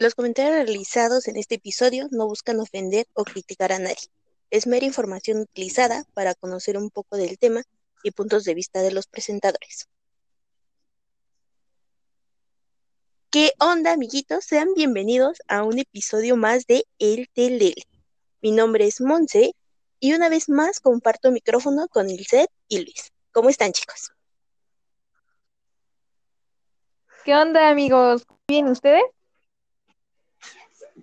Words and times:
Los 0.00 0.14
comentarios 0.14 0.54
realizados 0.54 1.26
en 1.26 1.36
este 1.36 1.56
episodio 1.56 2.06
no 2.12 2.26
buscan 2.26 2.60
ofender 2.60 3.06
o 3.14 3.24
criticar 3.24 3.72
a 3.72 3.78
nadie. 3.78 4.08
Es 4.48 4.66
mera 4.66 4.86
información 4.86 5.40
utilizada 5.40 6.04
para 6.14 6.34
conocer 6.34 6.78
un 6.78 6.90
poco 6.90 7.16
del 7.16 7.36
tema 7.36 7.62
y 8.02 8.12
puntos 8.12 8.44
de 8.44 8.54
vista 8.54 8.80
de 8.80 8.92
los 8.92 9.06
presentadores. 9.06 9.88
¿Qué 13.30 13.52
onda, 13.58 13.92
amiguitos? 13.92 14.44
Sean 14.44 14.72
bienvenidos 14.74 15.42
a 15.48 15.64
un 15.64 15.78
episodio 15.78 16.36
más 16.36 16.66
de 16.66 16.84
El 16.98 17.28
Telele. 17.34 17.82
Mi 18.40 18.52
nombre 18.52 18.86
es 18.86 19.00
Monse 19.00 19.52
y 20.00 20.14
una 20.14 20.28
vez 20.28 20.48
más 20.48 20.80
comparto 20.80 21.32
micrófono 21.32 21.88
con 21.88 22.08
Ilset 22.08 22.48
y 22.68 22.78
Luis. 22.84 23.12
¿Cómo 23.32 23.50
están, 23.50 23.72
chicos? 23.72 24.12
¿Qué 27.28 27.34
onda, 27.34 27.68
amigos? 27.68 28.26
¿Bien 28.48 28.68
ustedes? 28.68 29.02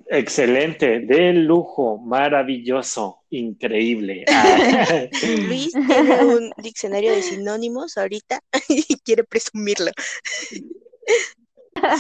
Excelente, 0.08 1.02
de 1.02 1.34
lujo, 1.34 2.00
maravilloso, 2.00 3.22
increíble. 3.30 4.26
Ah. 4.28 5.06
Luis 5.48 5.72
tiene 5.72 6.26
un 6.26 6.52
diccionario 6.58 7.12
de 7.12 7.22
sinónimos 7.22 8.00
ahorita 8.00 8.40
y 8.68 8.98
quiere 9.02 9.24
presumirlo. 9.24 9.92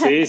Sí, 0.03 0.23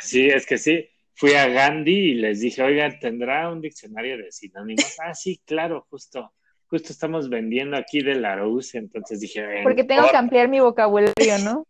sí, 0.00 0.26
es 0.26 0.46
que 0.46 0.56
sí. 0.56 0.88
Fui 1.12 1.34
a 1.34 1.46
Gandhi 1.46 2.12
y 2.12 2.14
les 2.14 2.40
dije, 2.40 2.62
oigan, 2.62 2.98
¿tendrá 2.98 3.50
un 3.52 3.60
diccionario 3.60 4.16
de 4.16 4.32
sinónimos? 4.32 4.96
Ah, 5.04 5.12
sí, 5.12 5.42
claro, 5.44 5.86
justo. 5.90 6.32
Justo 6.68 6.92
estamos 6.92 7.28
vendiendo 7.28 7.76
aquí 7.76 8.00
de 8.00 8.14
la 8.14 8.36
Rose, 8.36 8.78
entonces 8.78 9.20
dije... 9.20 9.60
Porque 9.62 9.84
tengo 9.84 10.10
que 10.10 10.16
ampliar 10.16 10.48
mi 10.48 10.60
vocabulario, 10.60 11.38
¿no? 11.44 11.66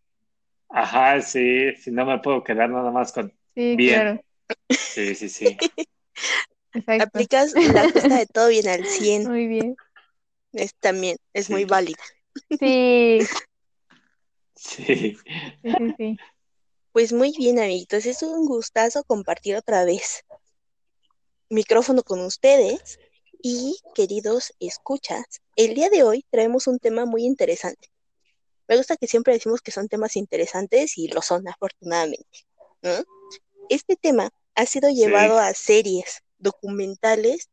Ajá, 0.69 1.21
sí, 1.21 1.75
si 1.75 1.91
no 1.91 2.05
me 2.05 2.19
puedo 2.19 2.43
quedar 2.43 2.69
nada 2.69 2.91
más 2.91 3.11
con... 3.11 3.33
Sí, 3.55 3.75
claro. 3.77 4.21
Sí, 4.69 5.15
sí, 5.15 5.29
sí. 5.29 5.57
Aplicas 6.87 7.53
la 7.53 7.91
cuesta 7.91 8.17
de 8.17 8.25
todo 8.25 8.49
bien 8.49 8.67
al 8.67 8.85
100. 8.85 9.27
Muy 9.27 9.47
bien. 9.47 9.75
Es 10.53 10.73
también, 10.75 11.17
es 11.33 11.49
muy 11.49 11.65
válida. 11.65 11.99
Sí. 12.59 13.19
Sí. 14.55 15.17
Sí, 15.63 15.87
sí, 15.97 16.17
Pues 16.91 17.13
muy 17.13 17.33
bien, 17.37 17.59
amiguitos. 17.59 18.05
Es 18.05 18.23
un 18.23 18.45
gustazo 18.45 19.03
compartir 19.03 19.55
otra 19.55 19.83
vez 19.85 20.25
micrófono 21.49 22.03
con 22.03 22.21
ustedes. 22.21 22.99
Y 23.41 23.77
queridos 23.93 24.53
escuchas, 24.59 25.23
el 25.55 25.75
día 25.75 25.89
de 25.89 26.03
hoy 26.03 26.25
traemos 26.31 26.67
un 26.67 26.79
tema 26.79 27.05
muy 27.05 27.25
interesante. 27.25 27.89
Me 28.67 28.77
gusta 28.77 28.97
que 28.97 29.07
siempre 29.07 29.33
decimos 29.33 29.61
que 29.61 29.71
son 29.71 29.87
temas 29.87 30.15
interesantes 30.15 30.97
y 30.97 31.07
lo 31.07 31.21
son, 31.21 31.47
afortunadamente. 31.47 32.45
Este 33.69 33.95
tema 33.95 34.29
ha 34.55 34.65
sido 34.65 34.89
llevado 34.89 35.37
a 35.37 35.53
series, 35.53 36.21
documentales 36.37 37.49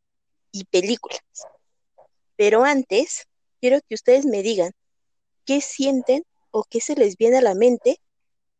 y 0.51 0.65
películas. 0.65 1.21
Pero 2.35 2.63
antes, 2.63 3.27
quiero 3.59 3.79
que 3.87 3.95
ustedes 3.95 4.25
me 4.25 4.41
digan 4.41 4.71
qué 5.45 5.61
sienten 5.61 6.23
o 6.51 6.63
qué 6.63 6.81
se 6.81 6.95
les 6.95 7.17
viene 7.17 7.37
a 7.37 7.41
la 7.41 7.55
mente 7.55 7.99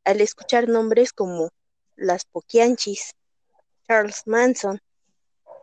al 0.03 0.21
escuchar 0.21 0.67
nombres 0.67 1.13
como 1.13 1.49
Las 1.95 2.25
Poquianchis, 2.25 3.13
Charles 3.87 4.23
Manson, 4.25 4.79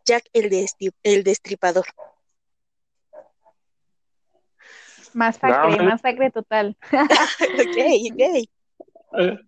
Jack 0.05 0.25
el, 0.33 1.25
Destripador. 1.25 1.87
Masacre, 5.15 5.83
masacre 5.83 6.31
total. 6.31 6.77
ok, 6.93 7.79
ok. 8.13 8.21
Eh, 9.19 9.39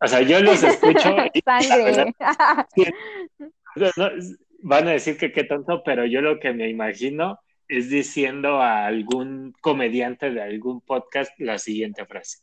o 0.00 0.06
sea, 0.06 0.20
yo 0.22 0.40
los 0.40 0.62
escucho. 0.62 1.16
Sangre. 1.44 2.14
van 4.62 4.88
a 4.88 4.92
decir 4.92 5.16
que 5.16 5.32
qué 5.32 5.44
tonto, 5.44 5.82
pero 5.84 6.04
yo 6.06 6.20
lo 6.20 6.38
que 6.38 6.52
me 6.52 6.68
imagino 6.68 7.40
es 7.68 7.90
diciendo 7.90 8.60
a 8.60 8.86
algún 8.86 9.52
comediante 9.60 10.30
de 10.30 10.42
algún 10.42 10.80
podcast 10.80 11.32
la 11.38 11.58
siguiente 11.58 12.06
frase. 12.06 12.38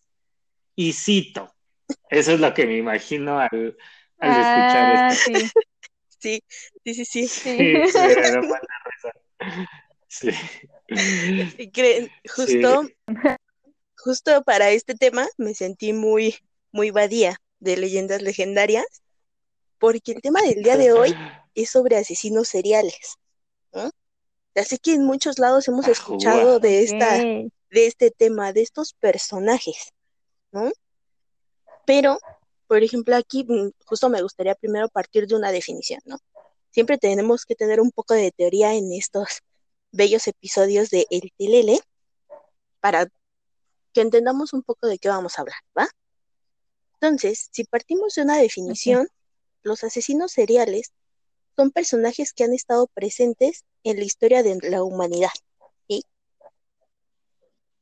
Y 0.75 0.94
cito. 0.94 1.53
Eso 2.09 2.34
es 2.34 2.40
lo 2.40 2.53
que 2.53 2.66
me 2.66 2.78
imagino 2.78 3.40
al, 3.40 3.78
escuchar 4.19 4.22
ah, 4.96 5.09
esto. 5.12 5.40
Sí. 5.40 5.50
Sí, 6.24 6.41
sí, 6.86 6.94
sí, 6.94 7.03
sí. 7.03 7.28
Sí, 7.28 7.84
sí. 10.07 10.07
creen, 10.07 10.34
justo, 12.36 12.84
justo 13.98 14.44
para 14.44 14.70
este 14.70 14.96
tema 14.96 15.28
me 15.38 15.54
sentí 15.54 15.94
muy, 15.94 16.36
muy 16.72 16.92
vadía 16.92 17.38
de 17.59 17.78
leyendas 17.78 18.22
legendarias, 18.22 18.86
porque 19.80 20.14
el 20.14 20.22
tema 20.22 20.42
del 20.42 20.64
día 20.64 20.78
de 20.78 20.92
hoy 20.92 21.16
es 21.56 21.70
sobre 21.70 21.98
asesinos 21.98 22.48
seriales. 22.48 23.18
Así 24.56 24.78
que 24.78 24.94
en 24.94 25.04
muchos 25.04 25.40
lados 25.40 25.68
hemos 25.68 25.88
escuchado 25.88 26.59
de 26.59 26.84
esta, 26.84 27.18
de 27.18 27.52
este 27.72 28.12
tema, 28.12 28.54
de 28.54 28.62
estos 28.62 28.94
personajes, 28.94 29.94
¿no? 30.52 30.72
Pero, 31.86 32.20
por 32.68 32.84
ejemplo, 32.84 33.16
aquí 33.16 33.44
mm, 33.44 33.72
justo 33.86 34.10
me 34.10 34.22
gustaría 34.22 34.56
primero 34.56 34.88
partir 34.90 35.28
de 35.28 35.36
una 35.36 35.52
definición, 35.52 36.00
¿no? 36.06 36.18
Siempre 36.70 36.98
tenemos 36.98 37.46
que 37.46 37.56
tener 37.56 37.81
un 37.81 37.92
poco 37.92 38.14
de 38.14 38.31
teoría 38.31 38.74
en 38.74 38.94
estos 38.94 39.42
bellos 39.94 40.28
episodios 40.28 40.90
de 40.90 41.08
El 41.09 41.31
Tilele 41.38 41.80
para 42.81 43.08
que 43.94 44.02
entendamos 44.02 44.52
un 44.52 44.64
poco 44.64 44.88
de 44.88 44.98
qué 44.98 45.08
vamos 45.08 45.38
a 45.38 45.44
hablar, 45.44 45.59
¿va? 45.78 45.88
Entonces, 46.96 47.48
si 47.52 47.64
partimos 47.64 48.16
de 48.16 48.24
una 48.24 48.38
definición, 48.38 49.08
los 49.62 49.84
asesinos 49.84 50.31
seriales 50.31 50.92
son 51.56 51.72
personajes 51.72 52.34
que 52.34 52.44
han 52.44 52.54
estado 52.54 52.88
presentes 52.88 53.64
en 53.84 53.98
la 53.98 54.04
historia 54.04 54.42
de 54.42 54.58
la 54.70 54.84
humanidad. 54.84 55.31
y 55.88 56.04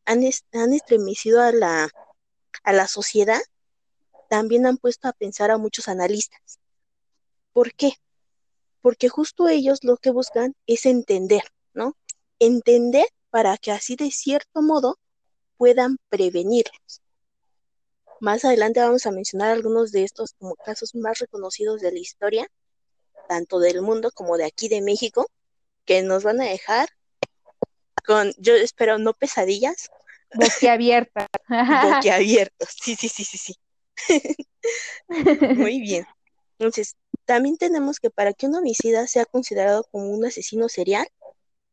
Han, 0.05 0.23
estremecido 0.23 1.41
a 1.41 1.51
la, 1.51 1.89
a 2.63 2.73
la 2.73 2.87
sociedad, 2.87 3.41
también 4.29 4.65
han 4.65 4.77
puesto 4.77 5.07
a 5.07 5.13
pensar 5.13 5.49
a 5.49 5.57
muchos 5.57 5.87
analistas. 5.87 6.59
¿Por 7.53 7.73
qué? 7.73 7.93
Porque 8.81 9.07
justo 9.07 9.47
ellos 9.47 9.79
lo 9.83 9.97
que 9.97 10.11
buscan 10.11 10.55
es 10.67 10.85
entender. 10.85 11.43
Entender 12.43 13.05
para 13.29 13.55
que 13.59 13.71
así 13.71 13.95
de 13.95 14.09
cierto 14.09 14.63
modo 14.63 14.97
puedan 15.57 15.97
prevenirlos. 16.09 17.01
Más 18.19 18.43
adelante 18.45 18.79
vamos 18.79 19.05
a 19.05 19.11
mencionar 19.11 19.51
algunos 19.51 19.91
de 19.91 20.03
estos 20.03 20.33
como 20.39 20.55
casos 20.55 20.95
más 20.95 21.19
reconocidos 21.19 21.81
de 21.81 21.91
la 21.91 21.99
historia, 21.99 22.47
tanto 23.29 23.59
del 23.59 23.83
mundo 23.83 24.09
como 24.11 24.37
de 24.37 24.45
aquí 24.45 24.69
de 24.69 24.81
México, 24.81 25.27
que 25.85 26.01
nos 26.01 26.23
van 26.23 26.41
a 26.41 26.45
dejar 26.45 26.89
con, 28.03 28.33
yo 28.39 28.55
espero, 28.55 28.97
no 28.97 29.13
pesadillas. 29.13 29.91
Boquiabiertas. 30.33 31.27
Boquiabiertos, 31.95 32.69
sí, 32.81 32.95
sí, 32.95 33.07
sí, 33.07 33.23
sí, 33.23 33.37
sí. 33.37 33.55
Muy 35.57 35.79
bien. 35.79 36.07
Entonces, 36.57 36.95
también 37.25 37.57
tenemos 37.57 37.99
que 37.99 38.09
para 38.09 38.33
que 38.33 38.47
un 38.47 38.55
homicida 38.55 39.05
sea 39.05 39.25
considerado 39.25 39.83
como 39.91 40.09
un 40.09 40.25
asesino 40.25 40.69
serial, 40.69 41.07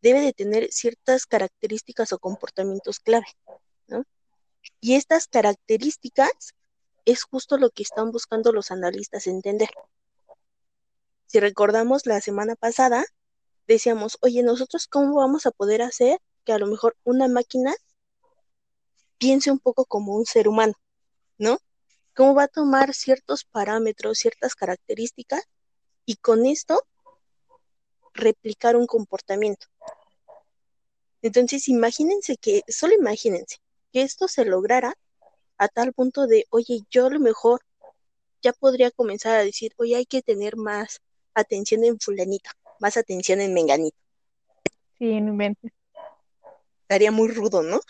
debe 0.01 0.21
de 0.21 0.33
tener 0.33 0.69
ciertas 0.73 1.27
características 1.27 2.13
o 2.13 2.19
comportamientos 2.19 3.01
clave, 3.01 3.27
¿no? 3.87 4.05
Y 4.81 4.95
estas 4.95 5.27
características 5.27 6.55
es 7.05 7.23
justo 7.23 7.59
lo 7.59 7.71
que 7.71 7.83
están 7.83 8.11
buscando 8.11 8.53
los 8.53 8.71
analistas 8.71 9.27
entender. 9.27 9.71
Si 11.27 11.41
recordamos 11.41 12.07
la 12.07 12.21
semana 12.21 12.55
pasada, 12.55 13.05
decíamos, 13.67 14.19
oye, 14.23 14.43
nosotros 14.43 14.87
cómo 14.87 15.17
vamos 15.17 15.47
a 15.47 15.51
poder 15.51 15.83
hacer 15.83 16.19
que 16.45 16.53
a 16.53 16.59
lo 16.59 16.67
mejor 16.67 16.97
una 17.05 17.29
máquina 17.29 17.75
piense 19.19 19.51
un 19.51 19.59
poco 19.59 19.85
como 19.85 20.17
un 20.17 20.25
ser 20.25 20.49
humano, 20.49 20.75
¿no? 21.37 21.59
¿Cómo 22.15 22.35
va 22.35 22.45
a 22.45 22.49
tomar 22.49 22.95
ciertos 22.95 23.45
parámetros, 23.45 24.19
ciertas 24.19 24.55
características 24.55 25.45
y 26.05 26.17
con 26.17 26.47
esto 26.47 26.83
replicar 28.15 28.77
un 28.77 28.87
comportamiento? 28.87 29.67
Entonces, 31.23 31.69
imagínense 31.69 32.37
que, 32.37 32.63
solo 32.69 32.95
imagínense, 32.95 33.57
que 33.93 34.03
esto 34.03 34.29
se 34.29 34.45
lograra 34.45 34.95
a 35.57 35.69
tal 35.69 35.93
punto 35.93 36.27
de, 36.27 36.45
oye, 36.51 36.81
yo 36.91 37.07
a 37.07 37.11
lo 37.11 37.19
mejor 37.19 37.61
ya 38.43 38.53
podría 38.53 38.91
comenzar 38.91 39.35
a 39.35 39.45
decir, 39.45 39.73
oye, 39.77 39.97
hay 39.97 40.07
que 40.07 40.23
tener 40.23 40.57
más 40.57 41.01
atención 41.35 41.85
en 41.85 41.99
fulanito, 41.99 42.51
más 42.79 42.97
atención 42.97 43.41
en 43.41 43.53
menganito. 43.53 43.97
Sí, 44.99 45.21
no 45.21 45.33
inventes. 45.33 45.73
Estaría 46.83 47.11
muy 47.11 47.29
rudo, 47.29 47.63
¿no? 47.63 47.81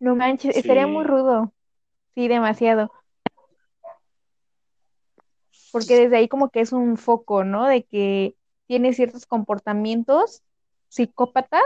no 0.00 0.16
manches, 0.16 0.56
estaría 0.56 0.86
muy 0.86 1.04
rudo. 1.04 1.52
Sí, 2.14 2.28
demasiado. 2.28 2.90
Porque 5.70 5.96
desde 5.96 6.16
ahí 6.16 6.28
como 6.28 6.48
que 6.48 6.60
es 6.60 6.72
un 6.72 6.96
foco, 6.96 7.44
¿no? 7.44 7.66
De 7.66 7.84
que 7.84 8.34
tiene 8.66 8.94
ciertos 8.94 9.26
comportamientos 9.26 10.42
psicópatas 10.96 11.62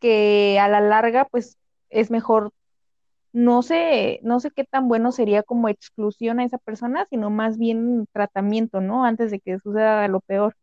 que 0.00 0.58
a 0.60 0.68
la 0.68 0.80
larga 0.80 1.24
pues 1.24 1.56
es 1.90 2.10
mejor, 2.10 2.52
no 3.32 3.62
sé, 3.62 4.20
no 4.22 4.40
sé 4.40 4.50
qué 4.50 4.64
tan 4.64 4.88
bueno 4.88 5.12
sería 5.12 5.42
como 5.42 5.68
exclusión 5.68 6.38
a 6.38 6.44
esa 6.44 6.58
persona, 6.58 7.06
sino 7.10 7.30
más 7.30 7.58
bien 7.58 8.06
tratamiento, 8.12 8.80
¿no? 8.80 9.04
Antes 9.04 9.30
de 9.30 9.40
que 9.40 9.58
suceda 9.58 10.06
lo 10.08 10.20
peor. 10.20 10.54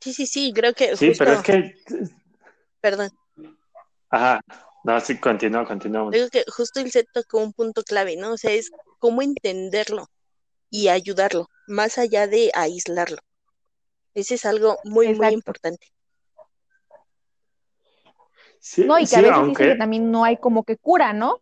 Sí, 0.00 0.12
sí, 0.12 0.26
sí, 0.26 0.52
creo 0.54 0.74
que. 0.74 0.96
Sí, 0.96 1.12
pero 1.18 1.32
es 1.32 1.42
que. 1.42 1.74
Perdón. 2.80 3.10
Ajá, 4.10 4.40
no, 4.84 5.00
sí, 5.00 5.18
continúa, 5.18 5.66
continúa. 5.66 6.10
Digo 6.10 6.28
que 6.30 6.44
justo 6.48 6.80
el 6.80 6.90
set 6.90 7.08
tocó 7.12 7.38
un 7.38 7.52
punto 7.52 7.82
clave, 7.82 8.16
¿no? 8.16 8.32
O 8.32 8.36
sea, 8.36 8.52
es 8.52 8.70
cómo 8.98 9.22
entenderlo 9.22 10.06
y 10.70 10.88
ayudarlo, 10.88 11.48
más 11.66 11.98
allá 11.98 12.26
de 12.26 12.50
aislarlo. 12.54 13.18
Ese 14.14 14.36
es 14.36 14.44
algo 14.46 14.78
muy, 14.84 15.14
muy 15.14 15.28
importante. 15.28 15.88
No, 18.86 18.98
y 18.98 19.06
que 19.06 19.16
a 19.16 19.20
veces 19.22 19.46
dicen 19.46 19.54
que 19.54 19.74
también 19.76 20.10
no 20.10 20.24
hay 20.24 20.36
como 20.36 20.64
que 20.64 20.76
cura, 20.76 21.12
¿no? 21.12 21.40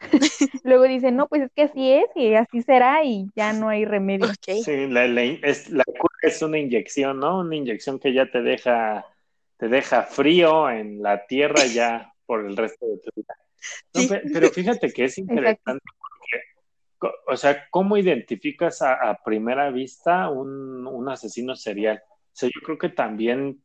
Luego 0.64 0.84
dicen, 0.84 1.16
no, 1.16 1.28
pues 1.28 1.42
es 1.42 1.50
que 1.54 1.62
así 1.62 1.92
es 1.92 2.06
y 2.14 2.34
así 2.34 2.62
será 2.62 3.04
y 3.04 3.26
ya 3.34 3.52
no 3.52 3.68
hay 3.68 3.84
remedio. 3.84 4.26
Sí, 4.42 4.86
la, 4.88 5.04
es, 5.04 5.70
la 5.70 5.84
cura 5.84 6.14
es 6.22 6.42
una 6.42 6.58
inyección, 6.58 7.20
¿no? 7.20 7.40
Una 7.40 7.56
inyección 7.56 7.98
que 7.98 8.12
ya 8.12 8.30
te 8.30 8.42
deja, 8.42 9.04
te 9.56 9.68
deja 9.68 10.02
frío 10.02 10.70
en 10.70 11.02
la 11.02 11.26
tierra 11.26 11.64
ya 11.66 12.12
por 12.26 12.44
el 12.44 12.56
resto 12.56 12.86
de 12.86 12.98
tu 12.98 13.10
vida. 13.14 14.22
pero 14.32 14.48
fíjate 14.50 14.92
que 14.92 15.04
es 15.04 15.18
interesante 15.18 15.84
porque, 15.98 17.12
o 17.28 17.36
sea, 17.36 17.66
¿cómo 17.70 17.96
identificas 17.96 18.82
a, 18.82 19.18
primera 19.24 19.70
vista 19.70 20.30
un, 20.30 20.86
un, 20.86 21.08
asesino 21.08 21.54
serial? 21.54 22.02
O 22.08 22.36
sea, 22.36 22.48
yo 22.48 22.60
creo 22.64 22.78
que 22.78 22.88
también 22.88 23.62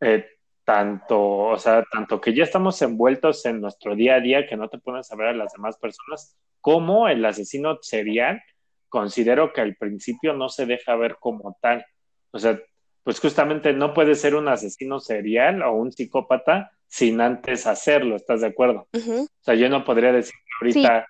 eh, 0.00 0.26
tanto, 0.68 1.18
o 1.18 1.56
sea, 1.56 1.82
tanto 1.90 2.20
que 2.20 2.34
ya 2.34 2.44
estamos 2.44 2.82
envueltos 2.82 3.46
en 3.46 3.62
nuestro 3.62 3.96
día 3.96 4.16
a 4.16 4.20
día 4.20 4.46
que 4.46 4.54
no 4.54 4.68
te 4.68 4.76
pones 4.76 5.10
a 5.10 5.16
ver 5.16 5.28
a 5.28 5.32
las 5.32 5.54
demás 5.54 5.78
personas, 5.78 6.36
como 6.60 7.08
el 7.08 7.24
asesino 7.24 7.78
serial, 7.80 8.42
considero 8.90 9.54
que 9.54 9.62
al 9.62 9.76
principio 9.76 10.34
no 10.34 10.50
se 10.50 10.66
deja 10.66 10.94
ver 10.94 11.16
como 11.18 11.56
tal. 11.62 11.86
O 12.32 12.38
sea, 12.38 12.60
pues 13.02 13.18
justamente 13.18 13.72
no 13.72 13.94
puede 13.94 14.14
ser 14.14 14.34
un 14.34 14.46
asesino 14.46 15.00
serial 15.00 15.62
o 15.62 15.72
un 15.72 15.90
psicópata 15.90 16.70
sin 16.86 17.22
antes 17.22 17.66
hacerlo, 17.66 18.14
¿estás 18.14 18.42
de 18.42 18.48
acuerdo? 18.48 18.88
O 18.92 19.26
sea, 19.40 19.54
yo 19.54 19.70
no 19.70 19.86
podría 19.86 20.12
decir 20.12 20.34
que 20.34 20.66
ahorita 20.66 21.08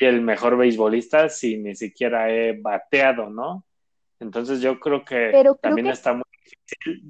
soy 0.00 0.08
el 0.08 0.20
mejor 0.20 0.56
beisbolista 0.56 1.28
si 1.28 1.58
ni 1.58 1.76
siquiera 1.76 2.28
he 2.28 2.60
bateado, 2.60 3.30
¿no? 3.30 3.64
Entonces 4.18 4.60
yo 4.60 4.80
creo 4.80 5.04
que 5.04 5.30
también 5.62 5.86
está 5.86 6.12
muy 6.12 6.24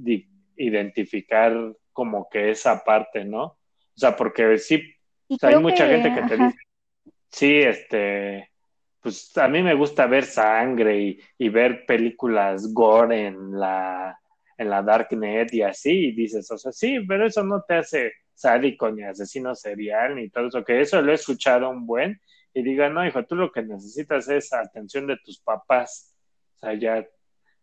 difícil 0.05 0.40
identificar 0.61 1.55
como 1.93 2.29
que 2.31 2.51
esa 2.51 2.85
parte, 2.85 3.25
¿no? 3.25 3.45
O 3.45 3.59
sea, 3.97 4.17
porque 4.17 4.59
sí, 4.59 4.83
hay 5.43 5.57
mucha 5.57 5.87
gente 5.87 6.15
que 6.15 6.23
te 6.23 6.37
dice, 6.37 6.59
sí, 7.31 7.57
este, 7.59 8.51
pues 9.01 9.37
a 9.37 9.49
mí 9.49 9.63
me 9.63 9.75
gusta 9.75 10.07
ver 10.07 10.25
sangre 10.25 11.19
y, 11.39 11.49
ver 11.49 11.85
películas 11.87 12.73
gore 12.73 13.27
en 13.27 13.59
la, 13.59 14.19
en 14.57 14.71
la 14.71 14.83
Darknet 14.83 15.53
y 15.53 15.63
así, 15.63 16.09
y 16.09 16.13
dices, 16.13 16.51
o 16.51 16.59
sea, 16.59 16.73
sí, 16.73 17.01
pero 17.07 17.27
eso 17.27 17.43
no 17.43 17.63
te 17.63 17.75
hace 17.75 18.13
sádico 18.35 18.91
ni 18.91 19.03
asesino 19.03 19.55
serial 19.55 20.17
ni 20.17 20.31
todo 20.31 20.49
eso, 20.49 20.65
que 20.65 20.81
eso 20.81 21.01
lo 21.03 21.13
he 21.13 21.15
escuchado 21.15 21.69
un 21.71 21.87
buen, 21.87 22.21
y 22.53 22.63
diga, 22.63 22.89
no, 22.89 23.07
hijo, 23.07 23.25
tú 23.25 23.37
lo 23.37 23.53
que 23.53 23.63
necesitas 23.63 24.29
es 24.29 24.53
atención 24.53 25.07
de 25.07 25.19
tus 25.25 25.41
papás, 25.41 26.17
o 26.57 26.59
sea, 26.61 26.75
ya 26.75 27.07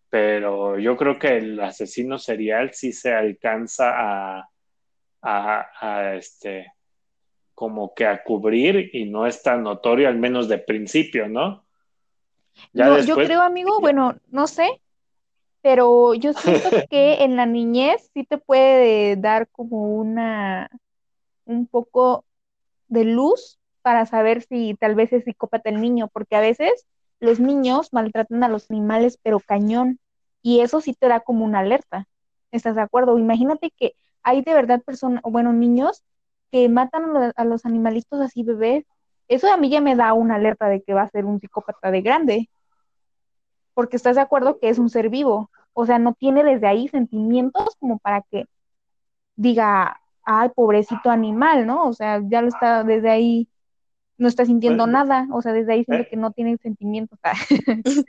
pero 0.09 0.79
yo 0.79 0.95
creo 0.95 1.19
que 1.19 1.37
el 1.37 1.59
asesino 1.59 2.17
serial 2.17 2.73
sí 2.73 2.93
se 2.93 3.13
alcanza 3.13 3.91
a, 3.95 4.49
a, 5.21 6.15
este 6.15 6.71
como 7.53 7.93
que 7.93 8.05
a 8.05 8.23
cubrir 8.23 8.91
y 8.93 9.05
no 9.05 9.25
es 9.25 9.41
tan 9.41 9.63
notorio, 9.63 10.07
al 10.07 10.17
menos 10.17 10.47
de 10.47 10.59
principio, 10.59 11.27
¿no? 11.27 11.65
no, 12.73 12.99
yo 12.99 13.15
creo, 13.15 13.41
amigo, 13.41 13.79
bueno, 13.81 14.15
no 14.29 14.45
sé, 14.45 14.79
pero 15.61 16.13
yo 16.13 16.33
siento 16.33 16.69
que 16.89 17.23
en 17.23 17.35
la 17.35 17.45
niñez 17.45 18.09
sí 18.13 18.23
te 18.23 18.37
puede 18.37 19.15
dar 19.15 19.47
como 19.49 19.95
una, 19.95 20.69
un 21.45 21.65
poco 21.65 22.25
de 22.87 23.05
luz 23.05 23.59
para 23.81 24.05
saber 24.05 24.43
si 24.43 24.75
tal 24.75 24.95
vez 24.95 25.11
es 25.11 25.23
psicópata 25.23 25.69
el 25.69 25.81
niño, 25.81 26.09
porque 26.09 26.35
a 26.35 26.41
veces 26.41 26.85
los 27.19 27.39
niños 27.39 27.89
maltratan 27.93 28.43
a 28.43 28.49
los 28.49 28.69
animales, 28.71 29.19
pero 29.23 29.39
cañón. 29.39 29.99
Y 30.41 30.61
eso 30.61 30.81
sí 30.81 30.93
te 30.93 31.07
da 31.07 31.19
como 31.21 31.45
una 31.45 31.59
alerta. 31.59 32.07
¿Estás 32.51 32.75
de 32.75 32.81
acuerdo? 32.81 33.17
Imagínate 33.17 33.71
que 33.71 33.93
hay 34.23 34.41
de 34.41 34.53
verdad 34.53 34.81
personas, 34.81 35.21
bueno, 35.23 35.53
niños 35.53 36.03
que 36.51 36.69
matan 36.69 37.33
a 37.35 37.45
los 37.45 37.65
animalitos 37.65 38.21
así 38.21 38.43
bebés. 38.43 38.85
Eso 39.27 39.51
a 39.51 39.57
mí 39.57 39.69
ya 39.69 39.81
me 39.81 39.95
da 39.95 40.13
una 40.13 40.35
alerta 40.35 40.67
de 40.67 40.81
que 40.81 40.93
va 40.93 41.01
a 41.03 41.09
ser 41.09 41.25
un 41.25 41.39
psicópata 41.39 41.91
de 41.91 42.01
grande. 42.01 42.49
Porque 43.73 43.97
estás 43.97 44.15
de 44.15 44.21
acuerdo 44.21 44.59
que 44.59 44.69
es 44.69 44.79
un 44.79 44.89
ser 44.89 45.09
vivo. 45.09 45.51
O 45.73 45.85
sea, 45.85 45.99
no 45.99 46.13
tiene 46.13 46.43
desde 46.43 46.67
ahí 46.67 46.87
sentimientos 46.87 47.75
como 47.79 47.99
para 47.99 48.21
que 48.23 48.45
diga, 49.35 49.99
ay, 50.23 50.49
pobrecito 50.55 51.09
animal, 51.09 51.65
¿no? 51.67 51.87
O 51.87 51.93
sea, 51.93 52.21
ya 52.23 52.41
lo 52.41 52.47
está 52.49 52.83
desde 52.83 53.09
ahí 53.09 53.47
no 54.17 54.27
está 54.27 54.45
sintiendo 54.45 54.87
nada, 54.87 55.27
o 55.31 55.41
sea, 55.41 55.53
desde 55.53 55.73
ahí 55.73 55.83
siento 55.83 56.03
eh. 56.03 56.07
que 56.09 56.17
no 56.17 56.31
tiene 56.31 56.57
sentimientos. 56.57 57.19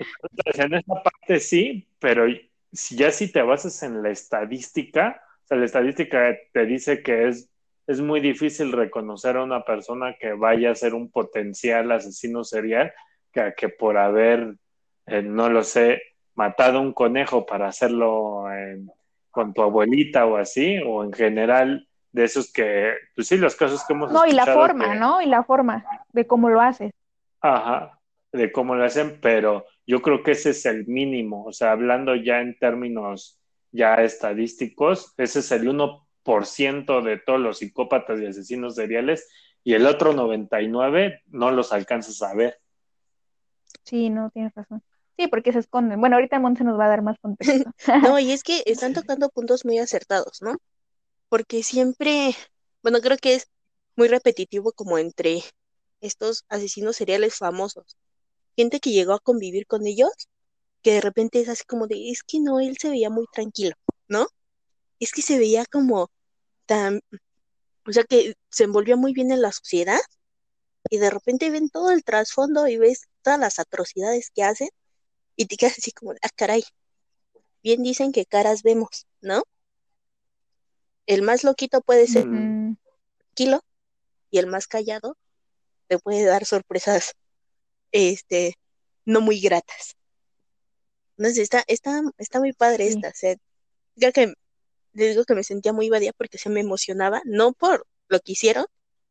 en 0.54 0.74
esa 0.74 0.94
parte 1.02 1.40
sí, 1.40 1.86
pero 1.98 2.26
si 2.72 2.96
ya 2.96 3.10
si 3.10 3.30
te 3.30 3.42
basas 3.42 3.82
en 3.82 4.02
la 4.02 4.10
estadística, 4.10 5.22
o 5.44 5.46
sea, 5.46 5.58
la 5.58 5.66
estadística 5.66 6.36
te 6.52 6.66
dice 6.66 7.02
que 7.02 7.28
es, 7.28 7.50
es 7.86 8.00
muy 8.00 8.20
difícil 8.20 8.72
reconocer 8.72 9.36
a 9.36 9.44
una 9.44 9.64
persona 9.64 10.16
que 10.18 10.32
vaya 10.32 10.70
a 10.70 10.74
ser 10.74 10.94
un 10.94 11.10
potencial 11.10 11.90
asesino 11.92 12.44
serial 12.44 12.92
que, 13.32 13.54
que 13.56 13.68
por 13.68 13.96
haber, 13.96 14.56
eh, 15.06 15.22
no 15.22 15.48
lo 15.48 15.62
sé, 15.62 16.02
matado 16.34 16.80
un 16.80 16.92
conejo 16.92 17.44
para 17.44 17.66
hacerlo 17.68 18.44
con 19.30 19.52
tu 19.52 19.62
abuelita 19.62 20.24
o 20.24 20.36
así, 20.36 20.78
o 20.86 21.02
en 21.02 21.12
general 21.12 21.87
de 22.18 22.24
esos 22.24 22.52
que, 22.52 22.94
pues 23.14 23.28
sí, 23.28 23.36
los 23.36 23.54
casos 23.54 23.84
que 23.86 23.92
hemos 23.92 24.10
No, 24.10 24.26
y 24.26 24.32
la 24.32 24.44
forma, 24.44 24.96
¿no? 24.96 25.22
Y 25.22 25.26
la 25.26 25.44
forma 25.44 25.84
de 26.12 26.26
cómo 26.26 26.50
lo 26.50 26.60
haces. 26.60 26.90
Ajá, 27.40 28.00
de 28.32 28.50
cómo 28.50 28.74
lo 28.74 28.84
hacen, 28.84 29.20
pero 29.22 29.66
yo 29.86 30.02
creo 30.02 30.24
que 30.24 30.32
ese 30.32 30.50
es 30.50 30.66
el 30.66 30.84
mínimo, 30.88 31.44
o 31.44 31.52
sea, 31.52 31.70
hablando 31.70 32.16
ya 32.16 32.40
en 32.40 32.58
términos 32.58 33.40
ya 33.70 33.94
estadísticos, 34.02 35.14
ese 35.16 35.38
es 35.38 35.52
el 35.52 35.68
1% 35.68 37.02
de 37.04 37.18
todos 37.18 37.38
los 37.38 37.58
psicópatas 37.58 38.20
y 38.20 38.26
asesinos 38.26 38.74
seriales 38.74 39.28
y 39.62 39.74
el 39.74 39.86
otro 39.86 40.12
99 40.12 41.22
no 41.26 41.52
los 41.52 41.72
alcanzas 41.72 42.20
a 42.22 42.34
ver. 42.34 42.58
Sí, 43.84 44.10
no, 44.10 44.30
tienes 44.30 44.52
razón. 44.56 44.82
Sí, 45.16 45.28
porque 45.28 45.52
se 45.52 45.60
esconden. 45.60 46.00
Bueno, 46.00 46.16
ahorita 46.16 46.40
Monse 46.40 46.64
nos 46.64 46.80
va 46.80 46.86
a 46.86 46.88
dar 46.88 47.02
más 47.02 47.16
contexto. 47.20 47.70
no, 48.02 48.18
y 48.18 48.32
es 48.32 48.42
que 48.42 48.64
están 48.66 48.92
tocando 48.92 49.28
puntos 49.28 49.64
muy 49.64 49.78
acertados, 49.78 50.42
¿no? 50.42 50.56
Porque 51.28 51.62
siempre, 51.62 52.34
bueno, 52.82 53.00
creo 53.00 53.16
que 53.18 53.34
es 53.34 53.48
muy 53.96 54.08
repetitivo 54.08 54.72
como 54.72 54.98
entre 54.98 55.42
estos 56.00 56.44
asesinos 56.48 56.96
seriales 56.96 57.36
famosos. 57.36 57.96
Gente 58.56 58.80
que 58.80 58.92
llegó 58.92 59.14
a 59.14 59.20
convivir 59.20 59.66
con 59.66 59.86
ellos, 59.86 60.10
que 60.82 60.92
de 60.94 61.00
repente 61.00 61.40
es 61.40 61.48
así 61.48 61.64
como 61.64 61.86
de, 61.86 62.10
es 62.10 62.22
que 62.22 62.40
no, 62.40 62.60
él 62.60 62.76
se 62.78 62.90
veía 62.90 63.10
muy 63.10 63.26
tranquilo, 63.32 63.74
¿no? 64.08 64.28
Es 65.00 65.12
que 65.12 65.22
se 65.22 65.38
veía 65.38 65.66
como 65.66 66.10
tan, 66.66 67.00
o 67.86 67.92
sea, 67.92 68.04
que 68.04 68.34
se 68.50 68.64
envolvió 68.64 68.96
muy 68.96 69.12
bien 69.12 69.32
en 69.32 69.42
la 69.42 69.52
sociedad 69.52 70.00
y 70.90 70.98
de 70.98 71.10
repente 71.10 71.50
ven 71.50 71.70
todo 71.70 71.90
el 71.90 72.04
trasfondo 72.04 72.68
y 72.68 72.76
ves 72.78 73.08
todas 73.22 73.40
las 73.40 73.58
atrocidades 73.58 74.30
que 74.34 74.44
hacen 74.44 74.68
y 75.36 75.46
te 75.46 75.56
quedas 75.56 75.78
así 75.78 75.92
como, 75.92 76.12
ah, 76.12 76.28
caray, 76.36 76.64
bien 77.62 77.82
dicen 77.82 78.12
que 78.12 78.26
caras 78.26 78.62
vemos, 78.62 79.06
¿no? 79.20 79.42
El 81.08 81.22
más 81.22 81.42
loquito 81.42 81.80
puede 81.80 82.06
ser 82.06 82.24
tranquilo 82.24 83.64
y 84.30 84.38
el 84.38 84.46
más 84.46 84.66
callado 84.66 85.16
te 85.86 85.98
puede 85.98 86.22
dar 86.24 86.44
sorpresas 86.44 87.14
este 87.92 88.58
no 89.06 89.22
muy 89.22 89.40
gratas. 89.40 89.96
Entonces 91.16 91.44
está, 91.44 91.64
está, 91.66 92.02
está 92.18 92.40
muy 92.40 92.52
padre 92.52 92.88
esta. 92.88 93.10
ya 93.96 94.12
que 94.12 94.34
les 94.92 95.10
digo 95.10 95.24
que 95.24 95.34
me 95.34 95.44
sentía 95.44 95.72
muy 95.72 95.88
vadia 95.88 96.12
porque 96.12 96.36
se 96.36 96.50
me 96.50 96.60
emocionaba, 96.60 97.22
no 97.24 97.54
por 97.54 97.86
lo 98.08 98.20
que 98.20 98.32
hicieron, 98.32 98.66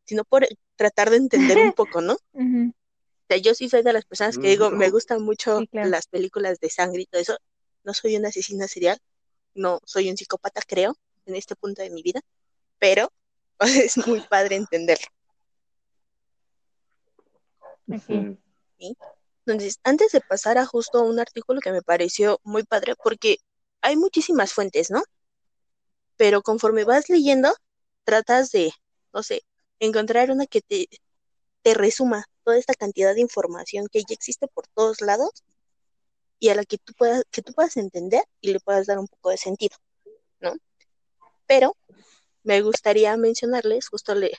sino 0.05 0.23
por 0.23 0.47
tratar 0.75 1.09
de 1.09 1.17
entender 1.17 1.57
un 1.57 1.73
poco, 1.73 2.01
¿no? 2.01 2.13
O 2.13 3.27
sea, 3.27 3.37
yo 3.37 3.55
sí 3.55 3.69
soy 3.69 3.81
de 3.81 3.93
las 3.93 4.05
personas 4.05 4.37
que 4.37 4.49
digo, 4.49 4.69
me 4.69 4.91
gustan 4.91 5.23
mucho 5.23 5.63
las 5.71 6.05
películas 6.05 6.59
de 6.59 6.69
sangre 6.69 7.01
y 7.01 7.05
todo 7.07 7.21
eso. 7.21 7.37
No 7.83 7.95
soy 7.95 8.17
una 8.17 8.29
asesina 8.29 8.67
serial, 8.67 8.99
no 9.55 9.79
soy 9.83 10.11
un 10.11 10.17
psicópata, 10.17 10.61
creo, 10.61 10.95
en 11.27 11.35
este 11.35 11.55
punto 11.55 11.81
de 11.81 11.89
mi 11.89 12.01
vida, 12.01 12.21
pero 12.79 13.11
es 13.59 13.97
muy 14.07 14.21
padre 14.21 14.55
entenderlo. 14.55 15.07
Entonces, 19.45 19.79
antes 19.83 20.11
de 20.11 20.21
pasar 20.21 20.57
a 20.57 20.65
justo 20.65 21.03
un 21.03 21.19
artículo 21.19 21.61
que 21.61 21.71
me 21.71 21.81
pareció 21.81 22.39
muy 22.43 22.63
padre, 22.63 22.95
porque 23.01 23.37
hay 23.81 23.95
muchísimas 23.95 24.53
fuentes, 24.53 24.91
¿no? 24.91 25.01
Pero 26.17 26.41
conforme 26.41 26.83
vas 26.83 27.09
leyendo, 27.09 27.53
tratas 28.03 28.51
de, 28.51 28.73
no 29.13 29.23
sé, 29.23 29.43
encontrar 29.79 30.31
una 30.31 30.47
que 30.47 30.61
te, 30.61 30.87
te 31.61 31.73
resuma 31.73 32.25
toda 32.43 32.57
esta 32.57 32.73
cantidad 32.73 33.13
de 33.13 33.21
información 33.21 33.87
que 33.91 33.99
ya 33.99 34.13
existe 34.13 34.47
por 34.47 34.67
todos 34.67 35.01
lados 35.01 35.43
y 36.39 36.49
a 36.49 36.55
la 36.55 36.63
que 36.65 36.77
tú 36.77 36.93
puedas, 36.93 37.23
que 37.31 37.41
tú 37.41 37.53
puedas 37.53 37.77
entender 37.77 38.23
y 38.41 38.53
le 38.53 38.59
puedas 38.59 38.87
dar 38.87 38.99
un 38.99 39.07
poco 39.07 39.29
de 39.29 39.37
sentido, 39.37 39.77
¿no? 40.39 40.55
Pero 41.47 41.75
me 42.43 42.61
gustaría 42.61 43.15
mencionarles 43.17 43.87
justo 43.89 44.15
le, 44.15 44.31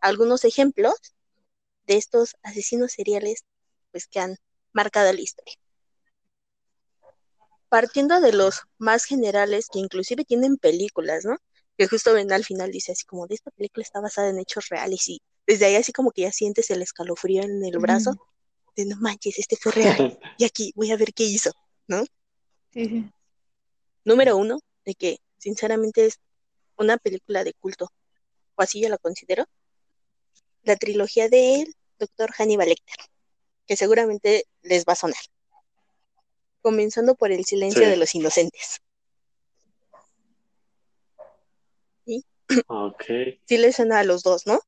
algunos 0.00 0.44
ejemplos 0.44 0.94
de 1.86 1.96
estos 1.96 2.36
asesinos 2.42 2.92
seriales 2.92 3.44
pues 3.90 4.06
que 4.06 4.20
han 4.20 4.36
marcado 4.72 5.12
la 5.12 5.20
historia. 5.20 5.54
Partiendo 7.68 8.20
de 8.20 8.32
los 8.32 8.62
más 8.78 9.04
generales 9.04 9.68
que 9.72 9.78
inclusive 9.78 10.24
tienen 10.24 10.56
películas, 10.56 11.24
¿no? 11.24 11.36
Que 11.76 11.86
justo 11.86 12.12
ven 12.12 12.32
al 12.32 12.44
final 12.44 12.70
dice 12.70 12.92
así 12.92 13.04
como 13.04 13.26
de 13.26 13.36
esta 13.36 13.50
película 13.50 13.82
está 13.82 14.00
basada 14.00 14.28
en 14.28 14.38
hechos 14.38 14.68
reales 14.68 15.08
y 15.08 15.20
desde 15.46 15.66
ahí 15.66 15.76
así 15.76 15.92
como 15.92 16.10
que 16.10 16.22
ya 16.22 16.32
sientes 16.32 16.70
el 16.70 16.82
escalofrío 16.82 17.42
en 17.42 17.64
el 17.64 17.78
brazo 17.78 18.12
de 18.76 18.84
no 18.86 18.96
manches, 18.96 19.38
este 19.38 19.56
fue 19.56 19.72
real 19.72 20.18
y 20.38 20.44
aquí 20.44 20.72
voy 20.74 20.90
a 20.90 20.96
ver 20.96 21.12
qué 21.12 21.24
hizo, 21.24 21.52
¿no? 21.88 22.04
Sí. 22.72 23.10
Número 24.04 24.36
uno, 24.36 24.60
de 24.84 24.94
que 24.94 25.18
sinceramente 25.40 26.06
es 26.06 26.20
una 26.76 26.98
película 26.98 27.42
de 27.42 27.54
culto, 27.54 27.90
o 28.54 28.62
así 28.62 28.80
yo 28.80 28.88
la 28.88 28.98
considero, 28.98 29.46
la 30.62 30.76
trilogía 30.76 31.28
del 31.28 31.74
doctor 31.98 32.30
Hannibal 32.32 32.68
Lecter, 32.68 32.96
que 33.66 33.76
seguramente 33.76 34.44
les 34.62 34.84
va 34.84 34.92
a 34.92 34.96
sonar. 34.96 35.18
Comenzando 36.62 37.14
por 37.14 37.32
El 37.32 37.44
silencio 37.44 37.88
de 37.88 37.96
los 37.96 38.14
inocentes. 38.14 38.80
¿Sí? 42.04 42.24
Ok. 42.66 43.04
Sí 43.46 43.56
les 43.56 43.76
suena 43.76 44.00
a 44.00 44.04
los 44.04 44.22
dos, 44.22 44.46
¿no? 44.46 44.60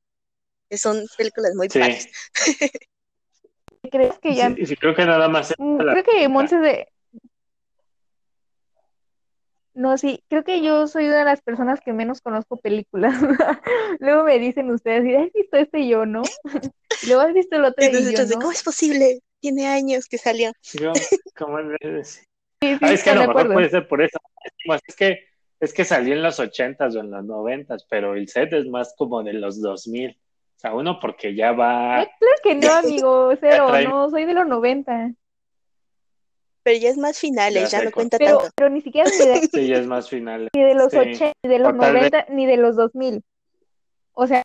Que 0.69 0.77
son 0.77 1.05
películas 1.17 1.53
muy 1.55 1.69
sí. 1.69 1.79
¿Crees 3.91 4.17
que 4.19 4.33
ya? 4.33 4.55
Sí, 4.55 4.75
creo 4.75 4.95
que 4.95 5.05
nada 5.05 5.27
más. 5.27 5.53
Mm, 5.57 5.77
creo 5.77 6.03
que 6.03 6.27
Monse 6.29 6.57
de, 6.57 6.87
no, 9.73 9.97
sí, 9.97 10.23
creo 10.29 10.43
que 10.43 10.61
yo 10.61 10.87
soy 10.87 11.07
una 11.07 11.19
de 11.19 11.25
las 11.25 11.41
personas 11.41 11.81
que 11.81 11.93
menos 11.93 12.21
conozco 12.21 12.57
películas. 12.57 13.15
Luego 13.99 14.23
me 14.23 14.37
dicen 14.39 14.69
ustedes, 14.71 15.03
¿has 15.17 15.33
visto 15.33 15.57
este 15.57 15.79
y 15.79 15.89
yo, 15.89 16.05
no? 16.05 16.21
luego 17.07 17.21
has 17.21 17.33
visto 17.33 17.55
el 17.55 17.65
otro 17.65 17.85
y, 17.85 17.91
yo, 18.13 18.25
¿no? 18.25 18.35
¿Cómo 18.35 18.51
es 18.51 18.63
posible? 18.63 19.19
Tiene 19.39 19.67
años 19.67 20.07
que 20.07 20.17
salió. 20.17 20.51
Yo, 20.73 20.93
¿cómo 21.35 21.59
es? 21.79 22.25
Sí, 22.63 22.77
ah, 22.81 22.93
es 22.93 23.03
que 23.03 23.09
a 23.09 23.15
lo 23.15 23.27
mejor 23.27 23.51
puede 23.51 23.69
ser 23.69 23.89
por 23.89 24.01
eso. 24.01 24.17
Es 24.87 24.95
que, 24.95 25.19
es 25.59 25.73
que 25.73 25.83
salió 25.83 26.13
en 26.13 26.23
los 26.23 26.39
ochentas 26.39 26.95
o 26.95 27.01
en 27.01 27.11
los 27.11 27.25
noventas, 27.25 27.85
pero 27.89 28.15
el 28.15 28.29
set 28.29 28.53
es 28.53 28.65
más 28.67 28.95
como 28.97 29.21
de 29.21 29.33
los 29.33 29.61
dos 29.61 29.85
mil. 29.89 30.17
O 30.55 30.59
sea, 30.61 30.73
uno 30.73 30.97
porque 31.01 31.35
ya 31.35 31.51
va... 31.51 32.07
claro 32.17 32.35
que 32.41 32.55
no, 32.55 32.71
amigo, 32.71 33.33
cero, 33.37 33.67
no, 33.83 34.09
soy 34.09 34.23
de 34.23 34.33
los 34.33 34.47
noventa. 34.47 35.11
Pero 36.63 36.79
ya 36.79 36.89
es 36.89 36.97
más 36.97 37.19
finales, 37.19 37.71
ya, 37.71 37.83
no 37.83 37.91
cuenta 37.91 38.17
pero, 38.17 38.37
tanto. 38.37 38.53
Pero 38.55 38.69
ni 38.69 38.81
siquiera 38.81 39.09
ni 39.09 39.17
de, 39.17 39.47
sí, 39.53 39.67
ya 39.67 39.77
es 39.77 39.87
más 39.87 40.09
finales. 40.09 40.49
Ni 40.55 40.63
de 40.63 40.73
los 40.75 40.93
80, 40.93 41.33
ni 41.43 41.49
de 41.49 41.59
los 41.59 41.75
90, 41.75 42.25
ni 42.29 42.45
de 42.45 42.57
los 42.57 42.75
2000. 42.75 43.21
O 44.13 44.27
sea, 44.27 44.43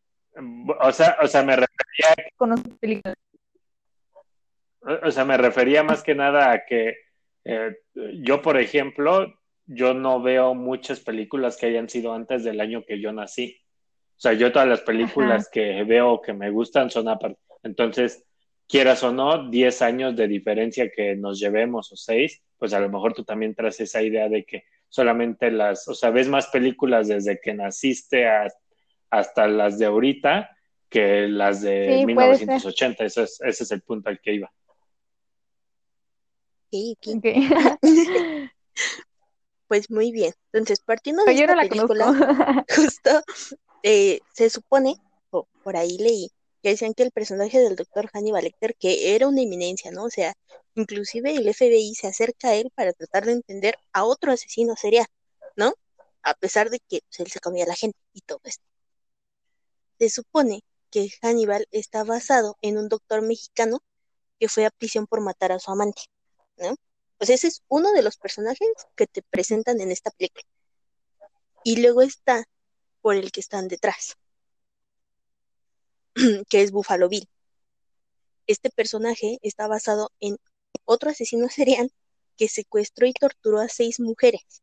o 0.80 0.92
sea, 0.92 1.16
o 1.22 1.26
sea, 1.26 1.42
me 1.42 1.56
refería 1.56 2.30
con 2.36 2.62
películas. 2.80 3.16
O 5.04 5.10
sea, 5.10 5.24
me 5.24 5.36
refería 5.36 5.82
más 5.82 6.02
que 6.02 6.14
nada 6.14 6.52
a 6.52 6.64
que 6.64 6.96
eh, 7.44 7.76
yo, 8.22 8.42
por 8.42 8.58
ejemplo, 8.58 9.26
yo 9.66 9.94
no 9.94 10.22
veo 10.22 10.54
muchas 10.54 11.00
películas 11.00 11.56
que 11.56 11.66
hayan 11.66 11.88
sido 11.88 12.12
antes 12.14 12.44
del 12.44 12.60
año 12.60 12.84
que 12.86 13.00
yo 13.00 13.12
nací. 13.12 13.60
O 14.16 14.20
sea, 14.20 14.32
yo 14.32 14.50
todas 14.50 14.66
las 14.66 14.80
películas 14.80 15.48
que 15.52 15.84
veo 15.84 16.20
que 16.20 16.32
me 16.32 16.50
gustan 16.50 16.90
son 16.90 17.08
aparte. 17.08 17.38
Entonces, 17.62 18.24
quieras 18.68 19.02
o 19.02 19.12
no, 19.12 19.48
10 19.48 19.82
años 19.82 20.14
de 20.14 20.28
diferencia 20.28 20.90
que 20.90 21.16
nos 21.16 21.40
llevemos 21.40 21.90
o 21.90 21.96
6, 21.96 22.42
pues 22.58 22.72
a 22.74 22.80
lo 22.80 22.88
mejor 22.88 23.14
tú 23.14 23.24
también 23.24 23.54
traes 23.54 23.80
esa 23.80 24.02
idea 24.02 24.28
de 24.28 24.44
que 24.44 24.64
solamente 24.88 25.50
las, 25.50 25.88
o 25.88 25.94
sea, 25.94 26.10
ves 26.10 26.28
más 26.28 26.48
películas 26.48 27.08
desde 27.08 27.40
que 27.40 27.54
naciste 27.54 28.26
hasta 29.10 29.48
las 29.48 29.78
de 29.78 29.86
ahorita 29.86 30.50
que 30.88 31.28
las 31.28 31.62
de 31.62 32.04
1980. 32.06 33.04
Ese 33.04 33.22
es, 33.22 33.40
ese 33.40 33.64
es 33.64 33.70
el 33.72 33.82
punto 33.82 34.08
al 34.08 34.20
que 34.20 34.34
iba. 34.34 34.52
Sí, 36.70 36.96
pues 39.68 39.90
muy 39.90 40.12
bien. 40.12 40.32
Entonces, 40.52 40.80
partiendo 40.80 41.24
de 41.24 41.32
esta 41.32 41.56
película, 41.56 42.64
justo 42.76 43.22
eh, 43.82 44.20
se 44.32 44.50
supone, 44.50 44.96
o 45.30 45.48
por 45.62 45.76
ahí 45.76 45.96
leí, 45.98 46.30
que 46.62 46.70
decían 46.70 46.94
que 46.94 47.02
el 47.04 47.12
personaje 47.12 47.58
del 47.60 47.76
doctor 47.76 48.10
Hannibal 48.12 48.44
Lecter, 48.44 48.74
que 48.76 49.14
era 49.14 49.28
una 49.28 49.42
eminencia, 49.42 49.90
¿no? 49.90 50.04
O 50.04 50.10
sea, 50.10 50.34
inclusive 50.74 51.34
el 51.34 51.48
FBI 51.54 51.94
se 51.94 52.08
acerca 52.08 52.48
a 52.48 52.54
él 52.54 52.70
para 52.74 52.92
tratar 52.92 53.26
de 53.26 53.32
entender 53.32 53.78
a 53.92 54.04
otro 54.04 54.32
asesino 54.32 54.76
serial, 54.76 55.06
¿no? 55.56 55.74
A 56.22 56.34
pesar 56.34 56.70
de 56.70 56.80
que 56.80 57.00
pues, 57.08 57.20
él 57.20 57.28
se 57.28 57.40
comía 57.40 57.64
a 57.64 57.68
la 57.68 57.76
gente 57.76 57.98
y 58.12 58.20
todo 58.22 58.40
esto. 58.44 58.64
Se 59.98 60.10
supone 60.10 60.62
que 60.90 61.10
Hannibal 61.22 61.66
está 61.70 62.04
basado 62.04 62.56
en 62.62 62.78
un 62.78 62.88
doctor 62.88 63.22
mexicano 63.22 63.80
que 64.38 64.48
fue 64.48 64.64
a 64.66 64.70
prisión 64.70 65.06
por 65.06 65.20
matar 65.20 65.52
a 65.52 65.58
su 65.58 65.70
amante, 65.70 66.02
¿no? 66.56 66.76
Pues 67.18 67.30
ese 67.30 67.48
es 67.48 67.62
uno 67.68 67.92
de 67.92 68.02
los 68.02 68.16
personajes 68.16 68.68
que 68.96 69.06
te 69.06 69.22
presentan 69.22 69.80
en 69.80 69.90
esta 69.90 70.10
película. 70.12 70.44
Y 71.64 71.82
luego 71.82 72.02
está 72.02 72.44
por 73.00 73.16
el 73.16 73.32
que 73.32 73.40
están 73.40 73.68
detrás, 73.68 74.16
que 76.48 76.62
es 76.62 76.72
Buffalo 76.72 77.08
Bill. 77.08 77.28
Este 78.46 78.70
personaje 78.70 79.38
está 79.42 79.68
basado 79.68 80.10
en 80.20 80.36
otro 80.84 81.10
asesino 81.10 81.48
serial 81.48 81.92
que 82.36 82.48
secuestró 82.48 83.06
y 83.06 83.12
torturó 83.12 83.60
a 83.60 83.68
seis 83.68 84.00
mujeres. 84.00 84.62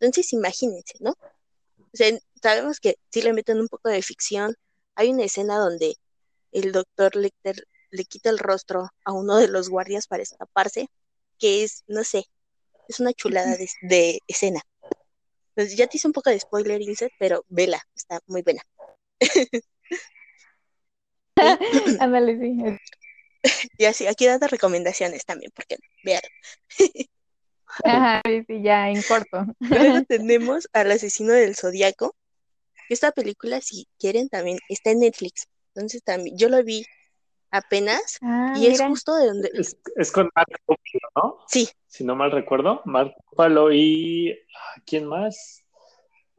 Entonces, 0.00 0.32
imagínense, 0.32 0.94
¿no? 1.00 1.10
O 1.10 1.96
sea, 1.96 2.16
sabemos 2.42 2.80
que 2.80 2.96
si 3.10 3.22
le 3.22 3.32
meten 3.32 3.60
un 3.60 3.68
poco 3.68 3.88
de 3.88 4.02
ficción. 4.02 4.54
Hay 4.94 5.10
una 5.10 5.24
escena 5.24 5.58
donde 5.58 5.94
el 6.50 6.72
doctor 6.72 7.14
Lecter 7.14 7.66
le 7.90 8.04
quita 8.04 8.30
el 8.30 8.38
rostro 8.38 8.90
a 9.04 9.12
uno 9.12 9.36
de 9.36 9.46
los 9.46 9.68
guardias 9.68 10.08
para 10.08 10.24
escaparse, 10.24 10.88
que 11.38 11.62
es, 11.62 11.84
no 11.86 12.02
sé, 12.02 12.24
es 12.88 12.98
una 12.98 13.12
chulada 13.12 13.56
de, 13.56 13.68
de 13.82 14.20
escena. 14.26 14.60
Entonces, 15.54 15.76
ya 15.76 15.86
te 15.86 15.98
hice 15.98 16.08
un 16.08 16.12
poco 16.12 16.30
de 16.30 16.40
spoiler, 16.40 16.80
Ilse, 16.80 17.10
pero 17.18 17.44
vela, 17.48 17.80
está 17.94 18.20
muy 18.26 18.42
buena. 18.42 18.62
Ándale, 22.00 22.38
sí. 22.38 22.78
Y 23.78 23.84
así, 23.84 24.06
aquí 24.06 24.26
dando 24.26 24.48
recomendaciones 24.48 25.24
también, 25.24 25.52
porque 25.54 25.76
vean. 26.04 26.22
Ajá, 27.84 28.22
sí, 28.24 28.62
ya, 28.62 28.90
en 28.90 29.02
corto. 29.02 29.46
Luego 29.60 30.02
tenemos 30.08 30.68
al 30.72 30.90
asesino 30.90 31.32
del 31.32 31.54
zodiaco. 31.54 32.14
Esta 32.88 33.12
película, 33.12 33.60
si 33.60 33.86
quieren, 33.98 34.28
también 34.28 34.58
está 34.68 34.90
en 34.90 35.00
Netflix. 35.00 35.46
Entonces 35.74 36.02
también, 36.02 36.36
yo 36.36 36.48
lo 36.48 36.64
vi 36.64 36.84
apenas 37.50 38.18
ah, 38.22 38.54
y 38.56 38.66
es 38.66 38.80
justo 38.82 39.14
de 39.16 39.26
donde... 39.26 39.50
Es, 39.96 40.12
con 40.12 40.30
Mark 40.34 40.48
Ruffalo, 40.66 41.10
¿no? 41.16 41.44
Sí. 41.46 41.68
Si 41.86 42.04
no 42.04 42.16
mal 42.16 42.30
recuerdo, 42.32 42.82
Mark 42.84 43.14
Ruffalo 43.30 43.72
y... 43.72 44.32
Ah, 44.32 44.82
¿Quién 44.86 45.06
más? 45.06 45.62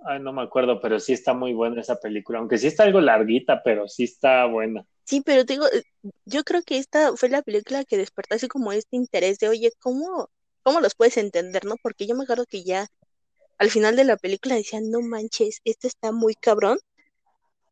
Ay, 0.06 0.20
no 0.20 0.32
me 0.32 0.42
acuerdo, 0.42 0.80
pero 0.80 1.00
sí 1.00 1.14
está 1.14 1.34
muy 1.34 1.54
buena 1.54 1.82
esa 1.82 2.00
película, 2.00 2.40
aunque 2.40 2.58
sí 2.58 2.68
está 2.68 2.84
algo 2.84 3.02
larguita, 3.02 3.62
pero 3.64 3.88
sí 3.88 4.06
está 4.06 4.46
buena. 4.46 4.86
Sí, 5.04 5.22
pero 5.22 5.46
te 5.46 5.54
digo, 5.54 5.66
eh, 5.68 5.84
yo 6.26 6.44
creo 6.44 6.62
que 6.64 6.78
esta 6.78 7.16
fue 7.18 7.30
la 7.30 7.42
película 7.42 7.84
que 7.84 7.98
despertó 7.98 8.36
así 8.36 8.48
como 8.48 8.72
este 8.72 8.96
interés 8.96 9.40
de, 9.40 9.50
oye, 9.50 9.72
¿cómo, 9.80 10.30
cómo 10.64 10.80
los 10.80 10.96
puedes 10.96 11.18
entender, 11.18 11.66
no? 11.66 11.76
Porque 11.82 12.08
yo 12.08 12.16
me 12.16 12.24
acuerdo 12.24 12.46
que 12.46 12.64
ya 12.64 12.88
al 13.58 13.70
final 13.70 13.96
de 13.96 14.06
la 14.06 14.16
película 14.16 14.56
decían, 14.56 14.90
no 14.90 15.02
manches, 15.02 15.60
esto 15.66 15.88
está 15.88 16.12
muy 16.12 16.34
cabrón, 16.36 16.80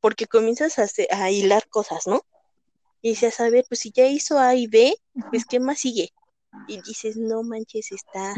porque 0.01 0.25
comienzas 0.25 0.79
a, 0.79 0.88
a 1.12 1.31
hilar 1.31 1.67
cosas, 1.69 2.07
¿no? 2.07 2.22
Y 3.01 3.10
dices, 3.10 3.39
a 3.39 3.50
ver, 3.50 3.65
pues 3.69 3.81
si 3.81 3.91
ya 3.91 4.07
hizo 4.07 4.38
A 4.39 4.55
y 4.55 4.67
B, 4.67 4.93
pues 5.29 5.46
¿qué 5.46 5.60
más 5.60 5.79
sigue? 5.79 6.10
Y 6.67 6.81
dices, 6.81 7.15
no 7.15 7.43
manches, 7.43 7.91
está, 7.91 8.34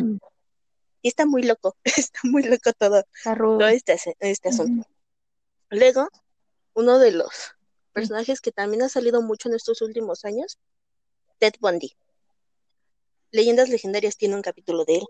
mm 1.04 1.08
está 1.08 1.26
muy 1.26 1.44
loco, 1.44 1.76
está 1.84 2.20
muy 2.24 2.44
loco 2.44 2.74
todo, 2.78 3.04
todo 3.24 3.68
este, 3.68 3.98
este 4.20 4.50
asunto. 4.50 4.88
Luego, 5.70 6.10
uno 6.74 7.00
de 7.00 7.12
los 7.12 7.56
personajes 7.94 8.42
que 8.42 8.52
también 8.52 8.82
ha 8.84 8.90
salido 8.90 9.22
mucho 9.22 9.50
en 9.50 9.56
estos 9.56 9.82
últimos 9.82 10.26
años, 10.26 10.58
Ted 11.38 11.54
Bundy. 11.60 11.94
Leyendas 13.32 13.70
Legendarias 13.70 14.18
tiene 14.18 14.36
un 14.36 14.42
capítulo 14.42 14.86
de 14.86 14.96
él. 14.96 15.08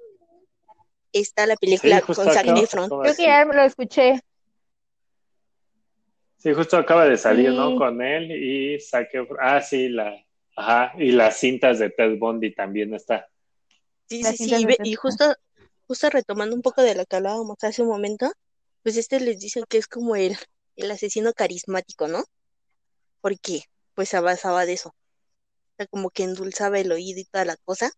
Está 1.13 1.47
la 1.47 1.55
película 1.55 2.01
con 2.01 2.15
Zac 2.15 2.45
Efron. 2.45 2.89
Creo 2.89 3.15
que 3.15 3.23
ya 3.23 3.45
lo 3.45 3.63
escuché. 3.63 4.19
Sí, 6.37 6.53
justo 6.53 6.77
acaba 6.77 7.05
de 7.05 7.17
salir, 7.17 7.51
¿no? 7.51 7.75
Con 7.75 8.01
él 8.01 8.31
y 8.31 8.79
Zac 8.79 9.13
Efron. 9.13 9.37
Ah, 9.41 9.61
sí, 9.61 9.89
la, 9.89 10.13
ajá, 10.55 10.93
y 10.97 11.11
las 11.11 11.37
cintas 11.37 11.79
de 11.79 11.89
Ted 11.89 12.17
Bundy 12.17 12.53
también 12.53 12.93
está. 12.93 13.27
Sí, 14.07 14.23
sí, 14.23 14.49
sí, 14.49 14.65
y, 14.83 14.91
y 14.91 14.95
justo 14.95 15.35
justo 15.89 16.09
retomando 16.11 16.55
un 16.55 16.61
poco 16.61 16.83
de 16.83 16.93
lo 16.93 17.03
que 17.05 17.15
hablábamos 17.15 17.57
hace 17.63 17.81
un 17.81 17.87
momento, 17.89 18.31
pues 18.83 18.95
este 18.95 19.19
les 19.19 19.39
dice 19.39 19.63
que 19.67 19.79
es 19.79 19.87
como 19.87 20.15
el, 20.15 20.37
el 20.75 20.91
asesino 20.91 21.33
carismático, 21.33 22.07
¿no? 22.07 22.25
Porque 23.21 23.63
pues 23.95 24.13
basaba 24.21 24.67
de 24.67 24.73
eso. 24.73 24.89
O 24.89 24.93
sea, 25.77 25.87
como 25.87 26.11
que 26.11 26.23
endulzaba 26.23 26.79
el 26.79 26.91
oído 26.91 27.19
y 27.19 27.25
toda 27.25 27.45
la 27.45 27.57
cosa. 27.57 27.91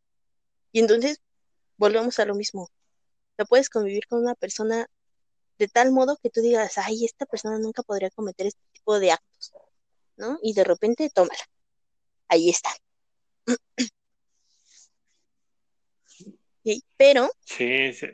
Y 0.71 0.79
entonces 0.79 1.19
volvemos 1.77 2.17
a 2.19 2.25
lo 2.25 2.33
mismo. 2.36 2.69
No 3.38 3.45
puedes 3.45 3.69
convivir 3.69 4.07
con 4.07 4.21
una 4.21 4.36
persona 4.36 4.88
de 5.60 5.67
tal 5.67 5.91
modo 5.91 6.17
que 6.24 6.29
tú 6.29 6.41
digas, 6.41 6.77
ay, 6.77 7.05
esta 7.05 7.25
persona 7.25 7.60
nunca 7.60 7.83
podría 7.83 8.10
cometer 8.12 8.48
este 8.48 8.62
tipo 8.74 9.00
de 9.00 9.12
actos, 9.12 9.51
¿no? 10.17 10.39
Y 10.41 10.53
de 10.53 10.63
repente, 10.63 11.10
tómala. 11.10 11.43
Ahí 12.29 12.50
está. 12.50 12.71
Pero, 16.97 17.31
sí, 17.45 17.93
sí. 17.93 18.07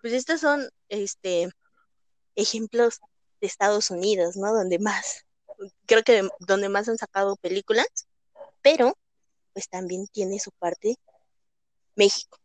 pues 0.00 0.12
estos 0.12 0.40
son 0.40 0.68
este, 0.88 1.48
ejemplos 2.34 3.00
de 3.40 3.46
Estados 3.46 3.90
Unidos, 3.90 4.36
¿no? 4.36 4.52
Donde 4.52 4.78
más, 4.78 5.24
creo 5.86 6.02
que 6.02 6.28
donde 6.40 6.68
más 6.68 6.88
han 6.88 6.98
sacado 6.98 7.36
películas, 7.36 7.86
pero 8.62 8.96
pues 9.52 9.68
también 9.68 10.06
tiene 10.08 10.38
su 10.38 10.50
parte 10.52 10.96
México. 11.94 12.38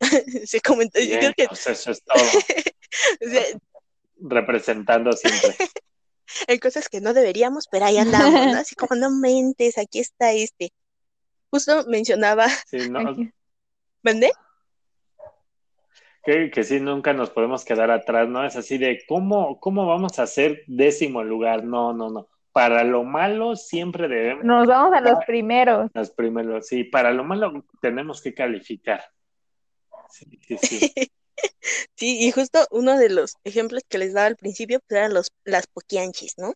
Se 0.46 0.60
comentó, 0.60 1.00
yo 1.00 1.18
creo 1.18 1.32
que... 1.34 1.46
Pues 1.48 1.66
eso 1.66 1.90
es 1.90 2.02
todo. 2.02 2.16
Representando 4.16 5.12
siempre. 5.12 5.56
Hay 6.48 6.58
cosas 6.58 6.88
que 6.88 7.00
no 7.00 7.12
deberíamos, 7.12 7.66
pero 7.70 7.84
ahí 7.84 7.98
andamos, 7.98 8.32
¿no? 8.32 8.58
Así 8.58 8.74
como 8.74 8.94
no 8.96 9.10
mentes, 9.10 9.76
aquí 9.76 9.98
está 9.98 10.32
este. 10.32 10.72
Justo 11.50 11.84
mencionaba. 11.88 12.48
Sí, 12.66 12.88
no. 12.88 13.14
¿Vende? 14.02 14.30
Que, 16.24 16.50
que 16.50 16.62
sí, 16.62 16.78
nunca 16.78 17.12
nos 17.12 17.30
podemos 17.30 17.64
quedar 17.64 17.90
atrás, 17.90 18.28
¿no? 18.28 18.44
Es 18.44 18.56
así 18.56 18.78
de, 18.78 19.04
¿cómo, 19.08 19.58
¿cómo 19.58 19.86
vamos 19.86 20.18
a 20.18 20.26
ser 20.26 20.62
décimo 20.66 21.24
lugar? 21.24 21.64
No, 21.64 21.92
no, 21.92 22.10
no. 22.10 22.28
Para 22.52 22.84
lo 22.84 23.02
malo 23.02 23.56
siempre 23.56 24.08
debemos... 24.08 24.44
Nos 24.44 24.66
vamos 24.66 24.92
a 24.94 25.00
los 25.00 25.24
primeros. 25.24 25.90
Los 25.94 26.10
primeros, 26.10 26.66
sí. 26.66 26.84
Para 26.84 27.12
lo 27.12 27.24
malo 27.24 27.64
tenemos 27.80 28.20
que 28.20 28.34
calificar. 28.34 29.02
Sí, 30.10 30.26
sí, 30.46 30.58
sí. 30.58 30.92
sí, 31.96 32.26
y 32.26 32.30
justo 32.30 32.66
uno 32.70 32.98
de 32.98 33.08
los 33.08 33.36
ejemplos 33.44 33.82
que 33.88 33.98
les 33.98 34.12
daba 34.12 34.26
al 34.26 34.36
principio 34.36 34.80
pues 34.86 34.98
eran 34.98 35.14
los, 35.14 35.32
las 35.44 35.66
poquianchis, 35.66 36.34
¿no? 36.38 36.54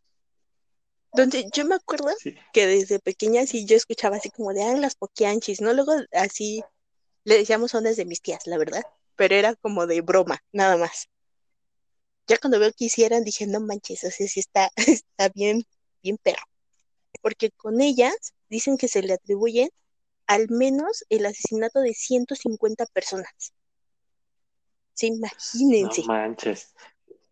Donde 1.12 1.46
yo 1.52 1.64
me 1.64 1.76
acuerdo 1.76 2.10
que 2.52 2.66
desde 2.66 2.98
pequeña 2.98 3.46
sí 3.46 3.64
yo 3.64 3.74
escuchaba 3.74 4.16
así 4.16 4.28
como 4.30 4.52
de, 4.52 4.62
ah, 4.62 4.76
las 4.76 4.96
poquianchis, 4.96 5.62
¿no? 5.62 5.72
Luego 5.72 5.92
así 6.12 6.62
le 7.26 7.37
decíamos 7.37 7.73
son 7.73 7.85
de 7.85 8.04
mis 8.06 8.23
tías, 8.23 8.47
la 8.47 8.56
verdad 8.56 8.83
pero 9.16 9.35
era 9.35 9.54
como 9.56 9.87
de 9.87 10.02
broma, 10.02 10.42
nada 10.52 10.76
más. 10.76 11.09
Ya 12.28 12.38
cuando 12.38 12.61
veo 12.61 12.73
que 12.76 12.85
hicieran, 12.85 13.25
dije, 13.25 13.47
no 13.47 13.61
manches, 13.61 14.04
o 14.04 14.11
sea, 14.11 14.28
sí 14.28 14.40
está, 14.40 14.71
está 14.76 15.28
bien, 15.35 15.64
bien 16.02 16.18
perro. 16.18 16.42
Porque 17.23 17.50
con 17.50 17.80
ellas 17.80 18.35
dicen 18.49 18.76
que 18.76 18.88
se 18.88 19.02
le 19.02 19.14
atribuyen 19.14 19.71
al 20.26 20.49
menos 20.50 21.04
el 21.09 21.25
asesinato 21.26 21.80
de 21.80 21.95
150 21.95 22.87
personas. 22.87 23.54
Sí, 24.95 25.09
imagínense. 25.09 26.02
No 26.02 26.06
manches. 26.09 26.75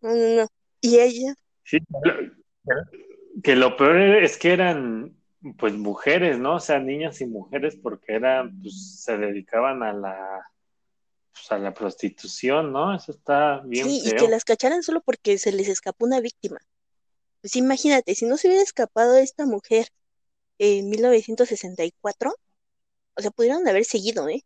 No, 0.00 0.14
no, 0.14 0.42
no. 0.42 0.48
Y 0.80 1.00
ella. 1.00 1.34
Sí, 1.64 1.78
que 3.42 3.56
lo 3.56 3.76
peor 3.76 4.22
es 4.22 4.36
que 4.36 4.52
eran 4.52 5.16
pues 5.58 5.74
mujeres, 5.74 6.38
¿no? 6.38 6.56
O 6.56 6.60
sea, 6.60 6.78
niñas 6.78 7.20
y 7.20 7.26
mujeres 7.26 7.76
porque 7.76 8.14
eran, 8.14 8.60
pues 8.60 9.02
se 9.02 9.18
dedicaban 9.18 9.82
a 9.82 9.92
la 9.92 10.50
pues, 11.32 11.50
a 11.50 11.58
la 11.58 11.74
prostitución, 11.74 12.72
¿no? 12.72 12.94
Eso 12.94 13.12
está 13.12 13.60
bien. 13.64 13.86
Sí, 13.86 14.02
y 14.04 14.12
que 14.12 14.28
las 14.28 14.44
cacharan 14.44 14.82
solo 14.82 15.00
porque 15.02 15.38
se 15.38 15.52
les 15.52 15.68
escapó 15.68 16.06
una 16.06 16.20
víctima. 16.20 16.58
Pues 17.40 17.56
imagínate, 17.56 18.14
si 18.14 18.24
no 18.24 18.36
se 18.36 18.48
hubiera 18.48 18.62
escapado 18.62 19.16
esta 19.16 19.44
mujer 19.44 19.88
en 20.58 20.88
1964, 20.88 22.34
o 23.16 23.20
sea, 23.20 23.30
pudieron 23.30 23.66
haber 23.68 23.84
seguido, 23.84 24.28
¿eh? 24.28 24.44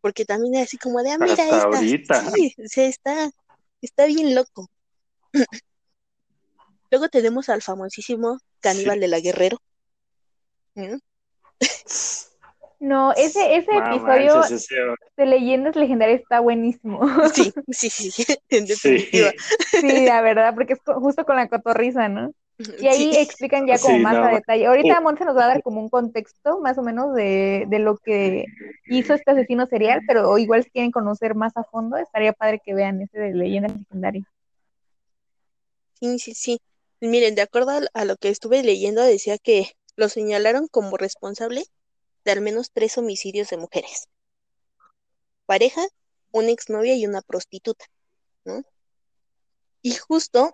Porque 0.00 0.24
también 0.24 0.54
es 0.56 0.68
así 0.68 0.78
como 0.78 1.02
de, 1.02 1.12
ah, 1.12 1.18
mira, 1.18 1.34
esta. 1.34 1.62
Ahorita. 1.62 2.30
Sí, 2.32 2.54
o 2.58 2.68
sea, 2.68 2.86
está, 2.86 3.30
está 3.80 4.06
bien 4.06 4.34
loco. 4.34 4.68
Luego 6.90 7.08
tenemos 7.08 7.48
al 7.48 7.62
famosísimo 7.62 8.38
caníbal 8.60 9.00
de 9.00 9.08
la 9.08 9.20
Guerrero. 9.20 9.58
¿Mm? 10.74 10.96
No, 12.78 13.12
ese, 13.14 13.56
ese 13.56 13.70
episodio 13.74 14.42
de 15.16 15.26
Leyendas 15.26 15.76
Legendarias 15.76 16.20
está 16.20 16.40
buenísimo. 16.40 17.00
Sí, 17.32 17.52
sí, 17.70 17.90
sí, 17.90 18.24
en 18.50 18.66
definitiva. 18.66 19.30
Sí. 19.70 20.06
la 20.06 20.20
verdad, 20.20 20.54
porque 20.54 20.74
es 20.74 20.80
justo 20.84 21.24
con 21.24 21.36
la 21.36 21.48
cotorriza, 21.48 22.08
¿no? 22.08 22.32
Y 22.80 22.86
ahí 22.86 23.14
explican 23.16 23.66
ya 23.66 23.78
como 23.78 23.98
más 23.98 24.16
a 24.16 24.28
detalle. 24.28 24.66
Ahorita 24.66 25.00
Monse 25.00 25.26
nos 25.26 25.36
va 25.36 25.44
a 25.44 25.48
dar 25.48 25.62
como 25.62 25.80
un 25.80 25.90
contexto 25.90 26.58
más 26.60 26.78
o 26.78 26.82
menos 26.82 27.14
de, 27.14 27.66
de, 27.68 27.78
lo 27.78 27.98
que 27.98 28.46
hizo 28.86 29.12
este 29.12 29.30
asesino 29.30 29.66
serial, 29.66 30.00
pero 30.06 30.38
igual 30.38 30.64
si 30.64 30.70
quieren 30.70 30.90
conocer 30.90 31.34
más 31.34 31.54
a 31.56 31.64
fondo, 31.64 31.98
estaría 31.98 32.32
padre 32.32 32.60
que 32.64 32.72
vean 32.72 33.02
ese 33.02 33.18
de 33.18 33.34
Leyendas 33.34 33.76
Legendarias. 33.76 34.26
Sí, 36.00 36.18
sí, 36.18 36.34
sí. 36.34 36.60
Miren, 37.06 37.34
de 37.34 37.42
acuerdo 37.42 37.72
a 37.92 38.04
lo 38.04 38.16
que 38.16 38.28
estuve 38.28 38.62
leyendo, 38.62 39.02
decía 39.02 39.38
que 39.38 39.72
lo 39.96 40.08
señalaron 40.08 40.68
como 40.68 40.96
responsable 40.96 41.64
de 42.24 42.32
al 42.32 42.40
menos 42.40 42.70
tres 42.72 42.98
homicidios 42.98 43.48
de 43.50 43.56
mujeres. 43.56 44.08
Pareja, 45.46 45.86
una 46.32 46.50
exnovia 46.50 46.94
y 46.96 47.06
una 47.06 47.22
prostituta, 47.22 47.84
¿no? 48.44 48.64
Y 49.82 49.94
justo, 49.94 50.52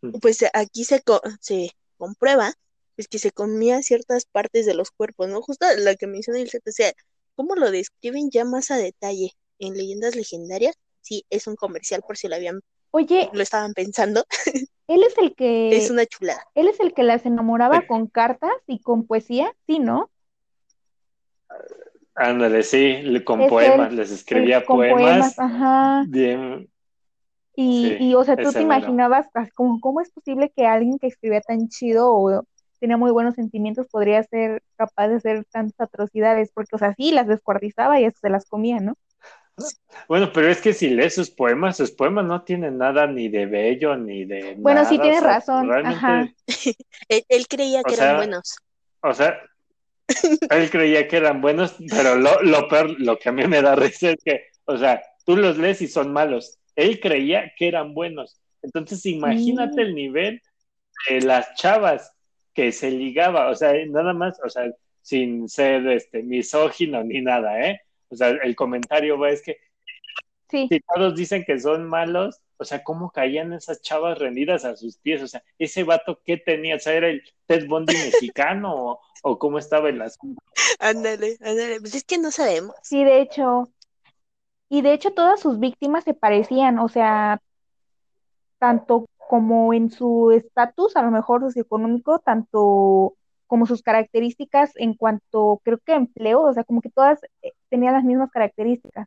mm. 0.00 0.18
pues 0.20 0.44
aquí 0.54 0.84
se, 0.84 1.02
se 1.40 1.70
comprueba 1.98 2.54
es 2.96 3.08
que 3.08 3.18
se 3.18 3.30
comía 3.30 3.82
ciertas 3.82 4.24
partes 4.24 4.64
de 4.64 4.74
los 4.74 4.90
cuerpos, 4.90 5.28
¿no? 5.28 5.42
Justo 5.42 5.66
la 5.76 5.96
que 5.96 6.06
menciona 6.06 6.40
el 6.40 6.48
o 6.48 6.72
sea, 6.72 6.92
¿cómo 7.34 7.54
lo 7.54 7.70
describen 7.70 8.30
ya 8.30 8.44
más 8.44 8.70
a 8.70 8.78
detalle 8.78 9.32
en 9.58 9.74
leyendas 9.74 10.16
legendarias? 10.16 10.76
Sí, 11.02 11.24
es 11.30 11.46
un 11.46 11.56
comercial 11.56 12.02
por 12.06 12.16
si 12.16 12.28
lo 12.28 12.36
habían 12.36 12.60
Oye, 12.90 13.28
lo 13.34 13.42
estaban 13.42 13.74
pensando. 13.74 14.24
Él 14.88 15.02
es 15.02 15.16
el 15.18 15.34
que 15.34 15.76
es 15.76 15.90
una 15.90 16.06
chulada. 16.06 16.42
Él 16.54 16.68
es 16.68 16.78
el 16.80 16.94
que 16.94 17.02
las 17.02 17.26
enamoraba 17.26 17.86
con 17.86 18.06
cartas 18.06 18.54
y 18.66 18.80
con 18.80 19.06
poesía, 19.06 19.52
sí, 19.66 19.78
¿no? 19.78 20.10
Ándale, 22.14 22.62
sí, 22.62 23.22
con 23.24 23.46
poemas, 23.48 23.92
les 23.92 24.10
escribía 24.10 24.64
poemas. 24.64 25.38
ajá. 25.38 26.04
Bien. 26.08 26.68
Y, 27.54 27.96
y, 28.00 28.14
o 28.14 28.22
sea, 28.22 28.36
tú 28.36 28.52
te 28.52 28.60
imaginabas 28.60 29.26
como, 29.54 29.80
cómo 29.80 30.00
es 30.00 30.10
posible 30.10 30.52
que 30.54 30.66
alguien 30.66 30.98
que 30.98 31.06
escribía 31.06 31.40
tan 31.40 31.68
chido 31.68 32.12
o 32.12 32.44
tenía 32.78 32.98
muy 32.98 33.10
buenos 33.10 33.34
sentimientos 33.34 33.86
podría 33.90 34.22
ser 34.24 34.62
capaz 34.76 35.08
de 35.08 35.16
hacer 35.16 35.44
tantas 35.46 35.80
atrocidades, 35.80 36.50
porque, 36.52 36.76
o 36.76 36.78
sea, 36.78 36.94
sí, 36.94 37.12
las 37.12 37.26
descuartizaba 37.26 37.98
y 37.98 38.04
eso 38.04 38.18
se 38.20 38.28
las 38.28 38.46
comía, 38.46 38.78
¿no? 38.80 38.94
Bueno, 40.08 40.30
pero 40.32 40.48
es 40.48 40.60
que 40.60 40.72
si 40.72 40.90
lees 40.90 41.14
sus 41.14 41.30
poemas, 41.30 41.76
sus 41.76 41.90
poemas 41.90 42.26
no 42.26 42.42
tienen 42.42 42.78
nada 42.78 43.06
ni 43.06 43.28
de 43.28 43.46
bello 43.46 43.96
ni 43.96 44.24
de. 44.24 44.54
Bueno, 44.58 44.84
sí 44.84 44.98
tienes 44.98 45.22
razón. 45.22 45.70
Ajá. 45.72 46.28
él, 47.08 47.48
creía 47.48 47.82
que 47.82 47.94
eran 47.94 48.16
buenos. 48.16 48.56
O 49.00 49.14
sea, 49.14 49.40
él 50.50 50.70
creía 50.70 51.08
que 51.08 51.16
eran 51.16 51.40
buenos, 51.40 51.74
pero 51.90 52.16
lo, 52.16 52.42
lo 52.42 52.68
peor, 52.68 53.00
lo 53.00 53.18
que 53.18 53.30
a 53.30 53.32
mí 53.32 53.46
me 53.46 53.62
da 53.62 53.74
risa 53.74 54.10
es 54.10 54.22
que, 54.22 54.46
o 54.66 54.76
sea, 54.76 55.02
tú 55.24 55.36
los 55.36 55.56
lees 55.58 55.80
y 55.82 55.88
son 55.88 56.12
malos. 56.12 56.58
Él 56.74 57.00
creía 57.00 57.52
que 57.56 57.68
eran 57.68 57.94
buenos. 57.94 58.40
Entonces, 58.62 59.06
imagínate 59.06 59.82
el 59.82 59.94
nivel 59.94 60.42
de 61.08 61.20
las 61.22 61.54
chavas 61.54 62.12
que 62.52 62.72
se 62.72 62.90
ligaba, 62.90 63.48
o 63.50 63.54
sea, 63.54 63.72
nada 63.86 64.12
más, 64.12 64.38
o 64.44 64.48
sea, 64.48 64.70
sin 65.02 65.48
ser 65.48 65.86
este 65.88 66.22
misógino 66.22 67.04
ni 67.04 67.20
nada, 67.20 67.60
¿eh? 67.68 67.80
O 68.08 68.16
sea, 68.16 68.30
el 68.30 68.54
comentario 68.54 69.18
va 69.18 69.30
es 69.30 69.42
que 69.42 69.58
si 70.50 70.80
todos 70.94 71.16
dicen 71.16 71.44
que 71.44 71.58
son 71.58 71.88
malos, 71.88 72.40
o 72.58 72.64
sea, 72.64 72.84
¿cómo 72.84 73.10
caían 73.10 73.52
esas 73.52 73.82
chavas 73.82 74.18
rendidas 74.18 74.64
a 74.64 74.76
sus 74.76 74.96
pies? 74.98 75.22
O 75.22 75.26
sea, 75.26 75.42
ese 75.58 75.82
vato, 75.82 76.20
¿qué 76.24 76.36
tenía? 76.36 76.76
O 76.76 76.78
sea, 76.78 76.94
¿era 76.94 77.08
el 77.08 77.22
Ted 77.46 77.66
Bundy 77.66 77.94
mexicano 78.32 78.74
o, 78.74 79.00
o, 79.22 79.38
cómo 79.38 79.58
estaba 79.58 79.88
el 79.88 80.00
asunto? 80.00 80.40
Ándale, 80.78 81.36
ándale, 81.40 81.80
pues 81.80 81.94
es 81.94 82.04
que 82.04 82.18
no 82.18 82.30
sabemos. 82.30 82.76
Sí, 82.82 83.04
de 83.04 83.20
hecho, 83.20 83.70
y 84.68 84.82
de 84.82 84.92
hecho 84.92 85.12
todas 85.12 85.40
sus 85.40 85.58
víctimas 85.58 86.04
se 86.04 86.14
parecían, 86.14 86.78
o 86.78 86.88
sea, 86.88 87.40
tanto 88.58 89.06
como 89.28 89.74
en 89.74 89.90
su 89.90 90.30
estatus, 90.30 90.96
a 90.96 91.02
lo 91.02 91.10
mejor 91.10 91.40
socioeconómico, 91.42 92.20
tanto 92.20 93.16
como 93.46 93.66
sus 93.66 93.82
características 93.82 94.72
en 94.76 94.94
cuanto, 94.94 95.60
creo 95.64 95.78
que 95.78 95.94
empleo, 95.94 96.42
o 96.42 96.52
sea, 96.52 96.64
como 96.64 96.80
que 96.80 96.90
todas 96.90 97.20
tenían 97.76 97.92
las 97.92 98.04
mismas 98.04 98.30
características. 98.30 99.06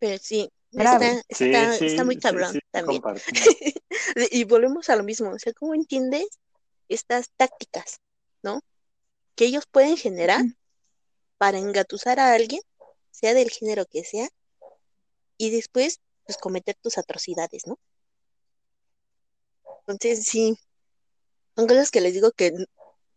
Pero 0.00 0.18
sí, 0.18 0.50
está, 0.70 2.04
muy 2.04 2.18
cabrón 2.18 2.58
también. 2.70 3.02
y 4.30 4.44
volvemos 4.44 4.88
a 4.88 4.96
lo 4.96 5.04
mismo, 5.04 5.30
o 5.30 5.38
sea, 5.38 5.52
¿cómo 5.52 5.74
entiendes 5.74 6.26
estas 6.88 7.30
tácticas, 7.36 8.00
no? 8.42 8.62
Que 9.34 9.44
ellos 9.44 9.64
pueden 9.70 9.98
generar 9.98 10.40
para 11.36 11.58
engatusar 11.58 12.18
a 12.18 12.32
alguien, 12.32 12.62
sea 13.10 13.34
del 13.34 13.50
género 13.50 13.84
que 13.84 14.04
sea, 14.04 14.28
y 15.36 15.50
después 15.50 16.00
pues 16.24 16.38
cometer 16.38 16.76
tus 16.76 16.96
atrocidades, 16.96 17.66
¿no? 17.66 17.78
Entonces, 19.86 20.24
sí, 20.24 20.58
son 21.54 21.66
cosas 21.66 21.90
que 21.90 22.00
les 22.00 22.14
digo 22.14 22.32
que 22.32 22.54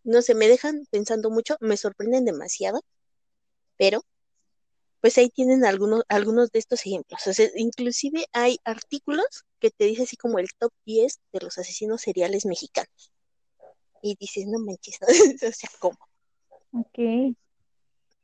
no 0.08 0.22
se 0.22 0.36
me 0.36 0.48
dejan 0.48 0.86
pensando 0.90 1.30
mucho, 1.30 1.58
me 1.60 1.76
sorprenden 1.76 2.24
demasiado, 2.24 2.82
pero 3.78 4.02
pues 5.02 5.18
ahí 5.18 5.30
tienen 5.30 5.66
algunos, 5.66 6.04
algunos 6.08 6.50
de 6.52 6.60
estos 6.60 6.86
ejemplos. 6.86 7.28
O 7.28 7.34
sea, 7.34 7.48
inclusive 7.56 8.26
hay 8.32 8.58
artículos 8.64 9.46
que 9.60 9.70
te 9.70 9.86
dice 9.86 10.04
así 10.04 10.16
como 10.16 10.40
el 10.40 10.48
top 10.58 10.72
10 10.86 11.20
de 11.34 11.40
los 11.42 11.58
asesinos 11.58 12.02
seriales 12.02 12.46
mexicanos. 12.46 13.12
Y 14.02 14.16
dices, 14.20 14.46
no 14.48 14.60
manches, 14.60 14.98
o 15.48 15.52
sea, 15.52 15.70
¿cómo? 15.80 15.98
Ok. 16.72 17.36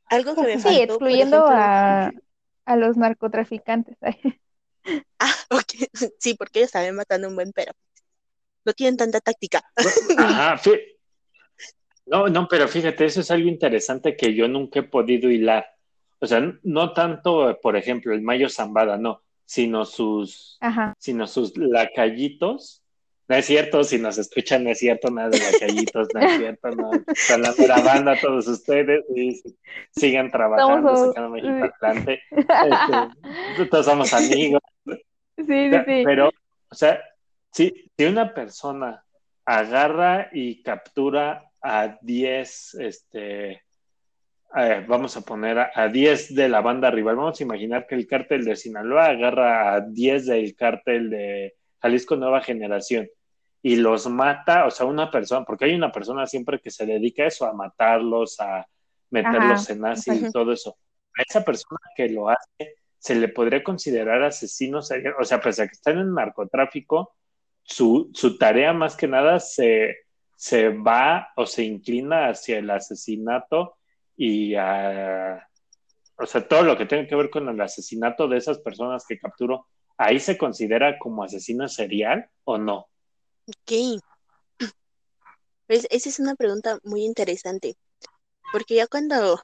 Algo 0.06 0.34
que 0.34 0.42
me 0.42 0.60
Sí, 0.60 0.80
excluyendo 0.80 1.46
a, 1.48 2.10
a 2.64 2.76
los 2.76 2.96
narcotraficantes. 2.96 3.98
ah, 5.18 5.34
ok. 5.50 6.10
Sí, 6.18 6.34
porque 6.34 6.60
ellos 6.60 6.72
también 6.72 6.96
matando 6.96 7.28
un 7.28 7.34
buen 7.34 7.52
pero. 7.52 7.72
No 8.64 8.72
tienen 8.72 8.96
tanta 8.96 9.20
táctica. 9.20 9.62
Ajá, 10.16 10.58
no, 12.06 12.28
no, 12.28 12.48
pero 12.48 12.68
fíjate, 12.68 13.06
eso 13.06 13.20
es 13.20 13.30
algo 13.30 13.48
interesante 13.48 14.16
que 14.16 14.34
yo 14.34 14.46
nunca 14.48 14.80
he 14.80 14.82
podido 14.82 15.30
hilar. 15.30 15.66
O 16.18 16.26
sea, 16.26 16.42
no 16.62 16.92
tanto, 16.92 17.58
por 17.62 17.76
ejemplo, 17.76 18.12
el 18.12 18.22
Mayo 18.22 18.48
Zambada, 18.48 18.96
no, 18.96 19.22
sino 19.44 19.84
sus, 19.84 20.58
sino 20.98 21.26
sus 21.26 21.56
lacallitos. 21.56 22.82
No 23.26 23.36
es 23.36 23.46
cierto, 23.46 23.82
si 23.84 23.98
nos 23.98 24.18
escuchan, 24.18 24.64
no 24.64 24.70
es 24.70 24.78
cierto 24.78 25.10
nada 25.10 25.30
de 25.30 25.38
lacallitos, 25.38 26.08
no 26.12 26.20
es 26.20 26.38
cierto, 26.38 26.70
no. 26.72 26.90
Están 27.06 27.42
grabando 27.58 28.10
a 28.10 28.20
todos 28.20 28.46
ustedes 28.48 29.02
y 29.14 29.42
sigan 29.90 30.30
trabajando, 30.30 30.94
sacando 30.94 31.30
México 31.30 31.70
adelante. 31.80 32.22
Este, 32.30 33.66
todos 33.66 33.86
somos 33.86 34.12
amigos. 34.12 34.60
Sí, 35.36 35.68
sí, 35.68 35.76
sí. 35.84 36.02
Pero, 36.04 36.30
o 36.68 36.74
sea, 36.76 37.02
si, 37.50 37.90
si 37.98 38.04
una 38.04 38.32
persona 38.32 39.04
agarra 39.44 40.28
y 40.32 40.62
captura 40.62 41.50
a 41.64 41.98
10, 42.02 42.74
este, 42.74 43.62
vamos 44.86 45.16
a 45.16 45.22
poner 45.22 45.58
a, 45.58 45.88
10 45.88 46.34
de 46.34 46.48
la 46.50 46.60
banda 46.60 46.90
rival. 46.90 47.16
Vamos 47.16 47.40
a 47.40 47.42
imaginar 47.42 47.86
que 47.86 47.94
el 47.94 48.06
cártel 48.06 48.44
de 48.44 48.54
Sinaloa 48.54 49.06
agarra 49.06 49.74
a 49.74 49.80
10 49.80 50.26
del 50.26 50.54
cártel 50.54 51.08
de 51.08 51.54
Jalisco 51.80 52.16
Nueva 52.16 52.42
Generación 52.42 53.08
y 53.62 53.76
los 53.76 54.06
mata, 54.08 54.66
o 54.66 54.70
sea, 54.70 54.84
una 54.84 55.10
persona, 55.10 55.46
porque 55.46 55.64
hay 55.64 55.74
una 55.74 55.90
persona 55.90 56.26
siempre 56.26 56.60
que 56.60 56.70
se 56.70 56.84
dedica 56.84 57.22
a 57.22 57.28
eso, 57.28 57.46
a 57.46 57.54
matarlos, 57.54 58.38
a 58.40 58.66
meterlos 59.08 59.70
en 59.70 59.86
ácido 59.86 60.28
y 60.28 60.30
todo 60.30 60.52
eso. 60.52 60.76
A 61.16 61.22
esa 61.22 61.42
persona 61.42 61.80
que 61.96 62.10
lo 62.10 62.28
hace, 62.28 62.76
se 62.98 63.14
le 63.14 63.28
podría 63.28 63.64
considerar 63.64 64.22
asesino 64.22 64.80
o 64.80 65.24
sea, 65.24 65.40
pese 65.40 65.62
a 65.62 65.66
que 65.66 65.72
está 65.72 65.92
en 65.92 66.12
narcotráfico, 66.12 67.14
su, 67.62 68.10
su 68.12 68.36
tarea 68.36 68.74
más 68.74 68.96
que 68.96 69.08
nada 69.08 69.40
se, 69.40 70.03
se 70.36 70.68
va 70.70 71.28
o 71.36 71.46
se 71.46 71.64
inclina 71.64 72.28
hacia 72.28 72.58
el 72.58 72.70
asesinato 72.70 73.76
y 74.16 74.54
a, 74.54 75.48
o 76.16 76.26
sea, 76.26 76.46
todo 76.46 76.62
lo 76.62 76.76
que 76.76 76.86
tiene 76.86 77.06
que 77.06 77.16
ver 77.16 77.30
con 77.30 77.48
el 77.48 77.60
asesinato 77.60 78.28
de 78.28 78.38
esas 78.38 78.58
personas 78.58 79.04
que 79.06 79.18
capturó, 79.18 79.66
¿ahí 79.96 80.20
se 80.20 80.38
considera 80.38 80.98
como 80.98 81.24
asesino 81.24 81.68
serial 81.68 82.28
o 82.44 82.58
no? 82.58 82.88
Ok. 83.46 84.00
Pues 85.66 85.86
esa 85.90 86.08
es 86.08 86.20
una 86.20 86.34
pregunta 86.34 86.78
muy 86.84 87.04
interesante, 87.04 87.76
porque 88.52 88.74
ya 88.74 88.86
cuando, 88.86 89.40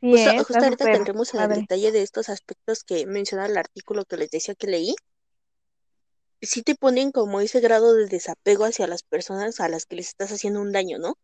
justo, 0.00 0.58
ahorita 0.58 0.84
tendremos 0.84 1.32
en 1.32 1.40
el 1.40 1.60
detalle 1.60 1.92
de 1.92 2.02
estos 2.02 2.28
aspectos 2.28 2.84
que 2.84 3.06
menciona 3.06 3.46
el 3.46 3.56
artículo 3.56 4.04
que 4.04 4.18
les 4.18 4.30
decía 4.30 4.54
que 4.54 4.66
leí, 4.66 4.94
sí 6.42 6.62
te 6.62 6.74
ponen 6.74 7.12
como 7.12 7.40
ese 7.40 7.60
grado 7.60 7.94
de 7.94 8.06
desapego 8.06 8.64
hacia 8.64 8.86
las 8.86 9.02
personas 9.02 9.60
a 9.60 9.68
las 9.68 9.86
que 9.86 9.96
les 9.96 10.08
estás 10.08 10.32
haciendo 10.32 10.60
un 10.60 10.72
daño, 10.72 10.98
¿no? 10.98 11.18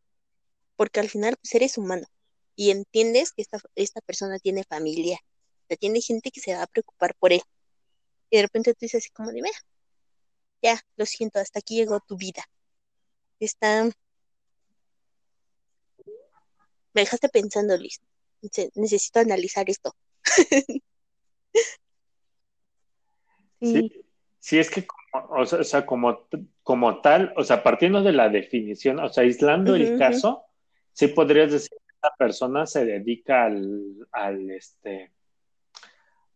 Porque 0.77 1.01
al 1.01 1.09
final 1.09 1.37
pues, 1.41 1.55
eres 1.55 1.79
humano 1.79 2.07
y 2.55 2.71
entiendes 2.71 3.33
que 3.33 3.43
esta, 3.43 3.61
esta 3.75 4.01
persona 4.01 4.39
tiene 4.39 4.65
familia, 4.65 5.19
o 5.71 5.77
tiene 5.77 6.01
gente 6.01 6.31
que 6.31 6.41
se 6.41 6.55
va 6.55 6.63
a 6.63 6.67
preocupar 6.67 7.15
por 7.17 7.33
él. 7.33 7.43
Y 8.31 8.37
de 8.37 8.43
repente 8.43 8.73
tú 8.73 8.79
dices 8.81 9.05
así 9.05 9.11
como 9.11 9.31
de, 9.31 9.43
mira, 9.43 9.59
ya, 10.63 10.81
lo 10.97 11.07
siento, 11.07 11.39
hasta 11.39 11.61
aquí 11.61 11.77
llegó 11.77 12.01
tu 12.01 12.17
vida. 12.17 12.45
Está... 13.41 13.85
Me 16.95 17.03
dejaste 17.03 17.29
pensando, 17.29 17.77
Liz. 17.77 18.01
Necesito 18.75 19.21
analizar 19.21 19.69
esto. 19.69 19.95
sí. 23.61 24.05
sí. 24.41 24.59
es 24.59 24.71
que 24.71 24.87
o 25.31 25.47
sea, 25.47 25.87
como, 25.87 26.27
como 26.63 27.01
tal, 27.01 27.33
o 27.37 27.45
sea, 27.45 27.63
partiendo 27.63 28.03
de 28.03 28.13
la 28.13 28.29
definición, 28.29 28.99
o 29.01 29.09
sea, 29.09 29.25
aislando 29.25 29.75
el 29.75 29.99
caso, 29.99 30.45
sí 30.93 31.09
podrías 31.09 31.53
decir 31.53 31.71
que 31.71 31.95
esa 32.03 32.15
persona 32.17 32.67
se 32.67 32.85
dedica 32.85 33.45
al, 33.45 34.07
al 34.13 34.51
este, 34.51 35.13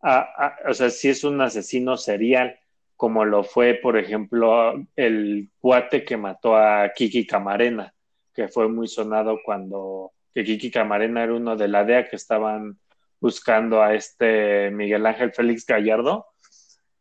a, 0.01 0.55
o 0.67 0.73
sea, 0.73 0.89
si 0.89 1.09
es 1.09 1.23
un 1.23 1.41
asesino 1.41 1.97
serial, 1.97 2.59
como 2.95 3.25
lo 3.25 3.43
fue, 3.43 3.75
por 3.75 3.97
ejemplo, 3.97 4.73
el 4.95 5.49
cuate 5.59 6.03
que 6.03 6.17
mató 6.17 6.55
a 6.55 6.91
Kiki 6.93 7.25
Camarena, 7.25 7.93
que 8.33 8.47
fue 8.47 8.67
muy 8.67 8.87
sonado 8.87 9.39
cuando 9.43 10.13
que 10.33 10.43
Kiki 10.43 10.71
Camarena 10.71 11.23
era 11.23 11.33
uno 11.33 11.55
de 11.55 11.67
la 11.67 11.83
DEA 11.83 12.07
que 12.07 12.15
estaban 12.15 12.77
buscando 13.19 13.81
a 13.81 13.93
este 13.93 14.71
Miguel 14.71 15.05
Ángel 15.05 15.33
Félix 15.33 15.65
Gallardo 15.65 16.27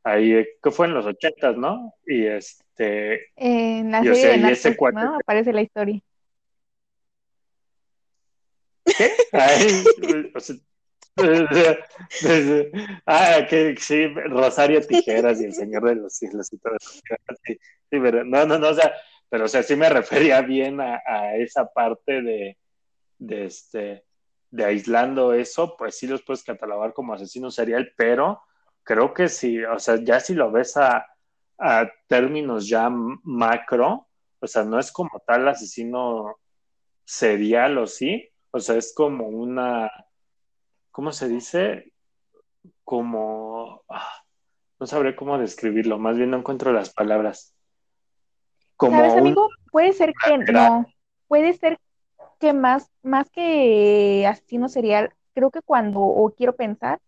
ahí 0.02 0.46
que 0.62 0.70
fue 0.70 0.86
en 0.86 0.94
los 0.94 1.06
ochentas, 1.06 1.56
¿no? 1.56 1.94
Y 2.06 2.26
este 2.26 3.28
en 3.36 3.90
la 3.90 4.02
serie 4.02 4.38
de 4.38 4.52
ese 4.52 4.76
¿no? 4.92 5.16
Aparece 5.16 5.52
la 5.52 5.62
historia. 5.62 6.00
¿Qué? 8.84 9.10
Ay, 9.32 9.84
ah, 13.06 13.46
que 13.48 13.76
sí, 13.78 14.06
Rosario 14.06 14.80
Tijeras 14.86 15.40
y 15.40 15.44
el 15.44 15.54
Señor 15.54 15.84
de 15.84 15.96
los 15.96 16.14
Cielos 16.14 16.52
y 16.52 16.58
todo 16.58 16.74
eso. 16.76 17.00
Sí, 17.44 17.58
pero 17.90 18.24
no, 18.24 18.46
no, 18.46 18.58
no, 18.58 18.68
o 18.68 18.74
sea, 18.74 18.94
pero 19.28 19.44
o 19.44 19.48
sea, 19.48 19.62
sí 19.62 19.76
me 19.76 19.88
refería 19.88 20.40
bien 20.40 20.80
a, 20.80 21.02
a 21.04 21.36
esa 21.36 21.66
parte 21.66 22.22
de, 22.22 22.56
de 23.18 23.44
este 23.44 24.04
de 24.50 24.64
aislando 24.64 25.32
eso, 25.32 25.76
pues 25.76 25.96
sí 25.96 26.08
los 26.08 26.22
puedes 26.22 26.42
catalogar 26.42 26.92
como 26.92 27.14
asesino 27.14 27.50
serial, 27.52 27.92
pero 27.96 28.42
creo 28.82 29.14
que 29.14 29.28
sí, 29.28 29.62
o 29.64 29.78
sea, 29.78 29.96
ya 30.02 30.20
si 30.20 30.34
lo 30.34 30.50
ves 30.50 30.76
a, 30.76 31.06
términos 32.06 32.66
ya 32.66 32.88
macro, 32.88 34.08
o 34.40 34.46
sea, 34.46 34.64
no 34.64 34.78
es 34.78 34.90
como 34.90 35.22
tal 35.26 35.46
asesino 35.46 36.36
serial 37.04 37.76
o 37.76 37.86
sí, 37.86 38.30
o 38.50 38.60
sea, 38.60 38.76
es 38.76 38.94
como 38.94 39.28
una, 39.28 39.90
¿cómo 40.90 41.12
se 41.12 41.28
dice? 41.28 41.92
Como, 42.82 43.82
ah, 43.90 44.22
no 44.78 44.86
sabré 44.86 45.14
cómo 45.14 45.36
describirlo, 45.36 45.98
más 45.98 46.16
bien 46.16 46.30
no 46.30 46.38
encuentro 46.38 46.72
las 46.72 46.94
palabras. 46.94 47.54
Como 48.76 48.96
¿Sabes, 48.96 49.16
amigo? 49.18 49.48
Puede 49.70 49.92
ser 49.92 50.14
que 50.24 50.38
no, 50.38 50.86
puede 51.28 51.52
ser 51.52 51.78
que 52.38 52.54
más, 52.54 52.90
más 53.02 53.28
que 53.30 54.26
asesino 54.26 54.70
serial, 54.70 55.12
creo 55.34 55.50
que 55.50 55.60
cuando, 55.60 56.00
o 56.00 56.30
quiero 56.30 56.56
pensar, 56.56 57.00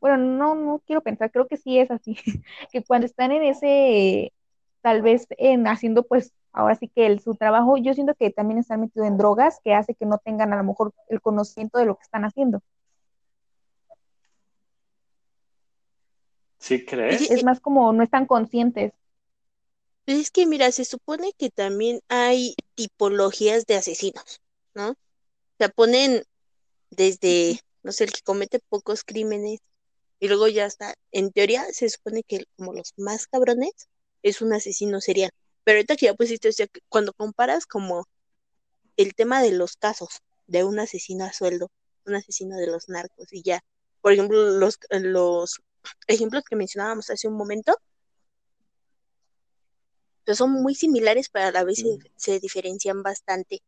bueno, 0.00 0.16
no, 0.16 0.54
no 0.54 0.82
quiero 0.86 1.02
pensar, 1.02 1.30
creo 1.30 1.46
que 1.46 1.56
sí 1.56 1.78
es 1.78 1.90
así, 1.90 2.16
que 2.72 2.82
cuando 2.82 3.06
están 3.06 3.32
en 3.32 3.42
ese, 3.42 4.32
tal 4.80 5.02
vez 5.02 5.26
en 5.38 5.66
haciendo 5.66 6.02
pues 6.04 6.32
ahora 6.52 6.74
sí 6.74 6.88
que 6.88 7.06
el, 7.06 7.20
su 7.20 7.34
trabajo, 7.34 7.76
yo 7.76 7.94
siento 7.94 8.14
que 8.14 8.30
también 8.30 8.58
están 8.58 8.80
metidos 8.80 9.06
en 9.08 9.18
drogas 9.18 9.60
que 9.62 9.74
hace 9.74 9.94
que 9.94 10.06
no 10.06 10.18
tengan 10.18 10.52
a 10.52 10.56
lo 10.56 10.64
mejor 10.64 10.92
el 11.08 11.20
conocimiento 11.20 11.78
de 11.78 11.86
lo 11.86 11.96
que 11.96 12.02
están 12.02 12.24
haciendo. 12.24 12.62
¿Sí 16.58 16.84
crees? 16.84 17.30
Es 17.30 17.42
más 17.42 17.60
como 17.60 17.92
no 17.92 18.02
están 18.02 18.26
conscientes. 18.26 18.92
Es 20.06 20.30
que 20.30 20.46
mira, 20.46 20.72
se 20.72 20.84
supone 20.84 21.32
que 21.38 21.50
también 21.50 22.00
hay 22.08 22.54
tipologías 22.74 23.64
de 23.66 23.76
asesinos, 23.76 24.40
¿no? 24.74 24.90
O 24.90 24.96
sea, 25.58 25.68
ponen 25.68 26.22
desde, 26.90 27.60
no 27.82 27.92
sé, 27.92 28.04
el 28.04 28.12
que 28.12 28.22
comete 28.22 28.60
pocos 28.68 29.04
crímenes 29.04 29.60
y 30.20 30.28
luego 30.28 30.48
ya 30.48 30.66
está, 30.66 30.94
en 31.12 31.32
teoría 31.32 31.64
se 31.72 31.88
supone 31.88 32.22
que 32.22 32.44
como 32.56 32.74
los 32.74 32.92
más 32.98 33.26
cabrones 33.26 33.88
es 34.22 34.42
un 34.42 34.52
asesino 34.52 35.00
serial. 35.00 35.30
Pero 35.64 35.78
ahorita 35.78 35.96
que 35.96 36.06
ya 36.06 36.14
pusiste, 36.14 36.48
o 36.50 36.52
sea, 36.52 36.66
cuando 36.88 37.14
comparas 37.14 37.66
como 37.66 38.06
el 38.96 39.14
tema 39.14 39.42
de 39.42 39.52
los 39.52 39.76
casos 39.76 40.20
de 40.46 40.64
un 40.64 40.78
asesino 40.78 41.24
a 41.24 41.32
sueldo, 41.32 41.70
un 42.06 42.16
asesino 42.16 42.56
de 42.56 42.66
los 42.66 42.88
narcos 42.88 43.32
y 43.32 43.42
ya, 43.42 43.60
por 44.02 44.12
ejemplo, 44.12 44.50
los, 44.50 44.78
los 44.90 45.60
ejemplos 46.06 46.44
que 46.44 46.56
mencionábamos 46.56 47.08
hace 47.08 47.26
un 47.26 47.34
momento, 47.34 47.76
pues 50.26 50.36
son 50.36 50.52
muy 50.52 50.74
similares, 50.74 51.30
pero 51.30 51.46
a 51.46 51.52
la 51.52 51.64
vez 51.64 51.82
se, 52.16 52.40
diferencian 52.40 53.02
bastante. 53.02 53.62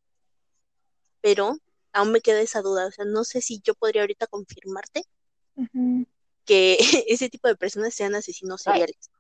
Pero 1.22 1.56
aún 1.92 2.12
me 2.12 2.20
queda 2.20 2.40
esa 2.40 2.60
duda, 2.60 2.86
o 2.86 2.90
sea, 2.90 3.06
no 3.06 3.24
sé 3.24 3.40
si 3.40 3.60
yo 3.64 3.74
podría 3.74 4.02
ahorita 4.02 4.26
confirmarte 4.26 5.04
que 6.44 6.78
ese 7.08 7.28
tipo 7.28 7.48
de 7.48 7.56
personas 7.56 7.94
sean 7.94 8.14
asesinos 8.14 8.62
seriales. 8.62 9.10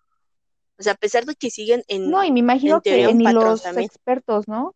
O 0.78 0.82
sea, 0.82 0.94
a 0.94 0.96
pesar 0.96 1.24
de 1.26 1.34
que 1.34 1.50
siguen 1.50 1.84
en. 1.88 2.10
No, 2.10 2.24
y 2.24 2.32
me 2.32 2.40
imagino 2.40 2.80
que 2.80 3.12
ni 3.14 3.32
los 3.32 3.64
expertos, 3.66 4.48
¿no? 4.48 4.74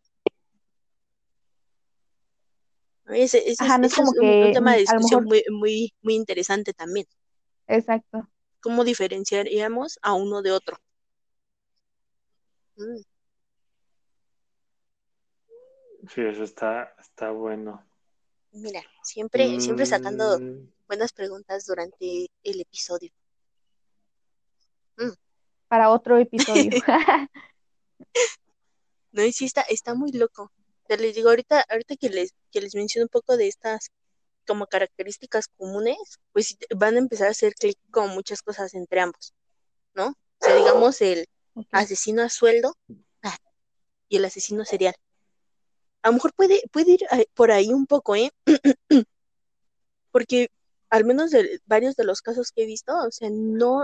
Ese, 3.07 3.49
es, 3.49 3.57
como 3.57 4.11
un, 4.11 4.51
tema 4.51 4.73
de 4.73 4.79
discusión 4.79 5.23
muy, 5.23 5.41
muy, 5.49 5.93
muy 6.01 6.15
interesante 6.15 6.73
también. 6.73 7.05
Exacto. 7.67 8.27
¿Cómo 8.59 8.83
diferenciaríamos 8.83 9.97
a 10.01 10.13
uno 10.13 10.41
de 10.41 10.51
otro? 10.51 10.77
Mm. 12.75 12.97
Sí, 16.09 16.21
eso 16.21 16.43
está, 16.43 16.93
está 16.99 17.31
bueno. 17.31 17.86
Mira, 18.57 18.83
siempre, 19.03 19.61
siempre 19.61 19.85
sacando 19.85 20.39
mm. 20.39 20.73
buenas 20.87 21.13
preguntas 21.13 21.65
durante 21.65 22.31
el 22.43 22.61
episodio. 22.61 23.11
Mm. 24.97 25.11
Para 25.67 25.91
otro 25.91 26.17
episodio. 26.17 26.71
no, 29.11 29.23
y 29.23 29.31
sí 29.31 29.45
está, 29.45 29.61
está 29.61 29.93
muy 29.93 30.11
loco. 30.11 30.51
Te 30.87 30.97
les 30.97 31.13
digo, 31.15 31.29
ahorita, 31.29 31.65
ahorita 31.69 31.97
que 31.97 32.09
les, 32.09 32.33
que 32.51 32.61
les 32.61 32.73
menciono 32.73 33.05
un 33.05 33.09
poco 33.09 33.37
de 33.37 33.47
estas 33.47 33.91
como 34.47 34.65
características 34.65 35.49
comunes, 35.57 36.19
pues 36.31 36.57
van 36.75 36.95
a 36.95 36.99
empezar 36.99 37.27
a 37.27 37.31
hacer 37.31 37.53
clic 37.53 37.77
con 37.91 38.09
muchas 38.11 38.41
cosas 38.41 38.73
entre 38.73 39.01
ambos, 39.01 39.35
¿no? 39.93 40.07
O 40.07 40.15
sea, 40.45 40.55
digamos 40.55 41.01
el 41.01 41.27
asesino 41.71 42.23
a 42.23 42.29
sueldo 42.29 42.75
ah, 43.23 43.37
y 44.07 44.17
el 44.17 44.25
asesino 44.25 44.63
serial. 44.65 44.95
A 46.07 46.09
lo 46.09 46.13
mejor 46.13 46.31
puede, 46.31 46.61
puede 46.71 46.93
ir 46.93 47.03
eh, 47.11 47.25
por 47.33 47.51
ahí 47.51 47.73
un 47.73 47.85
poco, 47.85 48.15
¿eh? 48.15 48.31
Porque 50.09 50.47
al 50.89 51.03
menos 51.03 51.31
de 51.31 51.59
varios 51.65 51.97
de 51.97 52.05
los 52.05 52.21
casos 52.21 52.53
que 52.53 52.63
he 52.63 52.65
visto, 52.65 52.97
o 52.97 53.11
sea, 53.11 53.27
no 53.29 53.83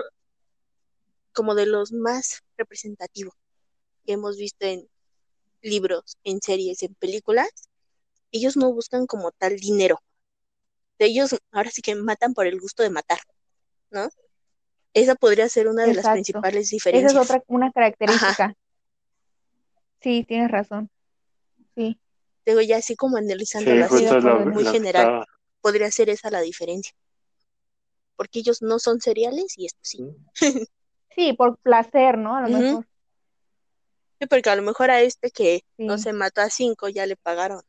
como 1.34 1.54
de 1.54 1.66
los 1.66 1.92
más 1.92 2.42
representativos 2.56 3.34
que 4.06 4.14
hemos 4.14 4.38
visto 4.38 4.66
en 4.66 4.88
libros, 5.62 6.18
en 6.24 6.40
series, 6.42 6.82
en 6.84 6.96
películas, 6.96 7.50
ellos 8.32 8.56
no 8.56 8.72
buscan 8.72 9.06
como 9.06 9.32
tal 9.32 9.58
dinero. 9.58 10.00
Ellos 11.00 11.36
ahora 11.52 11.72
sí 11.72 11.82
que 11.82 11.94
matan 11.94 12.34
por 12.34 12.48
el 12.48 12.58
gusto 12.58 12.84
de 12.84 12.90
matar, 12.90 13.20
¿no? 13.92 14.08
Esa 14.94 15.16
podría 15.16 15.50
ser 15.50 15.68
una 15.68 15.86
de 15.86 15.96
las 15.96 16.08
principales 16.08 16.70
diferencias. 16.70 17.12
Esa 17.12 17.22
es 17.22 17.30
otra, 17.30 17.44
una 17.48 17.70
característica. 17.74 18.56
Sí, 20.00 20.24
tienes 20.26 20.50
razón. 20.50 20.90
Sí. 21.76 22.00
Digo, 22.46 22.62
ya 22.62 22.78
así 22.78 22.96
como 22.96 23.18
analizando 23.18 23.74
la 23.74 23.88
muy 24.46 24.66
general, 24.66 25.26
podría 25.62 25.90
ser 25.92 26.10
esa 26.10 26.30
la 26.30 26.42
diferencia. 26.42 26.94
Porque 28.16 28.40
ellos 28.40 28.62
no 28.62 28.80
son 28.80 29.00
cereales 29.00 29.58
y 29.58 29.66
esto 29.66 29.80
sí. 29.82 30.06
Sí, 31.16 31.34
por 31.34 31.58
placer, 31.58 32.18
¿no? 32.18 32.36
A 32.36 32.42
lo 32.42 32.50
mejor. 32.58 32.88
Sí, 34.20 34.28
porque 34.28 34.50
a 34.50 34.56
lo 34.56 34.64
mejor 34.64 34.90
a 34.90 35.02
este 35.02 35.30
que 35.30 35.64
no 35.78 36.00
se 36.00 36.12
mató 36.12 36.42
a 36.42 36.50
cinco 36.50 36.90
ya 36.90 37.06
le 37.06 37.16
pagaron, 37.16 37.62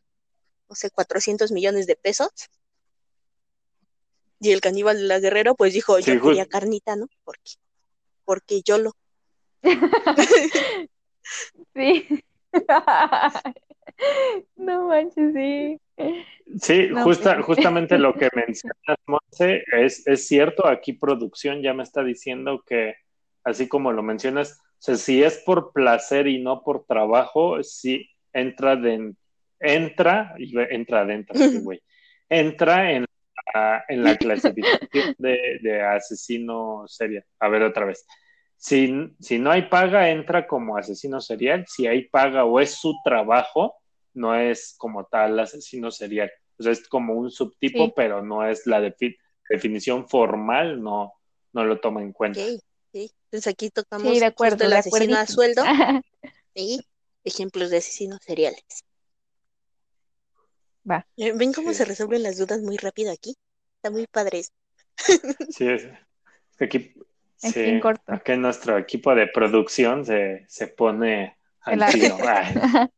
no 0.69 0.75
sé, 0.75 0.91
400 0.91 1.53
millones 1.53 1.87
de 1.87 1.97
pesos. 1.97 2.31
Y 4.41 4.53
el 4.53 4.63
caníbal 4.63 4.97
de 4.97 5.05
la 5.05 5.21
guerrero 5.21 5.55
pues 5.57 5.75
dijo, 5.75 5.99
yo 5.99 6.21
quería 6.23 6.47
carnita, 6.47 6.97
¿no? 6.97 7.07
Porque, 7.23 7.53
porque 8.25 8.63
yo 8.63 8.79
lo. 8.79 8.93
sí. 11.75 12.25
no 14.57 14.89
manches, 14.89 15.33
sí. 15.35 15.81
Sí, 16.61 16.89
justa, 17.03 17.41
justamente 17.43 17.99
lo 17.99 18.15
que 18.15 18.29
mencionas, 18.35 18.99
Monse, 19.07 19.63
es, 19.73 20.07
es 20.07 20.27
cierto, 20.27 20.67
aquí 20.67 20.93
producción 20.93 21.63
ya 21.63 21.73
me 21.73 21.83
está 21.83 22.03
diciendo 22.03 22.63
que, 22.67 22.95
así 23.45 23.69
como 23.69 23.93
lo 23.93 24.03
mencionas, 24.03 24.59
o 24.61 24.83
sea, 24.85 24.97
si 24.97 25.23
es 25.23 25.39
por 25.39 25.73
placer 25.73 26.27
y 26.27 26.43
no 26.43 26.63
por 26.63 26.85
trabajo, 26.85 27.63
sí 27.63 28.11
entra 28.33 28.77
de, 28.77 29.15
entra, 29.61 30.35
entra 30.39 31.01
adentro, 31.01 31.35
güey, 31.63 31.81
entra 32.29 32.93
en 32.93 33.07
en 33.89 34.03
la 34.03 34.17
clasificación 34.17 35.15
de, 35.19 35.83
asesino 35.83 36.85
serial. 36.87 37.25
A 37.41 37.49
ver, 37.49 37.63
otra 37.63 37.87
vez. 37.87 38.05
Si, 38.57 39.15
si 39.21 39.39
no 39.39 39.51
hay 39.51 39.63
paga, 39.63 40.11
entra 40.11 40.47
como 40.47 40.77
asesino 40.77 41.21
serial. 41.21 41.65
Si 41.69 41.87
hay 41.87 42.09
paga 42.09 42.45
o 42.45 42.61
es 42.61 42.75
su 42.75 42.95
trabajo, 43.05 43.77
no 44.15 44.35
es 44.35 44.75
como 44.79 45.07
tal 45.07 45.39
asesino 45.39 45.91
serial. 45.91 46.31
O 46.59 46.63
sea, 46.63 46.73
es 46.73 46.89
como 46.89 47.15
un 47.15 47.31
subtipo, 47.31 47.95
pero 47.95 48.23
no 48.23 48.47
es 48.49 48.67
la 48.67 48.81
definición 49.49 50.09
formal, 50.09 50.83
no, 50.83 51.13
no 51.53 51.65
lo 51.65 51.81
toma 51.81 52.03
en 52.03 52.13
cuenta. 52.13 52.41
Sí, 52.41 52.61
sí. 52.93 53.13
Entonces 53.25 53.53
aquí 53.53 53.71
tocamos 53.71 54.19
de 54.19 54.25
acuerdo, 54.25 54.65
el 54.65 54.73
asesino 54.73 55.17
a 55.17 55.27
sueldo 55.27 55.63
y 56.55 56.81
ejemplos 57.25 57.71
de 57.71 57.79
asesinos 57.79 58.21
seriales. 58.23 58.85
Va. 60.89 61.07
Eh, 61.17 61.33
¿Ven 61.33 61.53
cómo 61.53 61.73
se 61.73 61.85
resuelven 61.85 62.23
las 62.23 62.39
dudas 62.39 62.61
muy 62.61 62.77
rápido 62.77 63.11
aquí? 63.13 63.37
Está 63.77 63.91
muy 63.91 64.07
padre. 64.07 64.43
Sí, 65.51 65.67
es, 65.69 65.89
aquí, 66.61 66.95
sí, 67.37 67.81
aquí 68.07 68.37
nuestro 68.37 68.79
equipo 68.79 69.13
de 69.15 69.27
producción 69.27 70.05
se, 70.05 70.45
se 70.49 70.69
pone 70.69 71.37
al 71.65 71.93
tiro. 71.93 72.19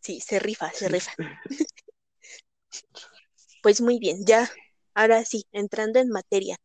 Sí, 0.00 0.20
se 0.20 0.38
rifa, 0.38 0.70
se 0.72 0.88
rifa. 0.88 1.12
Pues 3.62 3.80
muy 3.80 3.98
bien, 3.98 4.24
ya, 4.24 4.48
ahora 4.94 5.24
sí, 5.24 5.44
entrando 5.50 5.98
en 5.98 6.08
materia 6.08 6.56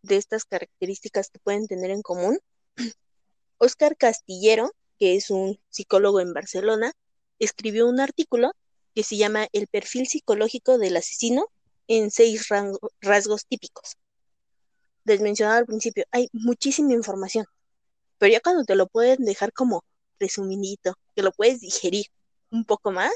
de 0.00 0.16
estas 0.16 0.46
características 0.46 1.28
que 1.28 1.38
pueden 1.40 1.66
tener 1.66 1.90
en 1.90 2.00
común, 2.00 2.38
Oscar 3.58 3.98
Castillero, 3.98 4.72
que 4.98 5.16
es 5.16 5.28
un 5.28 5.60
psicólogo 5.68 6.20
en 6.20 6.32
Barcelona, 6.32 6.92
escribió 7.38 7.86
un 7.86 8.00
artículo 8.00 8.52
que 8.94 9.02
se 9.02 9.18
llama 9.18 9.46
El 9.52 9.66
perfil 9.66 10.08
psicológico 10.08 10.78
del 10.78 10.96
asesino 10.96 11.46
en 11.86 12.10
seis 12.10 12.48
rasgos 13.00 13.46
típicos. 13.46 13.96
Les 15.04 15.20
mencionaba 15.20 15.58
al 15.58 15.66
principio, 15.66 16.04
hay 16.10 16.28
muchísima 16.32 16.94
información, 16.94 17.46
pero 18.18 18.32
ya 18.32 18.40
cuando 18.40 18.64
te 18.64 18.74
lo 18.74 18.86
pueden 18.86 19.24
dejar 19.24 19.52
como 19.52 19.84
resumidito, 20.18 20.94
que 21.14 21.22
lo 21.22 21.32
puedes 21.32 21.60
digerir 21.60 22.06
un 22.50 22.64
poco 22.64 22.90
más, 22.90 23.12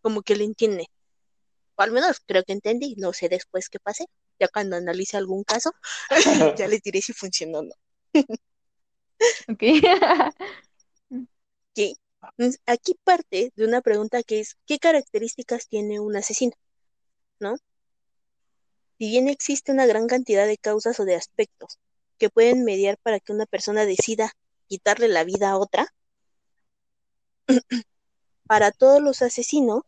como 0.00 0.22
que 0.22 0.36
lo 0.36 0.44
entiende. 0.44 0.88
O 1.76 1.82
al 1.82 1.92
menos 1.92 2.20
creo 2.26 2.44
que 2.44 2.52
entendí, 2.52 2.94
no 2.96 3.12
sé 3.12 3.28
después 3.28 3.68
qué 3.68 3.78
pase, 3.78 4.06
ya 4.38 4.48
cuando 4.48 4.76
analice 4.76 5.16
algún 5.16 5.44
caso, 5.44 5.72
ya 6.58 6.68
les 6.68 6.82
diré 6.82 7.00
si 7.00 7.12
funcionó 7.12 7.60
o 7.60 7.62
no. 7.62 7.74
ok. 9.48 9.62
okay. 11.70 11.94
Aquí 12.66 12.94
parte 13.04 13.52
de 13.56 13.64
una 13.64 13.80
pregunta 13.80 14.22
que 14.22 14.40
es, 14.40 14.56
¿qué 14.66 14.78
características 14.78 15.68
tiene 15.68 16.00
un 16.00 16.16
asesino? 16.16 16.52
¿No? 17.40 17.56
Si 18.98 19.10
bien 19.10 19.28
existe 19.28 19.72
una 19.72 19.86
gran 19.86 20.06
cantidad 20.06 20.46
de 20.46 20.58
causas 20.58 21.00
o 21.00 21.04
de 21.04 21.16
aspectos 21.16 21.78
que 22.18 22.30
pueden 22.30 22.64
mediar 22.64 22.98
para 22.98 23.18
que 23.18 23.32
una 23.32 23.46
persona 23.46 23.84
decida 23.84 24.32
quitarle 24.72 25.08
la 25.08 25.22
vida 25.22 25.50
a 25.50 25.58
otra, 25.58 25.86
para 28.46 28.70
todos 28.72 29.02
los 29.02 29.20
asesinos, 29.20 29.82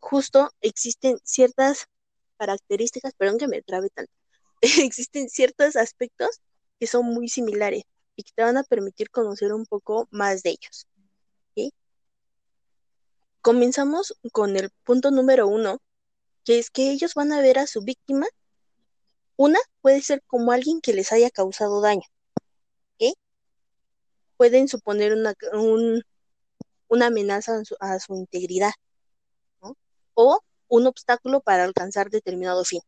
justo 0.00 0.50
existen 0.60 1.20
ciertas 1.22 1.86
características, 2.38 3.14
perdón 3.14 3.38
que 3.38 3.46
me 3.46 3.62
trabe 3.62 3.88
tanto, 3.90 4.10
existen 4.60 5.28
ciertos 5.28 5.76
aspectos 5.76 6.40
que 6.80 6.88
son 6.88 7.06
muy 7.06 7.28
similares 7.28 7.84
y 8.16 8.24
que 8.24 8.32
te 8.34 8.42
van 8.42 8.56
a 8.56 8.64
permitir 8.64 9.10
conocer 9.10 9.52
un 9.52 9.64
poco 9.64 10.08
más 10.10 10.42
de 10.42 10.50
ellos. 10.50 10.88
Comenzamos 13.42 14.16
con 14.32 14.56
el 14.56 14.70
punto 14.82 15.12
número 15.12 15.46
uno, 15.46 15.78
que 16.44 16.58
es 16.58 16.70
que 16.70 16.90
ellos 16.90 17.14
van 17.14 17.30
a 17.30 17.40
ver 17.40 17.60
a 17.60 17.68
su 17.68 17.82
víctima. 17.82 18.26
Una 19.36 19.60
puede 19.82 20.02
ser 20.02 20.20
como 20.26 20.50
alguien 20.50 20.80
que 20.80 20.94
les 20.94 21.12
haya 21.12 21.30
causado 21.30 21.80
daño. 21.80 22.08
Pueden 24.42 24.66
suponer 24.66 25.12
una, 25.12 25.34
una 26.88 27.06
amenaza 27.06 27.62
a 27.78 28.00
su, 28.00 28.16
integridad 28.16 28.72
o 30.14 30.40
un 30.66 30.86
obstáculo 30.88 31.40
para 31.42 31.62
alcanzar 31.62 32.10
determinado 32.10 32.64
fin. 32.64 32.80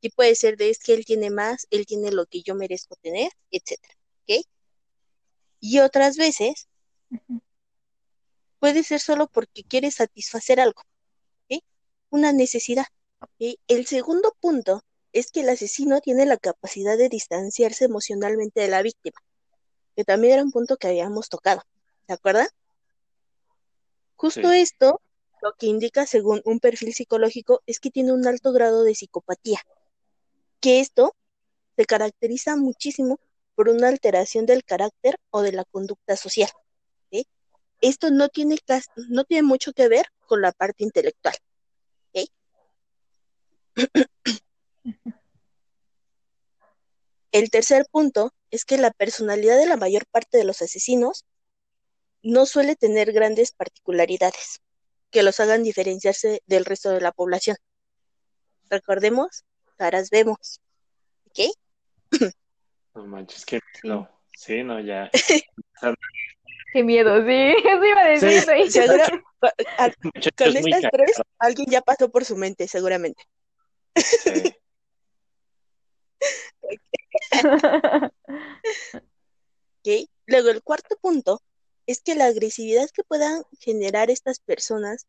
Y 0.00 0.10
puede 0.10 0.34
ser 0.34 0.56
de 0.56 0.70
es 0.70 0.80
que 0.80 0.94
él 0.94 1.04
tiene 1.04 1.30
más, 1.30 1.68
él 1.70 1.86
tiene 1.86 2.10
lo 2.10 2.26
que 2.26 2.42
yo 2.42 2.56
merezco 2.56 2.96
tener, 2.96 3.30
etcétera. 3.52 3.94
Y 5.60 5.78
otras 5.78 6.16
veces 6.16 6.66
puede 8.58 8.82
ser 8.82 8.98
solo 8.98 9.28
porque 9.28 9.62
quiere 9.62 9.92
satisfacer 9.92 10.58
algo, 10.58 10.82
una 12.10 12.32
necesidad. 12.32 12.86
El 13.38 13.86
segundo 13.86 14.36
punto 14.40 14.82
es 15.12 15.30
que 15.30 15.42
el 15.42 15.50
asesino 15.50 16.00
tiene 16.00 16.26
la 16.26 16.36
capacidad 16.36 16.98
de 16.98 17.08
distanciarse 17.08 17.84
emocionalmente 17.84 18.60
de 18.60 18.66
la 18.66 18.82
víctima, 18.82 19.20
que 19.98 20.04
también 20.04 20.34
era 20.34 20.44
un 20.44 20.52
punto 20.52 20.76
que 20.76 20.86
habíamos 20.86 21.28
tocado, 21.28 21.60
¿de 22.06 22.14
acuerdo? 22.14 22.42
Justo 24.14 24.52
esto 24.52 25.00
lo 25.42 25.54
que 25.54 25.66
indica 25.66 26.06
según 26.06 26.40
un 26.44 26.60
perfil 26.60 26.94
psicológico 26.94 27.62
es 27.66 27.80
que 27.80 27.90
tiene 27.90 28.12
un 28.12 28.24
alto 28.24 28.52
grado 28.52 28.84
de 28.84 28.94
psicopatía. 28.94 29.58
que 30.60 30.78
esto 30.78 31.16
se 31.76 31.84
caracteriza 31.84 32.54
muchísimo 32.54 33.18
por 33.56 33.68
una 33.68 33.88
alteración 33.88 34.46
del 34.46 34.62
carácter 34.62 35.18
o 35.30 35.42
de 35.42 35.50
la 35.50 35.64
conducta 35.64 36.14
social. 36.16 36.50
Esto 37.80 38.12
no 38.12 38.28
tiene, 38.28 38.56
no 39.08 39.24
tiene 39.24 39.42
mucho 39.42 39.72
que 39.72 39.88
ver 39.88 40.06
con 40.26 40.42
la 40.42 40.52
parte 40.52 40.84
intelectual. 40.84 41.34
El 47.32 47.50
tercer 47.50 47.86
punto 47.90 48.32
es 48.50 48.64
que 48.64 48.78
la 48.78 48.90
personalidad 48.90 49.58
de 49.58 49.66
la 49.66 49.76
mayor 49.76 50.06
parte 50.06 50.38
de 50.38 50.44
los 50.44 50.62
asesinos 50.62 51.24
no 52.22 52.46
suele 52.46 52.76
tener 52.76 53.12
grandes 53.12 53.52
particularidades 53.52 54.60
que 55.10 55.22
los 55.22 55.40
hagan 55.40 55.62
diferenciarse 55.62 56.42
del 56.46 56.64
resto 56.64 56.90
de 56.90 57.00
la 57.00 57.12
población. 57.12 57.56
Recordemos, 58.68 59.44
caras 59.76 60.10
vemos. 60.10 60.60
¿Ok? 61.26 61.40
No 62.94 63.06
manches, 63.06 63.46
qué 63.46 63.60
miedo. 63.82 64.08
Sí, 64.36 64.62
no, 64.62 64.80
ya. 64.80 65.10
qué 66.72 66.84
miedo, 66.84 67.24
sí. 67.24 67.54
Eso 67.64 67.84
iba 67.84 68.00
a 68.02 68.08
decir. 68.08 68.44
con 70.36 70.56
estas 70.56 70.82
tres, 70.90 71.22
alguien 71.38 71.66
ya 71.70 71.80
pasó 71.80 72.10
por 72.10 72.24
su 72.24 72.36
mente, 72.36 72.68
seguramente. 72.68 73.22
Sí. 73.94 74.54
okay. 79.80 80.08
Luego, 80.26 80.50
el 80.50 80.62
cuarto 80.62 80.96
punto 81.00 81.40
es 81.86 82.00
que 82.00 82.14
la 82.14 82.26
agresividad 82.26 82.90
que 82.90 83.02
puedan 83.02 83.44
generar 83.60 84.10
estas 84.10 84.40
personas, 84.40 85.06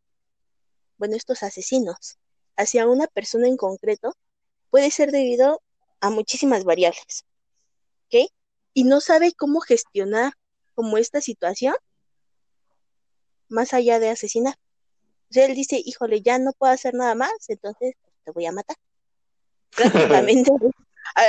bueno, 0.98 1.16
estos 1.16 1.44
asesinos, 1.44 2.18
hacia 2.56 2.88
una 2.88 3.08
persona 3.08 3.48
en 3.48 3.58
concreto, 3.58 4.16
puede 4.70 4.92
ser 4.92 5.12
debido 5.12 5.62
a 6.00 6.10
muchísimas 6.10 6.64
variables. 6.64 7.26
¿Ok? 8.06 8.32
Y 8.74 8.84
no 8.86 9.02
sabe 9.02 9.34
cómo 9.34 9.60
gestionar 9.60 10.34
como 10.74 10.98
esta 10.98 11.20
situación 11.22 11.76
más 13.50 13.74
allá 13.74 14.00
de 14.00 14.10
asesinar. 14.10 14.56
O 15.30 15.34
sea, 15.34 15.46
él 15.46 15.56
dice, 15.56 15.82
híjole, 15.84 16.22
ya 16.22 16.40
no 16.40 16.54
puedo 16.54 16.72
hacer 16.72 16.94
nada 16.94 17.16
más, 17.16 17.34
entonces 17.50 17.96
te 18.24 18.32
voy 18.32 18.46
a 18.46 18.52
matar. 18.52 18.78
Prácticamente 19.72 20.52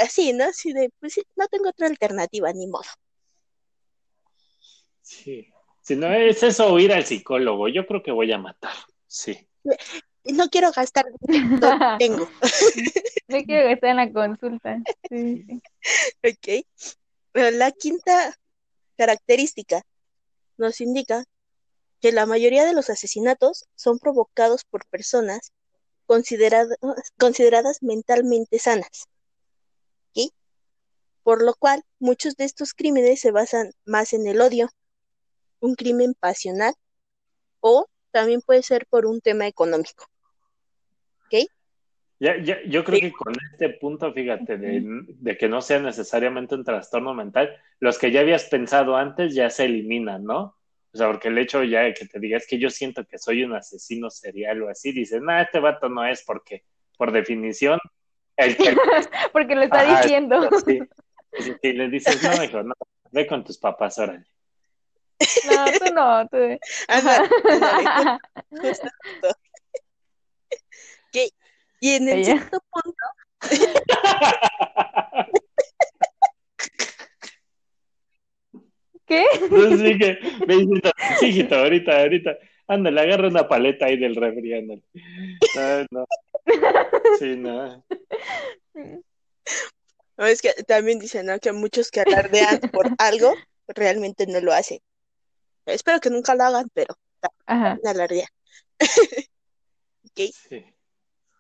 así, 0.03 0.33
¿no? 0.33 0.45
Así 0.45 0.73
de, 0.73 0.91
pues 1.01 1.21
no 1.37 1.47
tengo 1.49 1.69
otra 1.69 1.87
alternativa, 1.87 2.53
ni 2.53 2.67
modo. 2.67 2.89
Sí. 5.03 5.53
Si 5.83 5.97
no 5.97 6.13
es 6.13 6.43
eso 6.43 6.79
ir 6.79 6.93
al 6.93 7.05
psicólogo, 7.05 7.69
yo 7.69 7.87
creo 7.87 8.03
que 8.03 8.13
voy 8.13 8.31
a 8.33 8.39
matar. 8.39 8.75
Sí. 9.07 9.49
No 10.25 10.49
quiero 10.49 10.71
gastar, 10.73 11.07
no 11.29 11.99
tengo. 11.99 12.29
No 13.29 13.45
quiero 13.45 13.69
gastar 13.69 13.91
en 13.91 13.97
la 13.97 14.13
consulta. 14.13 14.79
Sí, 15.09 15.47
Ok. 16.25 16.67
Pero 17.33 17.57
la 17.57 17.71
quinta 17.71 18.37
característica 18.97 19.83
nos 20.57 20.81
indica 20.81 21.25
que 22.01 22.11
la 22.11 22.27
mayoría 22.27 22.65
de 22.65 22.73
los 22.73 22.91
asesinatos 22.91 23.67
son 23.77 23.99
provocados 24.01 24.65
por 24.65 24.85
personas 24.87 25.53
consideradas, 26.07 26.77
consideradas 27.19 27.83
mentalmente 27.83 28.59
sanas. 28.59 29.07
Por 31.23 31.43
lo 31.43 31.55
cual, 31.55 31.83
muchos 31.99 32.37
de 32.37 32.45
estos 32.45 32.75
crímenes 32.75 33.21
se 33.21 33.31
basan 33.31 33.73
más 33.85 34.13
en 34.13 34.27
el 34.27 34.41
odio, 34.41 34.71
un 35.61 35.75
crimen 35.75 36.15
pasional, 36.19 36.75
o 37.61 37.87
también 38.11 38.41
puede 38.41 38.63
ser 38.63 38.87
por 38.87 39.07
un 39.07 39.21
tema 39.21 39.47
económico. 39.47 40.07
¿Ok? 41.27 41.49
Ya, 42.19 42.37
ya, 42.43 42.59
yo 42.67 42.85
creo 42.85 43.01
que 43.01 43.13
con 43.13 43.35
este 43.53 43.71
punto, 43.71 44.13
fíjate, 44.13 44.59
de, 44.59 44.83
de, 44.85 45.39
que 45.39 45.49
no 45.49 45.63
sea 45.63 45.81
necesariamente 45.81 46.55
un 46.55 46.65
trastorno 46.65 47.15
mental, 47.15 47.57
los 47.79 47.99
que 47.99 48.11
ya 48.11 48.21
habías 48.21 48.45
pensado 48.45 48.97
antes 48.97 49.35
ya 49.35 49.49
se 49.49 49.65
eliminan, 49.65 50.25
¿no? 50.25 50.57
O 50.93 50.99
sea, 50.99 51.07
porque 51.07 51.29
el 51.29 51.39
hecho 51.39 51.63
ya 51.63 51.83
de 51.83 51.95
que 51.95 52.07
te 52.07 52.19
digas 52.19 52.47
que 52.49 52.59
yo 52.59 52.69
siento 52.69 53.07
que 53.07 53.17
soy 53.17 53.45
un 53.45 53.55
asesino 53.55 54.11
serial 54.11 54.63
o 54.63 54.69
así, 54.69 54.93
dices, 54.93 55.23
no, 55.23 55.39
este 55.41 55.61
vato 55.61 55.89
no 55.89 56.05
es 56.05 56.23
porque, 56.25 56.65
por 56.99 57.13
definición, 57.13 57.79
el 58.37 58.57
que... 58.57 58.75
porque 59.33 59.55
lo 59.55 59.63
está 59.63 60.01
diciendo. 60.01 60.49
Sí. 60.67 60.81
Y 61.63 61.73
le 61.73 61.89
dices, 61.89 62.23
no, 62.23 62.31
hijo, 62.45 62.63
no, 62.63 62.75
ve 63.13 63.27
con 63.27 63.43
tus 63.45 63.59
papás, 63.59 63.99
órale. 63.99 64.25
No, 65.47 65.65
tú 65.79 65.95
no, 65.95 66.27
tú. 66.29 66.59
Y 71.81 71.95
en 71.95 72.09
el 72.09 72.25
sexto 72.25 72.63
punto. 72.71 73.05
¿Qué? 79.07 79.25
sí, 79.33 79.99
que 79.99 80.19
me 80.47 80.57
dice, 80.57 80.91
sí, 81.19 81.27
hijito, 81.27 81.57
ahorita, 81.57 82.01
ahorita. 82.01 82.39
Ándale, 82.69 83.01
agarra 83.01 83.29
una 83.29 83.49
paleta 83.49 83.87
ahí 83.87 83.97
del 83.97 84.15
refri, 84.15 84.55
ándale. 84.55 84.85
No, 85.57 85.87
no. 85.91 86.07
Sí, 87.19 87.35
no. 87.37 87.85
No. 90.21 90.27
Es 90.27 90.43
que 90.43 90.53
también 90.65 90.99
dicen, 90.99 91.27
¿no? 91.27 91.39
Que 91.39 91.53
muchos 91.53 91.91
que 91.91 92.01
alardean 92.01 92.61
por 92.73 92.87
algo 92.99 93.35
realmente 93.67 94.27
no 94.27 94.41
lo 94.41 94.53
hacen. 94.53 94.81
Espero 95.67 96.01
que 96.01 96.11
nunca 96.11 96.35
lo 96.35 96.45
hagan, 96.45 96.69
pero 96.73 96.97
Ajá. 97.47 97.79
alardea. 97.85 98.29
okay. 100.11 100.33
Sí. 100.33 100.65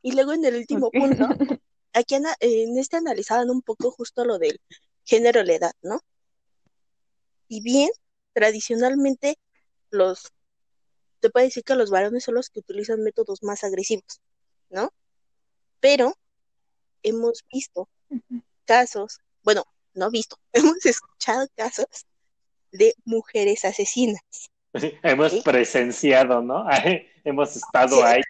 Y 0.02 0.12
luego 0.12 0.32
en 0.32 0.44
el 0.44 0.56
último 0.56 0.90
punto, 0.90 1.28
aquí 1.92 2.14
en 2.14 2.78
este 2.78 2.96
analizaban 2.96 3.50
un 3.50 3.62
poco 3.62 3.90
justo 3.90 4.24
lo 4.24 4.38
del 4.38 4.60
género 5.04 5.42
la 5.42 5.54
edad, 5.54 5.72
¿no? 5.82 6.00
Y 7.48 7.62
bien, 7.62 7.90
tradicionalmente 8.32 9.36
los, 9.90 10.32
te 11.18 11.30
puede 11.30 11.46
decir 11.46 11.64
que 11.64 11.74
los 11.74 11.90
varones 11.90 12.24
son 12.24 12.36
los 12.36 12.48
que 12.48 12.60
utilizan 12.60 13.02
métodos 13.02 13.42
más 13.42 13.64
agresivos, 13.64 14.20
¿no? 14.68 14.92
Pero 15.80 16.14
hemos 17.02 17.44
visto 17.52 17.88
casos, 18.70 19.18
bueno, 19.42 19.64
no 19.94 20.12
visto, 20.12 20.37
hemos 20.52 20.87
escuchado 20.87 21.48
casos 21.56 22.06
de 22.70 22.94
mujeres 23.04 23.64
asesinas. 23.64 24.22
hemos 25.02 25.35
presenciado, 25.42 26.40
¿no? 26.40 26.64
hemos 27.24 27.56
estado 27.56 28.04
ahí. 28.04 28.22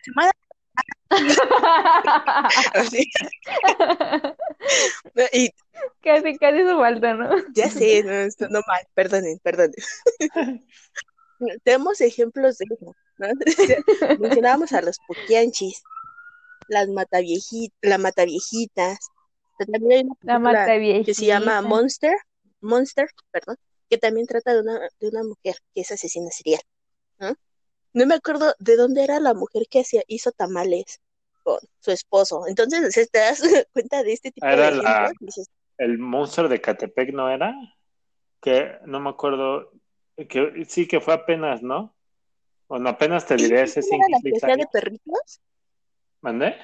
y, 5.32 5.50
casi, 6.02 6.38
casi 6.38 6.62
su 6.62 6.78
falta, 6.78 7.12
¿no? 7.12 7.36
Ya 7.52 7.68
sé, 7.68 8.02
no, 8.02 8.12
esto 8.12 8.48
no 8.48 8.60
mal, 8.66 8.80
perdonen, 8.94 9.38
perdonen. 9.40 9.74
Tenemos 11.64 12.00
ejemplos 12.00 12.56
de 12.56 12.64
eso, 12.64 12.94
¿no? 13.18 13.28
Mencionábamos 14.18 14.72
a 14.72 14.80
los 14.80 14.98
poquianchis, 15.06 15.82
las 16.68 16.88
mataviejitas, 16.88 17.76
la 17.82 17.98
mataviejitas. 17.98 19.10
También 19.66 19.92
hay 19.92 20.36
una 20.36 20.52
la 20.52 20.66
que 21.04 21.14
se 21.14 21.26
llama 21.26 21.62
Monster, 21.62 22.16
Monster, 22.60 23.08
perdón, 23.30 23.56
que 23.88 23.98
también 23.98 24.26
trata 24.26 24.54
de 24.54 24.60
una, 24.60 24.80
de 24.98 25.08
una 25.08 25.22
mujer 25.22 25.56
que 25.74 25.82
es 25.82 25.90
asesina 25.90 26.30
serial. 26.30 26.62
¿no? 27.18 27.34
no 27.92 28.06
me 28.06 28.14
acuerdo 28.14 28.54
de 28.58 28.76
dónde 28.76 29.04
era 29.04 29.20
la 29.20 29.34
mujer 29.34 29.64
que 29.68 29.80
hacía, 29.80 30.02
hizo 30.06 30.32
tamales 30.32 31.00
con 31.42 31.58
su 31.80 31.90
esposo. 31.90 32.46
Entonces, 32.46 33.10
te 33.10 33.18
das 33.18 33.42
cuenta 33.72 34.02
de 34.02 34.12
este 34.12 34.30
tipo 34.30 34.46
era 34.46 34.70
de 34.70 35.20
El 35.78 35.98
monstruo 35.98 36.48
de 36.48 36.60
Catepec, 36.60 37.12
¿no 37.12 37.28
era? 37.28 37.54
Que 38.40 38.78
no 38.86 39.00
me 39.00 39.10
acuerdo, 39.10 39.72
que 40.28 40.64
sí 40.68 40.86
que 40.86 41.00
fue 41.00 41.14
apenas, 41.14 41.62
¿no? 41.62 41.94
Bueno, 42.68 42.88
apenas 42.88 43.26
te 43.26 43.34
diré 43.34 43.62
ese 43.62 43.80
¿Esa 43.80 43.96
era 43.96 44.04
la 44.08 44.20
que 44.22 44.38
sea 44.38 44.56
de 44.56 44.66
perritos? 44.72 45.40
¿Mandé? 46.20 46.56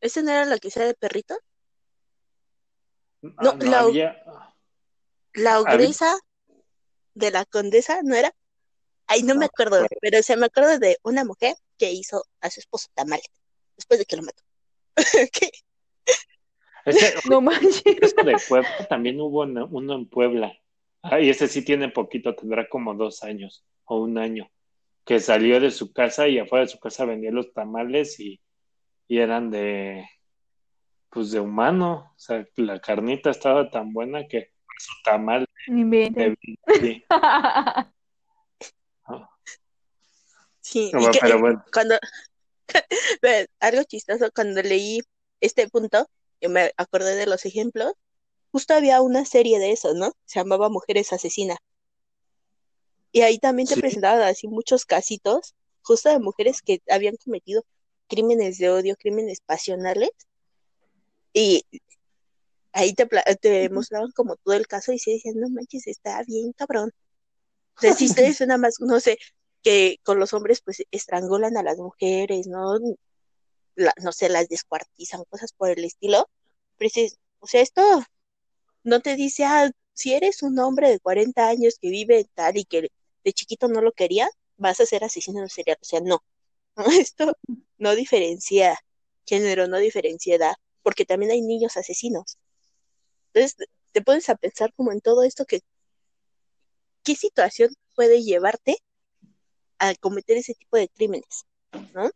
¿Ese 0.00 0.22
no 0.22 0.30
era 0.30 0.46
la 0.46 0.58
que 0.58 0.70
sea 0.70 0.86
de 0.86 0.94
perritos? 0.94 1.38
Ah, 3.22 3.42
no, 3.42 3.56
la, 3.58 4.16
la 5.34 5.60
ogresa 5.60 6.16
de 7.14 7.30
la 7.30 7.44
condesa, 7.44 8.00
¿no 8.02 8.14
era? 8.14 8.32
Ay, 9.06 9.22
no, 9.24 9.34
me 9.34 9.46
acuerdo, 9.46 9.86
pero 10.00 10.22
se 10.22 10.36
me 10.36 10.46
acuerdo 10.46 10.78
de 10.78 10.96
una 11.02 11.24
mujer 11.24 11.56
que 11.76 11.92
hizo 11.92 12.24
a 12.40 12.50
su 12.50 12.60
esposo 12.60 12.88
tamales 12.94 13.26
después 13.76 13.98
de 13.98 14.06
que 14.06 14.16
lo 14.16 14.22
mató. 14.22 14.42
¿Qué? 15.32 15.50
no 17.28 17.40
manches. 17.40 17.84
de 17.84 18.36
Puebla 18.48 18.86
también 18.88 19.20
hubo 19.20 19.42
uno, 19.42 19.94
en 19.94 20.08
Puebla. 20.08 20.56
Ah, 21.02 21.20
y 21.20 21.30
ese 21.30 21.48
sí 21.48 21.64
tiene 21.64 21.88
poquito, 21.88 22.34
tendrá 22.34 22.68
como 22.68 22.94
dos 22.94 23.22
años 23.22 23.64
o 23.84 23.98
un 23.98 24.18
año. 24.18 24.50
Que 25.04 25.18
salió 25.18 25.60
de 25.60 25.70
su 25.70 25.92
casa 25.92 26.28
y 26.28 26.38
afuera 26.38 26.66
de 26.66 26.70
su 26.70 26.78
casa 26.78 27.04
vendía 27.04 27.32
los 27.32 27.52
tamales 27.52 28.20
y, 28.20 28.40
y 29.08 29.18
eran 29.18 29.50
de 29.50 30.08
pues 31.10 31.30
de 31.30 31.40
humano. 31.40 32.12
O 32.16 32.18
sea, 32.18 32.46
la 32.56 32.80
carnita 32.80 33.30
estaba 33.30 33.70
tan 33.70 33.92
buena 33.92 34.26
que 34.26 34.52
su 34.78 34.92
tamal. 35.04 35.46
De, 35.66 36.36
sí. 36.80 37.04
Sí, 40.62 40.92
y 40.94 41.10
que, 41.10 41.56
cuando 41.72 41.98
algo 43.60 43.82
chistoso 43.82 44.30
cuando 44.32 44.62
leí 44.62 45.00
este 45.40 45.68
punto 45.68 46.06
yo 46.40 46.48
me 46.48 46.72
acordé 46.76 47.16
de 47.16 47.26
los 47.26 47.44
ejemplos, 47.44 47.92
justo 48.52 48.74
había 48.74 49.02
una 49.02 49.24
serie 49.24 49.58
de 49.58 49.72
eso, 49.72 49.94
¿no? 49.94 50.12
Se 50.24 50.40
llamaba 50.40 50.68
Mujeres 50.68 51.12
Asesinas. 51.12 51.58
Y 53.12 53.22
ahí 53.22 53.38
también 53.38 53.68
te 53.68 53.76
presentaban 53.76 54.22
así 54.22 54.48
muchos 54.48 54.86
casitos, 54.86 55.54
justo 55.82 56.08
de 56.08 56.18
mujeres 56.18 56.62
que 56.62 56.80
habían 56.88 57.16
cometido 57.16 57.64
crímenes 58.08 58.58
de 58.58 58.70
odio, 58.70 58.96
crímenes 58.96 59.40
pasionales. 59.40 60.10
Y 61.32 61.64
ahí 62.72 62.94
te, 62.94 63.06
te 63.40 63.68
mostraban 63.70 64.10
como 64.12 64.36
todo 64.36 64.54
el 64.54 64.66
caso 64.66 64.92
y 64.92 64.98
se 64.98 65.12
decían, 65.12 65.36
no 65.38 65.48
manches, 65.50 65.86
está 65.86 66.22
bien 66.24 66.52
cabrón. 66.52 66.92
O 67.76 67.80
sea, 67.80 67.94
si 67.94 68.06
ustedes 68.06 68.40
nada 68.42 68.58
más, 68.58 68.76
no 68.80 69.00
sé, 69.00 69.18
que 69.62 69.98
con 70.02 70.18
los 70.18 70.34
hombres 70.34 70.60
pues 70.62 70.82
estrangulan 70.90 71.56
a 71.56 71.62
las 71.62 71.78
mujeres, 71.78 72.46
¿no? 72.46 72.78
no 74.02 74.12
sé, 74.12 74.28
las 74.28 74.48
descuartizan, 74.48 75.24
cosas 75.30 75.52
por 75.52 75.70
el 75.70 75.84
estilo. 75.84 76.28
Pero 76.76 76.90
o 77.40 77.46
sea, 77.46 77.62
esto 77.62 77.82
no 78.84 79.00
te 79.00 79.16
dice, 79.16 79.44
ah, 79.44 79.70
si 79.94 80.14
eres 80.14 80.42
un 80.42 80.58
hombre 80.58 80.90
de 80.90 81.00
40 81.00 81.48
años 81.48 81.78
que 81.80 81.90
vive 81.90 82.26
tal 82.34 82.56
y 82.56 82.64
que 82.64 82.90
de 83.24 83.32
chiquito 83.32 83.68
no 83.68 83.80
lo 83.82 83.92
quería, 83.92 84.28
vas 84.56 84.80
a 84.80 84.86
ser 84.86 85.04
asesino 85.04 85.46
serial. 85.48 85.78
O 85.80 85.84
sea, 85.84 86.00
no. 86.00 86.22
Esto 87.00 87.36
no 87.78 87.94
diferencia 87.94 88.78
género, 89.26 89.68
no 89.68 89.78
diferencia 89.78 90.36
edad, 90.36 90.54
porque 90.82 91.04
también 91.04 91.32
hay 91.32 91.42
niños 91.42 91.76
asesinos. 91.76 92.38
Entonces, 93.32 93.68
te 93.92 94.02
pones 94.02 94.28
a 94.28 94.36
pensar 94.36 94.72
como 94.74 94.92
en 94.92 95.00
todo 95.00 95.22
esto 95.22 95.44
que, 95.44 95.60
¿qué 97.02 97.14
situación 97.14 97.74
puede 97.94 98.22
llevarte 98.22 98.76
a 99.78 99.94
cometer 99.96 100.36
ese 100.36 100.54
tipo 100.54 100.76
de 100.76 100.88
crímenes? 100.88 101.46
¿No? 101.94 102.10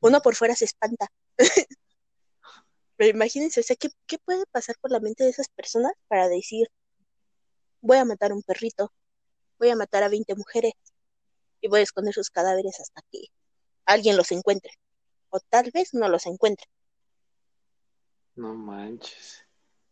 Uno 0.00 0.20
por 0.22 0.34
fuera 0.36 0.54
se 0.54 0.64
espanta. 0.64 1.08
Pero 2.96 3.10
imagínense, 3.10 3.60
o 3.60 3.62
sea, 3.62 3.76
¿qué, 3.76 3.88
¿qué 4.06 4.18
puede 4.18 4.44
pasar 4.46 4.76
por 4.80 4.90
la 4.90 5.00
mente 5.00 5.24
de 5.24 5.30
esas 5.30 5.48
personas 5.48 5.92
para 6.08 6.28
decir, 6.28 6.68
voy 7.80 7.98
a 7.98 8.04
matar 8.04 8.32
a 8.32 8.34
un 8.34 8.42
perrito, 8.42 8.92
voy 9.58 9.70
a 9.70 9.76
matar 9.76 10.02
a 10.02 10.08
20 10.08 10.34
mujeres 10.34 10.72
y 11.60 11.68
voy 11.68 11.80
a 11.80 11.82
esconder 11.84 12.14
sus 12.14 12.30
cadáveres 12.30 12.80
hasta 12.80 13.02
que 13.10 13.26
alguien 13.86 14.16
los 14.16 14.32
encuentre? 14.32 14.72
O 15.38 15.40
tal 15.48 15.70
vez 15.72 15.94
no 15.94 16.08
los 16.08 16.26
encuentre. 16.26 16.66
No 18.34 18.54
manches, 18.54 19.44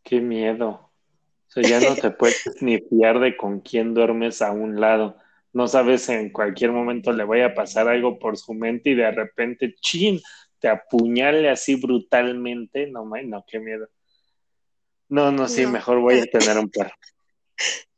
qué 0.03 0.20
miedo. 0.20 0.68
O 0.68 0.90
sea, 1.49 1.62
ya 1.62 1.80
no 1.80 1.94
te 1.94 2.11
puedes 2.18 2.42
ni 2.61 2.78
fiar 2.78 3.20
de 3.20 3.36
con 3.36 3.61
quién 3.61 3.94
duermes 3.94 4.42
a 4.42 4.51
un 4.51 4.80
lado. 4.80 5.16
No 5.53 5.68
sabes 5.68 6.09
en 6.09 6.30
cualquier 6.30 6.72
momento 6.72 7.12
le 7.12 7.22
vaya 7.24 7.47
a 7.47 7.55
pasar 7.55 7.86
algo 7.88 8.18
por 8.18 8.36
su 8.36 8.55
mente 8.55 8.90
y 8.90 8.94
de 8.97 9.11
repente, 9.11 9.76
chin, 9.80 10.20
te 10.59 10.68
apuñale 10.68 11.49
así 11.49 11.76
brutalmente. 11.76 12.88
No, 12.88 13.05
no, 13.05 13.44
qué 13.47 13.61
miedo. 13.61 13.88
No, 15.09 15.30
no, 15.30 15.49
sí, 15.49 15.64
mejor 15.66 16.01
voy 16.01 16.18
a 16.18 16.26
tener 16.26 16.59
un 16.59 16.68
perro. 16.68 16.90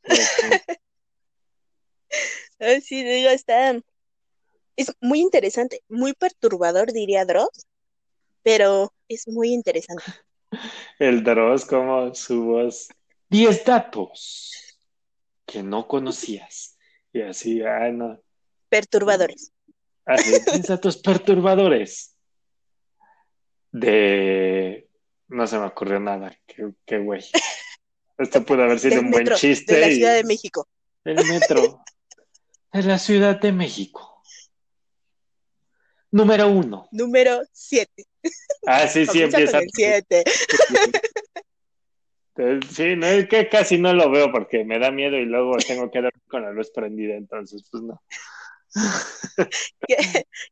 sí, 2.83 3.03
digo, 3.03 3.31
está. 3.31 3.81
Es 4.79 4.95
muy 5.01 5.21
interesante, 5.21 5.83
muy 5.89 6.13
perturbador, 6.13 6.93
diría 6.93 7.25
Dross, 7.25 7.67
pero 8.45 8.95
es 9.09 9.27
muy 9.27 9.53
interesante. 9.53 10.05
El 11.01 11.25
Dross, 11.25 11.65
como 11.65 12.15
su 12.15 12.45
voz. 12.45 12.89
Diez 13.29 13.65
datos 13.65 14.79
que 15.45 15.65
no 15.65 15.89
conocías. 15.89 16.79
Y 17.13 17.23
así, 17.23 17.61
ah, 17.63 17.91
no. 17.91 18.21
Perturbadores. 18.69 19.51
Así, 20.05 20.31
diez 20.31 20.67
datos 20.69 20.97
perturbadores. 20.99 22.15
De. 23.73 24.89
No 25.27 25.45
se 25.49 25.59
me 25.59 25.67
ocurrió 25.67 25.99
nada. 25.99 26.39
Qué, 26.47 26.71
qué 26.87 26.99
güey. 26.99 27.25
Esto 28.17 28.45
pudo 28.45 28.63
haber 28.63 28.79
sido 28.79 29.01
un 29.01 29.11
buen 29.11 29.27
chiste. 29.35 29.75
De 29.75 29.81
la 29.81 29.89
Ciudad 29.89 30.15
de 30.15 30.25
México. 30.25 30.69
El 31.05 31.17
metro. 31.27 31.83
de 32.73 32.83
la 32.85 32.99
Ciudad 33.01 33.41
de 33.41 33.51
México. 33.51 34.08
Número 36.11 36.49
uno. 36.49 36.89
Número 36.91 37.41
siete. 37.53 38.07
Ah, 38.67 38.87
sí, 38.89 39.07
sí, 39.07 39.23
empieza. 39.23 39.61
siete. 39.73 40.25
Sí, 42.71 42.95
no, 42.95 43.07
es 43.07 43.29
que 43.29 43.49
casi 43.49 43.79
no 43.79 43.93
lo 43.93 44.09
veo 44.13 44.31
porque 44.31 44.65
me 44.65 44.79
da 44.79 44.93
miedo 44.93 45.17
y 45.17 45.25
luego 45.25 45.57
tengo 45.57 45.91
que 45.91 46.01
dormir 46.01 46.23
con 46.29 46.43
la 46.43 46.53
luz 46.53 46.71
prendida, 46.71 47.17
entonces, 47.17 47.65
pues 47.69 47.83
no. 47.83 48.01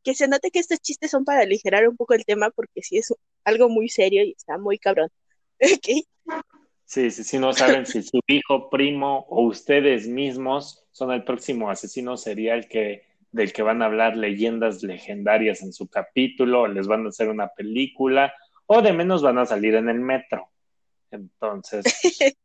que, 0.03 0.15
se 0.15 0.27
note 0.27 0.51
que 0.51 0.59
estos 0.59 0.81
chistes 0.81 1.13
son 1.13 1.25
para 1.25 1.43
aligerar 1.43 1.89
un 1.89 1.97
poco 1.97 2.15
el 2.15 2.25
tema 2.25 2.51
porque 2.51 2.83
sí 2.83 2.99
es 2.99 3.15
algo 3.45 3.69
muy 3.69 3.89
serio 3.89 4.25
y 4.25 4.33
está 4.33 4.59
muy 4.59 4.79
cabrón. 4.79 5.11
Sí, 6.89 7.11
sí, 7.11 7.25
sí, 7.25 7.41
no 7.41 7.53
saben 7.53 7.85
si 7.85 8.01
su 8.01 8.21
hijo, 8.29 8.71
primo 8.71 9.27
o 9.29 9.43
ustedes 9.43 10.07
mismos 10.07 10.87
son 10.93 11.11
el 11.11 11.25
próximo 11.25 11.69
asesino 11.69 12.17
serial 12.17 12.69
que 12.69 13.03
del 13.37 13.53
que 13.53 13.63
van 13.63 13.83
a 13.83 13.87
hablar 13.87 14.17
leyendas 14.17 14.83
legendarias 14.83 15.63
en 15.63 15.73
su 15.73 15.89
capítulo, 15.89 16.63
o 16.63 16.69
les 16.69 16.87
van 16.87 17.05
a 17.05 17.11
hacer 17.11 17.29
una 17.29 17.49
película, 17.49 18.35
o 18.65 18.81
de 18.81 18.95
menos 18.95 19.23
van 19.23 19.39
a 19.39 19.47
salir 19.47 19.75
en 19.75 19.91
el 19.91 20.01
metro. 20.01 20.51
Entonces. 21.11 21.85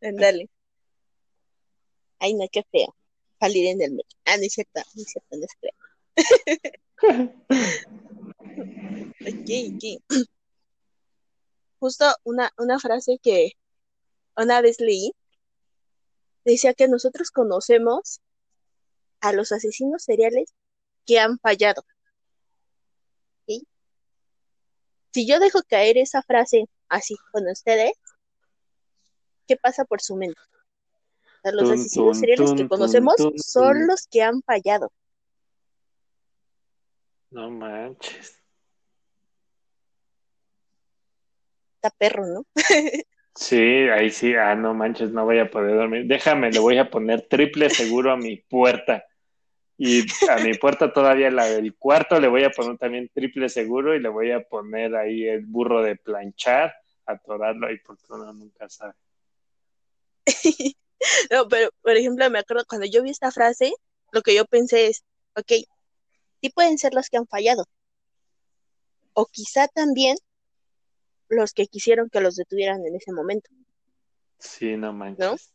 Dale. 0.00 0.48
Ay, 2.18 2.34
no, 2.34 2.46
qué 2.50 2.62
feo. 2.72 2.96
Salir 3.38 3.66
en 3.66 3.82
el 3.82 3.90
metro. 3.92 4.18
Ah, 4.24 4.38
no 4.38 4.42
es 4.42 4.54
cierto, 4.54 4.80
no 4.94 5.02
es 5.02 5.12
cierto, 5.12 5.36
no 5.36 5.44
es 5.44 5.54
ok, 9.20 9.50
ok. 9.74 9.84
Justo 11.78 12.06
una, 12.24 12.50
una 12.56 12.80
frase 12.80 13.20
que 13.22 13.52
una 14.34 14.62
vez 14.62 14.80
leí 14.80 15.12
decía 16.44 16.72
que 16.74 16.88
nosotros 16.88 17.30
conocemos 17.30 18.20
a 19.20 19.32
los 19.32 19.52
asesinos 19.52 20.02
seriales 20.02 20.54
que 21.06 21.18
han 21.18 21.38
fallado. 21.38 21.82
Si 25.12 25.26
yo 25.26 25.40
dejo 25.40 25.60
caer 25.68 25.98
esa 25.98 26.22
frase 26.22 26.66
así 26.88 27.16
con 27.32 27.48
ustedes, 27.48 27.92
¿qué 29.46 29.56
pasa 29.56 29.84
por 29.84 30.00
su 30.00 30.16
mente? 30.16 30.40
los 31.50 31.70
asesinos 31.70 32.18
seriales 32.18 32.52
que 32.52 32.68
conocemos 32.68 33.16
son 33.36 33.86
los 33.86 34.06
que 34.06 34.22
han 34.22 34.42
fallado. 34.42 34.92
No 37.30 37.50
manches. 37.50 38.38
Está 41.76 41.90
perro, 41.90 42.26
¿no? 42.26 42.46
Sí, 43.34 43.56
ahí 43.56 44.10
sí, 44.10 44.34
ah, 44.34 44.56
no 44.56 44.74
manches, 44.74 45.12
no 45.12 45.24
voy 45.24 45.38
a 45.38 45.48
poder 45.48 45.76
dormir. 45.76 46.06
Déjame, 46.06 46.50
le 46.50 46.58
voy 46.58 46.78
a 46.78 46.90
poner 46.90 47.22
triple 47.28 47.70
seguro 47.70 48.10
a 48.10 48.16
mi 48.16 48.36
puerta. 48.36 49.04
Y 49.80 50.04
a 50.28 50.38
mi 50.38 50.54
puerta 50.54 50.92
todavía 50.92 51.30
la 51.30 51.44
del 51.44 51.76
cuarto 51.76 52.18
le 52.18 52.26
voy 52.26 52.42
a 52.42 52.50
poner 52.50 52.76
también 52.78 53.08
triple 53.14 53.48
seguro 53.48 53.94
y 53.94 54.00
le 54.00 54.08
voy 54.08 54.32
a 54.32 54.42
poner 54.42 54.96
ahí 54.96 55.24
el 55.24 55.46
burro 55.46 55.82
de 55.82 55.94
planchar, 55.94 56.74
atorarlo 57.06 57.68
ahí 57.68 57.78
porque 57.86 58.02
uno 58.10 58.32
nunca 58.32 58.68
sabe. 58.68 58.94
no, 61.30 61.46
pero 61.46 61.70
por 61.80 61.96
ejemplo, 61.96 62.28
me 62.28 62.40
acuerdo 62.40 62.64
cuando 62.68 62.88
yo 62.88 63.04
vi 63.04 63.10
esta 63.10 63.30
frase, 63.30 63.72
lo 64.10 64.22
que 64.22 64.34
yo 64.34 64.44
pensé 64.46 64.88
es, 64.88 65.04
ok, 65.36 65.52
sí 66.40 66.50
pueden 66.50 66.76
ser 66.76 66.92
los 66.92 67.08
que 67.08 67.18
han 67.18 67.28
fallado. 67.28 67.64
O 69.12 69.26
quizá 69.26 69.68
también 69.68 70.16
los 71.28 71.52
que 71.52 71.68
quisieron 71.68 72.10
que 72.10 72.20
los 72.20 72.34
detuvieran 72.34 72.84
en 72.84 72.96
ese 72.96 73.12
momento. 73.12 73.48
Sí, 74.40 74.76
no 74.76 74.92
manches. 74.92 75.52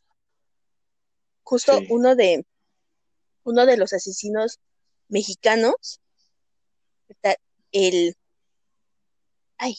Justo 1.44 1.78
uno 1.90 2.16
de 2.16 2.46
uno 3.44 3.66
de 3.66 3.78
los 3.78 3.94
asesinos 3.94 4.60
mexicanos, 5.10 6.00
el 7.72 8.16
ay, 9.58 9.76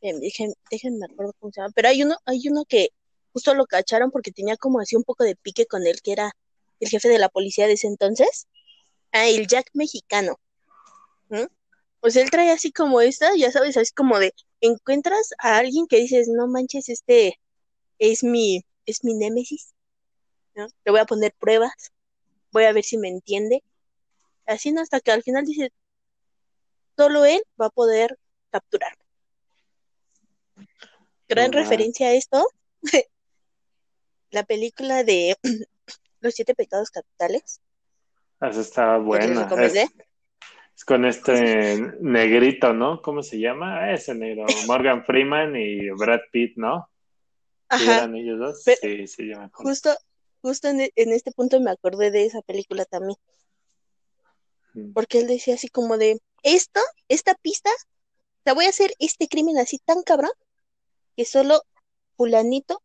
déjenme, 0.00 0.54
déjenme 0.70 1.06
acuerdo 1.06 1.32
cómo 1.38 1.52
se 1.52 1.60
llama, 1.60 1.72
pero 1.74 1.88
hay 1.88 2.02
uno, 2.02 2.16
hay 2.26 2.48
uno 2.48 2.64
que 2.66 2.90
justo 3.32 3.54
lo 3.54 3.66
cacharon 3.66 4.10
porque 4.10 4.32
tenía 4.32 4.56
como 4.56 4.80
así 4.80 4.96
un 4.96 5.04
poco 5.04 5.24
de 5.24 5.36
pique 5.36 5.66
con 5.66 5.86
él, 5.86 6.00
que 6.02 6.12
era 6.12 6.32
el 6.80 6.88
jefe 6.88 7.08
de 7.08 7.18
la 7.18 7.28
policía 7.28 7.66
de 7.66 7.74
ese 7.74 7.86
entonces. 7.86 8.48
Ah, 9.12 9.28
el 9.28 9.46
Jack 9.46 9.70
mexicano. 9.74 10.38
Pues 12.00 12.16
él 12.16 12.30
trae 12.30 12.50
así 12.50 12.72
como 12.72 13.00
esta, 13.00 13.34
ya 13.36 13.52
sabes, 13.52 13.76
así 13.76 13.92
como 13.94 14.18
de, 14.18 14.34
encuentras 14.60 15.30
a 15.38 15.58
alguien 15.58 15.86
que 15.86 16.00
dices, 16.00 16.28
no 16.28 16.48
manches, 16.48 16.88
este 16.88 17.40
es 17.98 18.24
mi, 18.24 18.64
es 18.86 19.04
mi 19.04 19.14
némesis, 19.14 19.72
¿no? 20.54 20.66
Le 20.84 20.90
voy 20.90 21.00
a 21.00 21.06
poner 21.06 21.32
pruebas, 21.38 21.92
voy 22.52 22.64
a 22.64 22.72
ver 22.72 22.84
si 22.84 22.98
me 22.98 23.08
entiende. 23.08 23.62
Así 24.46 24.74
hasta 24.76 25.00
que 25.00 25.12
al 25.12 25.22
final 25.22 25.44
dice, 25.44 25.72
solo 26.96 27.24
él 27.24 27.42
va 27.60 27.66
a 27.66 27.70
poder 27.70 28.18
capturar. 28.50 28.96
Gran 31.28 31.52
referencia 31.52 32.08
a 32.08 32.12
esto, 32.12 32.46
la 34.30 34.42
película 34.42 35.04
de 35.04 35.36
Los 36.22 36.34
siete 36.34 36.54
pecados 36.54 36.90
capitales. 36.90 37.60
Esa 38.40 38.60
estaba 38.60 38.98
buena. 38.98 39.48
Es 40.74 40.84
con 40.84 41.04
este 41.04 41.76
negrito, 42.00 42.72
¿no? 42.72 43.02
¿Cómo 43.02 43.22
se 43.24 43.40
llama? 43.40 43.92
Ese 43.92 44.14
negro. 44.14 44.46
Morgan 44.68 45.04
Freeman 45.04 45.56
y 45.56 45.90
Brad 45.90 46.20
Pitt, 46.30 46.56
¿no? 46.56 46.88
Ajá. 47.68 47.96
¿Eran 47.98 48.14
ellos 48.14 48.38
dos? 48.38 48.62
sí, 48.62 49.06
sí, 49.08 49.28
yo 49.28 49.38
me 49.38 49.46
acuerdo. 49.46 49.70
Justo, 49.70 49.90
justo 50.42 50.68
en, 50.68 50.80
en, 50.80 51.12
este 51.12 51.32
punto 51.32 51.60
me 51.60 51.70
acordé 51.70 52.10
de 52.10 52.26
esa 52.26 52.42
película 52.42 52.84
también. 52.84 53.16
Porque 54.94 55.20
él 55.20 55.26
decía 55.26 55.54
así 55.54 55.68
como 55.68 55.98
de, 55.98 56.20
esto, 56.42 56.80
esta 57.08 57.34
pista, 57.34 57.70
te 58.42 58.52
voy 58.52 58.66
a 58.66 58.70
hacer 58.70 58.92
este 58.98 59.28
crimen 59.28 59.58
así 59.58 59.78
tan 59.78 60.02
cabrón 60.02 60.32
que 61.16 61.24
solo 61.24 61.62
fulanito 62.16 62.82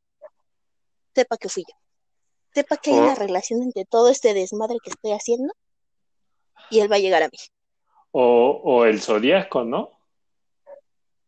sepa 1.15 1.37
que 1.37 1.49
fui 1.49 1.63
yo. 1.63 1.75
Sepa 2.53 2.77
que 2.77 2.91
hay 2.91 2.97
una 2.97 3.15
relación 3.15 3.63
entre 3.63 3.85
todo 3.85 4.09
este 4.09 4.33
desmadre 4.33 4.77
que 4.83 4.89
estoy 4.89 5.11
haciendo 5.11 5.53
y 6.69 6.79
él 6.79 6.91
va 6.91 6.97
a 6.97 6.99
llegar 6.99 7.23
a 7.23 7.29
mí. 7.29 7.37
O, 8.11 8.61
o 8.63 8.85
el 8.85 9.01
zodiaco, 9.01 9.63
¿no? 9.63 9.91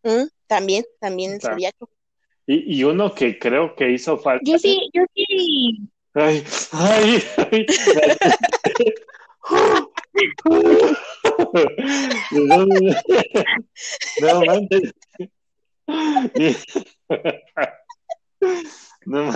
Mm, 0.03 0.27
también, 0.47 0.85
también 0.99 1.33
el 1.33 1.41
zodiaco. 1.41 1.89
Y, 2.45 2.79
y, 2.79 2.83
uno 2.83 3.13
que 3.13 3.37
creo 3.37 3.75
que 3.75 3.91
hizo 3.91 4.17
falta. 4.17 4.43
Yo 4.43 4.57
sí, 4.57 4.89
yo 4.91 5.03
sí. 5.13 5.87
Ay, 6.15 6.43
ay, 6.71 7.23
ay. 7.37 7.65
no, 12.31 12.65
no. 14.21 14.67
No, 19.05 19.33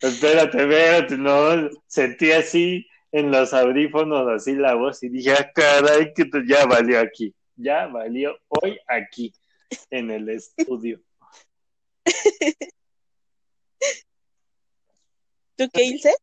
espérate, 0.00 0.58
espérate, 0.58 1.16
no, 1.18 1.68
sentí 1.86 2.32
así 2.32 2.86
en 3.12 3.30
los 3.30 3.52
audífonos, 3.52 4.28
así 4.28 4.54
la 4.54 4.74
voz, 4.74 5.02
y 5.02 5.08
dije, 5.08 5.32
ah, 5.32 5.50
caray, 5.54 6.12
que 6.14 6.24
ya 6.46 6.64
valió 6.64 7.00
aquí, 7.00 7.34
ya 7.56 7.86
valió 7.86 8.38
hoy 8.48 8.78
aquí, 8.86 9.32
en 9.90 10.10
el 10.10 10.28
estudio. 10.30 11.00
¿Tú 15.58 15.68
qué 15.72 15.82
hice? 15.82 16.14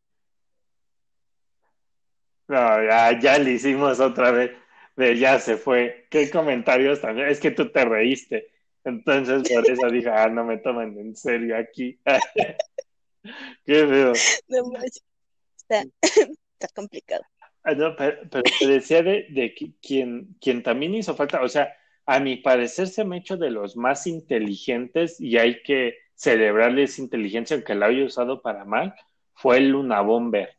No, 2.48 2.82
ya, 2.82 3.20
ya 3.20 3.38
le 3.38 3.52
hicimos 3.52 4.00
otra 4.00 4.30
vez. 4.30 4.52
Ya 4.96 5.38
se 5.38 5.58
fue. 5.58 6.06
¿Qué 6.08 6.30
comentarios 6.30 7.02
también? 7.02 7.28
Es 7.28 7.38
que 7.38 7.50
tú 7.50 7.70
te 7.70 7.84
reíste. 7.84 8.48
Entonces 8.82 9.46
por 9.52 9.70
eso 9.70 9.86
dije, 9.92 10.08
ah, 10.08 10.28
no 10.28 10.44
me 10.44 10.56
toman 10.56 10.96
en 10.98 11.14
serio 11.14 11.54
aquí. 11.54 12.00
Qué 13.66 13.86
feo. 13.86 14.12
está, 14.12 15.84
está 16.02 16.68
complicado. 16.74 17.22
Ah, 17.62 17.74
no, 17.74 17.94
pero, 17.94 18.42
te 18.58 18.66
decía 18.66 19.02
de, 19.02 19.26
de 19.28 19.54
quien, 19.82 20.34
quien 20.40 20.62
también 20.62 20.94
hizo 20.94 21.14
falta, 21.14 21.42
o 21.42 21.48
sea, 21.48 21.76
a 22.06 22.20
mi 22.20 22.36
parecer 22.36 22.86
se 22.86 23.04
me 23.04 23.16
ha 23.16 23.18
hecho 23.18 23.36
de 23.36 23.50
los 23.50 23.76
más 23.76 24.06
inteligentes 24.06 25.20
y 25.20 25.36
hay 25.36 25.62
que 25.62 25.98
celebrarle 26.14 26.84
esa 26.84 27.02
inteligencia, 27.02 27.56
aunque 27.56 27.74
la 27.74 27.86
haya 27.86 28.04
usado 28.04 28.40
para 28.40 28.64
mal, 28.64 28.94
fue 29.36 29.58
el 29.58 29.68
Luna 29.68 30.00
Bomber. 30.00 30.50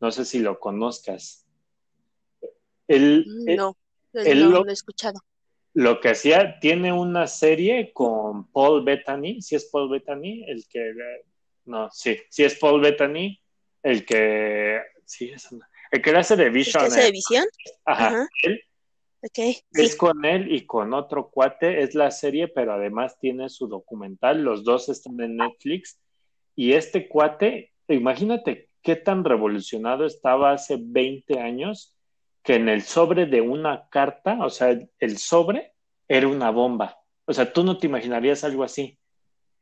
No 0.00 0.10
sé 0.10 0.24
si 0.24 0.38
lo 0.38 0.58
conozcas. 0.58 1.46
Él, 2.88 3.26
no, 3.44 3.76
no 4.14 4.34
lo 4.34 4.68
he 4.68 4.72
escuchado 4.72 5.20
lo 5.74 6.00
que 6.00 6.10
hacía, 6.10 6.58
tiene 6.60 6.92
una 6.92 7.26
serie 7.26 7.92
con 7.92 8.50
Paul 8.50 8.84
Bettany, 8.84 9.40
si 9.40 9.54
es 9.54 9.66
Paul 9.66 9.90
Bettany, 9.90 10.44
el 10.46 10.66
que, 10.68 10.92
no, 11.64 11.90
sí, 11.90 12.18
si 12.28 12.44
es 12.44 12.58
Paul 12.58 12.80
Bettany, 12.80 13.40
el 13.82 14.04
que, 14.04 14.80
sí, 15.04 15.30
es 15.30 15.48
el 15.90 16.02
que 16.02 16.10
hace 16.10 16.36
de 16.36 16.50
Vision. 16.50 16.84
¿El 16.84 16.90
que 16.90 16.94
hace 16.94 17.06
de 17.06 17.12
Visión? 17.12 17.44
Ajá, 17.84 18.28
él. 18.42 18.60
Okay, 19.24 19.56
es 19.74 19.94
con 19.94 20.24
él 20.24 20.52
y 20.52 20.66
con 20.66 20.92
otro 20.92 21.30
cuate, 21.30 21.82
es 21.82 21.94
la 21.94 22.10
serie, 22.10 22.48
pero 22.48 22.72
además 22.72 23.18
tiene 23.20 23.48
su 23.48 23.68
documental, 23.68 24.42
los 24.42 24.64
dos 24.64 24.88
están 24.88 25.20
en 25.20 25.36
Netflix, 25.36 26.00
y 26.56 26.72
este 26.72 27.08
cuate, 27.08 27.71
imagínate 27.94 28.68
qué 28.82 28.96
tan 28.96 29.24
revolucionado 29.24 30.04
estaba 30.04 30.52
hace 30.52 30.78
20 30.80 31.40
años, 31.40 31.96
que 32.42 32.56
en 32.56 32.68
el 32.68 32.82
sobre 32.82 33.26
de 33.26 33.40
una 33.40 33.88
carta, 33.88 34.38
o 34.44 34.50
sea, 34.50 34.78
el 34.98 35.18
sobre 35.18 35.72
era 36.08 36.28
una 36.28 36.50
bomba. 36.50 36.98
O 37.24 37.32
sea, 37.32 37.52
tú 37.52 37.64
no 37.64 37.78
te 37.78 37.86
imaginarías 37.86 38.44
algo 38.44 38.64
así. 38.64 38.98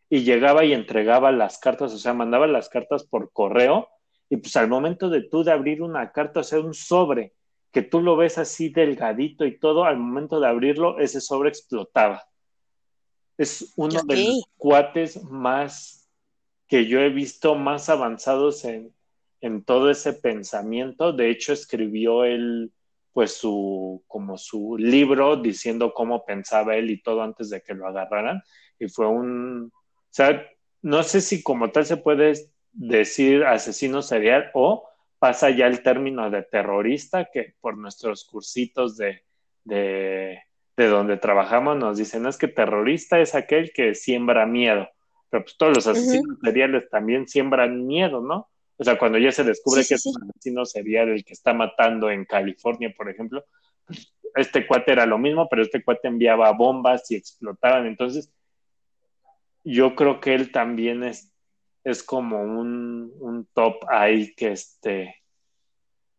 Y 0.09 0.21
llegaba 0.21 0.65
y 0.65 0.73
entregaba 0.73 1.31
las 1.31 1.59
cartas, 1.59 1.93
o 1.93 1.99
sea, 1.99 2.15
mandaba 2.15 2.47
las 2.47 2.69
cartas 2.69 3.05
por 3.05 3.33
correo 3.33 3.89
y 4.31 4.37
pues 4.37 4.57
al 4.57 4.69
momento 4.69 5.11
de 5.11 5.23
tú 5.23 5.43
de 5.43 5.51
abrir 5.51 5.83
una 5.83 6.13
carta, 6.13 6.41
o 6.41 6.45
sea, 6.45 6.61
un 6.61 6.73
sobre, 6.73 7.35
que 7.73 7.83
tú 7.83 8.01
lo 8.01 8.17
ves 8.17 8.39
así 8.39 8.69
delgadito 8.69 9.45
y 9.45 9.59
todo, 9.59 9.85
al 9.85 9.99
momento 9.99 10.39
de 10.39 10.47
abrirlo, 10.47 11.01
ese 11.01 11.21
sobre 11.21 11.49
explotaba. 11.49 12.25
Es 13.37 13.73
uno 13.77 14.03
de 14.05 14.17
los 14.17 14.45
cuates 14.57 15.23
más 15.25 16.00
que 16.71 16.87
yo 16.87 17.01
he 17.01 17.11
visto 17.11 17.57
más 17.57 17.89
avanzados 17.89 18.65
en, 18.65 18.95
en 19.41 19.65
todo 19.65 19.91
ese 19.91 20.13
pensamiento. 20.13 21.13
De 21.13 21.29
hecho, 21.29 21.53
escribió 21.53 22.25
él, 22.25 22.73
pues, 23.13 23.35
su, 23.35 24.05
como 24.07 24.39
su 24.39 24.77
libro 24.79 25.37
diciendo 25.37 25.93
cómo 25.93 26.25
pensaba 26.25 26.77
él 26.77 26.91
y 26.91 27.03
todo 27.03 27.23
antes 27.23 27.51
de 27.51 27.61
que 27.61 27.75
lo 27.75 27.89
agarraran. 27.89 28.41
Y 28.79 28.89
fue 28.89 29.09
un, 29.09 29.73
o 29.75 30.13
sea, 30.13 30.47
no 30.81 31.03
sé 31.03 31.21
si 31.21 31.43
como 31.43 31.73
tal 31.73 31.85
se 31.87 31.97
puede 31.97 32.35
decir 32.73 33.45
asesino 33.45 34.01
serial 34.01 34.51
o 34.55 34.89
pasa 35.19 35.51
ya 35.51 35.67
el 35.67 35.83
término 35.83 36.31
de 36.31 36.45
terrorista 36.45 37.29
que 37.33 37.55
por 37.61 37.77
nuestros 37.77 38.25
cursitos 38.25 38.97
de, 38.97 39.25
de, 39.65 40.39
de 40.77 40.87
donde 40.87 41.17
trabajamos 41.17 41.77
nos 41.77 41.99
dicen, 41.99 42.27
es 42.27 42.39
que 42.39 42.47
terrorista 42.47 43.19
es 43.19 43.35
aquel 43.35 43.73
que 43.73 43.97
siembra 43.97 44.47
miedo, 44.47 44.89
pero 45.31 45.45
pues 45.45 45.57
todos 45.57 45.77
los 45.77 45.87
asesinos 45.87 46.39
seriales 46.43 46.91
también 46.91 47.27
siembran 47.29 47.87
miedo, 47.87 48.21
¿no? 48.21 48.49
O 48.77 48.85
sea, 48.85 48.99
cuando 48.99 49.19
ya 49.19 49.31
se 49.31 49.45
descubre 49.45 49.85
que 49.87 49.95
es 49.95 50.07
un 50.07 50.23
asesino 50.23 50.65
serial 50.65 51.11
el 51.11 51.25
que 51.25 51.35
está 51.35 51.53
matando 51.53 52.11
en 52.11 52.25
California, 52.25 52.93
por 52.97 53.09
ejemplo, 53.09 53.45
este 54.35 54.67
cuate 54.67 54.93
era 54.93 55.07
lo 55.07 55.19
mismo, 55.19 55.49
pero 55.49 55.63
este 55.63 55.83
cuate 55.83 56.09
enviaba 56.09 56.51
bombas 56.53 57.11
y 57.11 57.17
explotaban. 57.17 57.87
Entonces, 57.87 58.33
yo 59.65 59.95
creo 59.95 60.21
que 60.21 60.35
él 60.35 60.51
también 60.51 61.05
es, 61.05 61.33
es 61.85 62.03
como 62.03 62.43
un, 62.43 63.13
un 63.21 63.47
top 63.53 63.85
ahí 63.89 64.35
que 64.35 64.53
este 64.53 65.15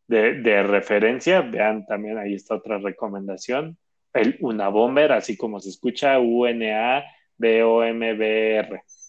de, 0.07 0.33
de, 0.41 0.63
referencia. 0.63 1.41
Vean 1.41 1.85
también, 1.85 2.17
ahí 2.17 2.35
está 2.35 2.55
otra 2.55 2.77
recomendación. 2.77 3.77
El, 4.13 4.37
una 4.41 4.67
bomber, 4.67 5.13
así 5.13 5.37
como 5.37 5.59
se 5.59 5.69
escucha, 5.69 6.19
U-N-A-B-O-M-B-R. 6.19 7.01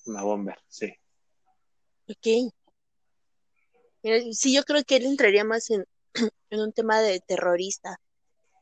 Una 0.07 0.23
bomber, 0.23 0.59
sí. 0.69 0.93
Ok. 2.09 2.53
Sí, 4.33 4.55
yo 4.55 4.65
creo 4.65 4.83
que 4.85 4.97
él 4.97 5.07
entraría 5.07 5.45
más 5.45 5.71
en, 5.71 5.87
un 6.51 6.73
tema 6.73 7.01
de 7.01 7.21
terrorista. 7.21 8.01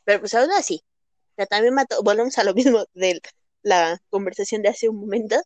Pero 0.05 0.20
pues 0.20 0.34
aún 0.34 0.51
así, 0.53 0.82
ya 1.36 1.47
también 1.47 1.74
mató, 1.74 2.03
volvemos 2.03 2.36
a 2.38 2.45
lo 2.45 2.55
mismo 2.55 2.84
de 2.95 3.20
la 3.62 4.01
conversación 4.11 4.62
de 4.62 4.68
hace 4.68 4.88
un 4.88 5.01
momento, 5.01 5.36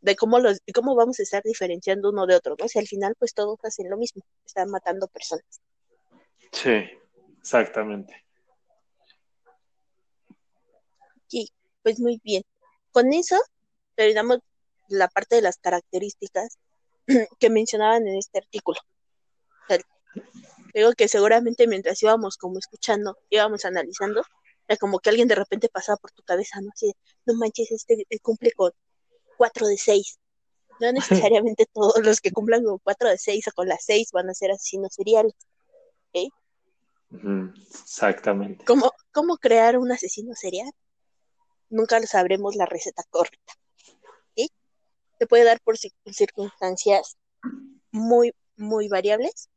de 0.00 0.16
cómo 0.16 0.38
los, 0.38 0.60
cómo 0.74 0.94
vamos 0.96 1.20
a 1.20 1.22
estar 1.22 1.42
diferenciando 1.42 2.10
uno 2.10 2.26
de 2.26 2.34
otro, 2.36 2.56
¿no? 2.58 2.68
Si 2.68 2.78
al 2.78 2.86
final 2.86 3.14
pues 3.18 3.34
todos 3.34 3.58
hacen 3.64 3.90
lo 3.90 3.96
mismo, 3.96 4.22
están 4.44 4.70
matando 4.70 5.06
personas. 5.08 5.60
Sí, 6.52 6.88
exactamente. 7.40 8.24
Sí, 11.28 11.48
pues 11.82 12.00
muy 12.00 12.20
bien. 12.24 12.42
Con 12.90 13.12
eso 13.12 13.36
terminamos 13.94 14.40
la 14.90 15.08
parte 15.08 15.36
de 15.36 15.42
las 15.42 15.58
características 15.58 16.58
que 17.38 17.50
mencionaban 17.50 18.06
en 18.06 18.16
este 18.16 18.38
artículo. 18.38 18.78
Digo 20.74 20.92
que 20.92 21.08
seguramente 21.08 21.66
mientras 21.66 22.02
íbamos 22.02 22.36
como 22.36 22.58
escuchando, 22.58 23.18
íbamos 23.28 23.64
analizando, 23.64 24.22
era 24.68 24.76
como 24.76 25.00
que 25.00 25.10
alguien 25.10 25.26
de 25.26 25.34
repente 25.34 25.68
pasaba 25.68 25.96
por 25.96 26.12
tu 26.12 26.22
cabeza, 26.22 26.60
¿no? 26.60 26.70
Así, 26.72 26.92
no 27.26 27.34
manches, 27.34 27.72
este 27.72 28.06
cumple 28.22 28.52
con 28.52 28.70
4 29.36 29.66
de 29.66 29.76
6. 29.76 30.18
No 30.80 30.92
necesariamente 31.28 31.66
todos 31.72 32.04
los 32.04 32.20
que 32.20 32.30
cumplan 32.30 32.64
con 32.64 32.78
4 32.78 33.08
de 33.08 33.18
6 33.18 33.48
o 33.48 33.52
con 33.52 33.68
las 33.68 33.84
6 33.84 34.10
van 34.12 34.30
a 34.30 34.34
ser 34.34 34.52
asesinos 34.52 34.94
seriales. 34.94 35.34
¿okay? 36.08 36.30
Exactamente. 37.70 38.64
¿Cómo, 38.64 38.92
¿Cómo 39.12 39.38
crear 39.38 39.76
un 39.76 39.90
asesino 39.90 40.34
serial? 40.34 40.70
Nunca 41.68 42.00
sabremos 42.06 42.54
la 42.54 42.66
receta 42.66 43.02
correcta. 43.10 43.54
Se 45.20 45.28
puede 45.28 45.44
dar 45.44 45.60
por 45.60 45.76
circunstancias 45.78 47.16
muy, 47.92 48.32
muy 48.56 48.88
variables 48.88 49.48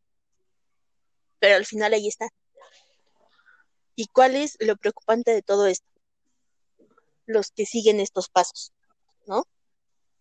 pero 1.44 1.58
al 1.58 1.66
final 1.66 1.94
ahí 1.94 2.08
está. 2.08 2.30
¿Y 3.98 4.08
cuál 4.08 4.38
es 4.38 4.56
lo 4.62 4.78
preocupante 4.78 5.32
de 5.32 5.42
todo 5.42 5.68
esto? 5.68 5.86
Los 7.26 7.52
que 7.52 7.66
siguen 7.66 8.00
estos 8.00 8.30
pasos, 8.30 8.72
¿no? 9.28 9.44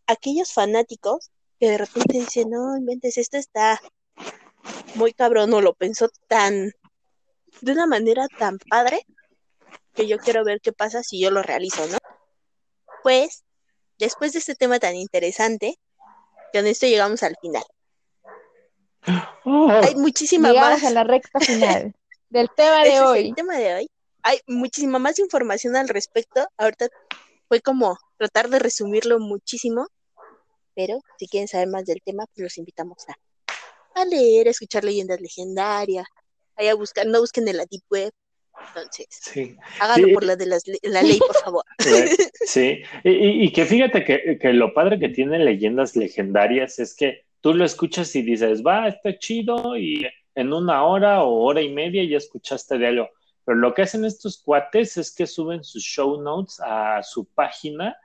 Aquellos 0.08 0.52
fanáticos 0.52 1.30
que 1.60 1.68
de 1.68 1.78
repente 1.78 2.18
dicen, 2.18 2.50
no, 2.50 2.76
inventes, 2.76 3.18
esto 3.18 3.36
está 3.36 3.80
muy 4.96 5.12
cabrón, 5.12 5.50
no 5.50 5.60
lo 5.60 5.74
pensó 5.74 6.08
tan, 6.26 6.72
de 7.60 7.70
una 7.70 7.86
manera 7.86 8.26
tan 8.36 8.58
padre, 8.58 9.06
que 9.94 10.08
yo 10.08 10.18
quiero 10.18 10.42
ver 10.42 10.60
qué 10.60 10.72
pasa 10.72 11.04
si 11.04 11.20
yo 11.20 11.30
lo 11.30 11.44
realizo, 11.44 11.86
¿no? 11.86 11.98
Pues, 13.04 13.44
después 13.98 14.32
de 14.32 14.38
este 14.40 14.54
tema 14.54 14.78
tan 14.78 14.94
interesante, 14.94 15.78
con 16.52 16.66
esto 16.66 16.86
llegamos 16.86 17.22
al 17.22 17.36
final. 17.40 17.64
Oh. 19.44 19.68
Hay 19.70 19.96
muchísima 19.96 20.52
más. 20.52 20.84
a 20.84 20.90
la 20.90 21.04
recta 21.04 21.40
final 21.40 21.94
del 22.30 22.48
tema 22.54 22.84
de 22.84 23.00
hoy. 23.00 23.28
el 23.28 23.34
tema 23.34 23.56
de 23.56 23.74
hoy. 23.74 23.90
Hay 24.22 24.40
muchísima 24.46 24.98
más 24.98 25.18
información 25.18 25.74
al 25.76 25.88
respecto. 25.88 26.46
Ahorita 26.56 26.88
fue 27.48 27.60
como 27.60 27.98
tratar 28.16 28.48
de 28.48 28.60
resumirlo 28.60 29.18
muchísimo, 29.18 29.88
pero 30.74 31.00
si 31.18 31.26
quieren 31.26 31.48
saber 31.48 31.68
más 31.68 31.84
del 31.84 32.00
tema, 32.04 32.26
pues 32.26 32.44
los 32.44 32.58
invitamos 32.58 33.04
a, 33.08 34.00
a 34.00 34.04
leer, 34.04 34.46
a 34.46 34.50
escuchar 34.50 34.84
leyendas 34.84 35.20
legendarias, 35.20 36.06
a 36.56 36.74
buscar, 36.74 37.06
no 37.06 37.20
busquen 37.20 37.48
en 37.48 37.56
la 37.56 37.66
deep 37.68 37.82
web, 37.90 38.12
entonces, 38.68 39.06
sí. 39.10 39.56
háganlo 39.80 40.14
por 40.14 40.24
la 40.24 40.36
de 40.36 40.46
la 40.46 41.02
ley, 41.02 41.18
por 41.18 41.36
favor. 41.36 41.64
Sí, 42.44 42.82
y, 43.04 43.44
y 43.44 43.52
que 43.52 43.64
fíjate 43.64 44.04
que, 44.04 44.38
que, 44.40 44.52
lo 44.52 44.74
padre 44.74 44.98
que 44.98 45.08
tienen 45.08 45.44
leyendas 45.44 45.96
legendarias 45.96 46.78
es 46.78 46.94
que 46.94 47.24
tú 47.40 47.54
lo 47.54 47.64
escuchas 47.64 48.14
y 48.16 48.22
dices, 48.22 48.62
va, 48.62 48.88
está 48.88 49.16
chido, 49.18 49.76
y 49.76 50.06
en 50.34 50.52
una 50.52 50.84
hora 50.84 51.22
o 51.22 51.42
hora 51.42 51.60
y 51.60 51.72
media 51.72 52.04
ya 52.04 52.16
escuchaste 52.16 52.78
de 52.78 52.86
algo. 52.88 53.08
Pero 53.44 53.58
lo 53.58 53.74
que 53.74 53.82
hacen 53.82 54.04
estos 54.04 54.38
cuates 54.38 54.96
es 54.96 55.14
que 55.14 55.26
suben 55.26 55.64
sus 55.64 55.82
show 55.82 56.20
notes 56.20 56.60
a 56.60 57.02
su 57.02 57.24
página 57.26 57.96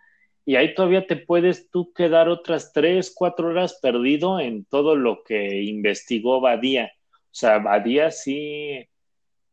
y 0.46 0.56
ahí 0.56 0.74
todavía 0.74 1.06
te 1.06 1.18
puedes 1.18 1.70
tú 1.70 1.94
quedar 1.94 2.30
otras 2.30 2.72
tres, 2.74 3.12
cuatro 3.14 3.50
horas 3.50 3.80
perdido 3.82 4.40
en 4.40 4.66
todo 4.66 4.96
lo 4.96 5.24
que 5.24 5.62
investigó 5.64 6.42
Badía. 6.42 6.92
O 7.12 7.36
sea, 7.40 7.60
Badía 7.60 8.12
sí, 8.12 8.88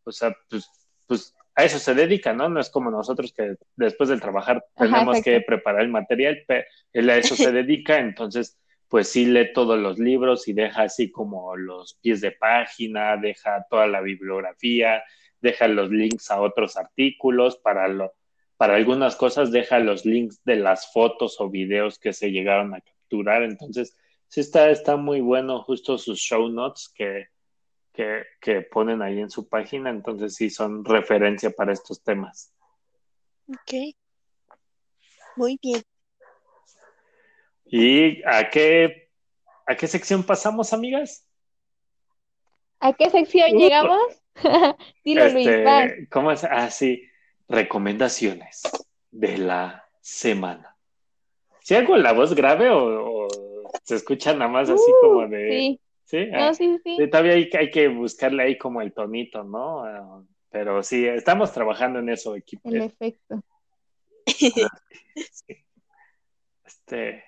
o 0.05 0.13
sea, 0.13 0.35
pues 0.49 0.71
pues 1.07 1.35
a 1.55 1.65
eso 1.65 1.79
se 1.79 1.95
dedica, 1.95 2.33
¿no? 2.33 2.49
No 2.49 2.61
es 2.61 2.69
como 2.69 2.91
nosotros 2.91 3.33
que 3.33 3.57
después 3.77 4.09
del 4.09 4.21
trabajar 4.21 4.65
tenemos 4.77 5.23
que 5.23 5.41
preparar 5.41 5.83
el 5.83 5.89
material, 5.89 6.43
pero 6.47 6.65
él 6.93 7.11
a 7.11 7.17
eso 7.17 7.37
se 7.37 7.53
dedica, 7.53 7.99
entonces 7.99 8.59
pues 8.89 9.09
sí 9.09 9.27
lee 9.27 9.53
todos 9.53 9.79
los 9.79 9.99
libros 9.99 10.47
y 10.47 10.53
deja 10.53 10.83
así 10.83 11.11
como 11.11 11.57
los 11.57 11.95
pies 11.95 12.21
de 12.21 12.33
página, 12.33 13.17
deja 13.17 13.67
toda 13.69 13.87
la 13.87 14.01
bibliografía, 14.01 15.03
deja 15.41 15.69
los 15.69 15.91
links 15.91 16.31
a 16.31 16.41
otros 16.41 16.77
artículos, 16.77 17.57
para, 17.57 17.89
lo, 17.89 18.13
para 18.57 18.77
algunas 18.77 19.17
cosas 19.17 19.51
deja 19.51 19.79
los 19.79 20.05
links 20.05 20.43
de 20.45 20.57
las 20.57 20.93
fotos 20.93 21.41
o 21.41 21.51
videos 21.51 21.99
que 21.99 22.13
se 22.13 22.31
llegaron 22.31 22.75
a 22.75 22.81
capturar, 22.81 23.43
entonces 23.43 23.97
sí 24.29 24.41
está, 24.41 24.71
está 24.71 24.97
muy 24.97 25.21
bueno 25.21 25.63
justo 25.63 25.99
sus 25.99 26.19
show 26.19 26.49
notes 26.49 26.89
que 26.95 27.29
que, 27.95 28.63
ponen 28.71 29.03
ahí 29.03 29.21
en 29.21 29.31
su 29.31 29.49
página, 29.49 29.91
entonces 29.91 30.35
sí 30.35 30.51
son 30.51 30.85
referencia 30.85 31.51
para 31.51 31.73
estos 31.73 32.03
temas. 32.03 32.53
Ok. 33.49 33.95
Muy 35.37 35.59
bien. 35.63 35.83
¿Y 37.67 38.23
a 38.25 38.51
qué, 38.51 39.11
a 39.67 39.77
qué 39.77 39.87
sección 39.87 40.25
pasamos, 40.25 40.73
amigas? 40.73 41.27
¿A 42.81 42.93
qué 42.93 43.11
sección 43.11 43.53
llegamos? 43.53 44.03
Dilo, 45.05 45.29
Luis. 45.29 45.47
Este, 45.47 46.09
¿Cómo 46.11 46.33
es? 46.33 46.45
Ah, 46.45 46.71
sí. 46.71 47.09
Recomendaciones 47.49 48.63
de 49.11 49.39
la 49.39 49.89
semana. 50.01 50.77
¿Si 51.61 51.75
hago 51.75 51.97
la 51.97 52.13
voz 52.13 52.35
grave 52.35 52.71
o, 52.71 53.29
se 53.85 53.97
escucha 53.97 54.33
nada 54.35 54.51
más 54.51 54.69
así 54.69 54.91
uh, 54.91 55.01
como 55.01 55.29
de. 55.29 55.51
Sí. 55.51 55.81
Sí, 56.05 56.29
ah, 56.35 56.53
sí, 56.53 56.79
sí. 56.85 57.09
todavía 57.09 57.33
hay, 57.33 57.49
hay, 57.59 57.71
que 57.71 57.89
buscarle 57.89 58.43
ahí 58.43 58.59
como 58.59 58.83
el 58.83 58.93
tonito, 58.93 59.43
¿no? 59.43 59.85
Ah, 59.85 60.23
pero 60.51 60.83
sí, 60.83 61.07
estamos 61.07 61.53
trabajando 61.53 61.99
en 61.99 62.11
eso, 62.11 62.37
equipo. 62.37 62.69
El 62.69 62.83
efecto. 62.83 63.43
Este, 66.65 67.25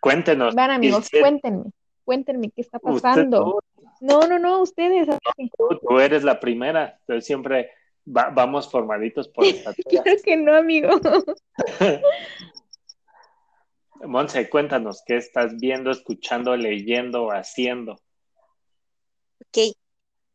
cuéntenos. 0.00 0.54
Van 0.54 0.70
amigos, 0.70 1.08
cuéntenme, 1.10 1.70
cuéntenme 2.04 2.50
qué 2.50 2.60
está 2.60 2.78
pasando. 2.78 3.60
no, 4.00 4.26
no, 4.26 4.38
no, 4.38 4.60
ustedes. 4.60 5.08
tú, 5.56 5.98
eres 5.98 6.24
la 6.24 6.40
primera, 6.40 6.96
entonces 7.00 7.24
siempre 7.24 7.70
vamos 8.04 8.70
formaditos 8.70 9.28
por 9.28 9.44
estatura. 9.46 10.02
claro 10.02 10.18
que 10.22 10.36
no, 10.36 10.54
amigo. 10.54 10.90
Monse, 14.02 14.48
cuéntanos, 14.50 15.02
¿qué 15.06 15.16
estás 15.16 15.56
viendo, 15.58 15.90
escuchando, 15.90 16.56
leyendo, 16.56 17.30
haciendo? 17.30 17.92
Ok, 19.40 19.74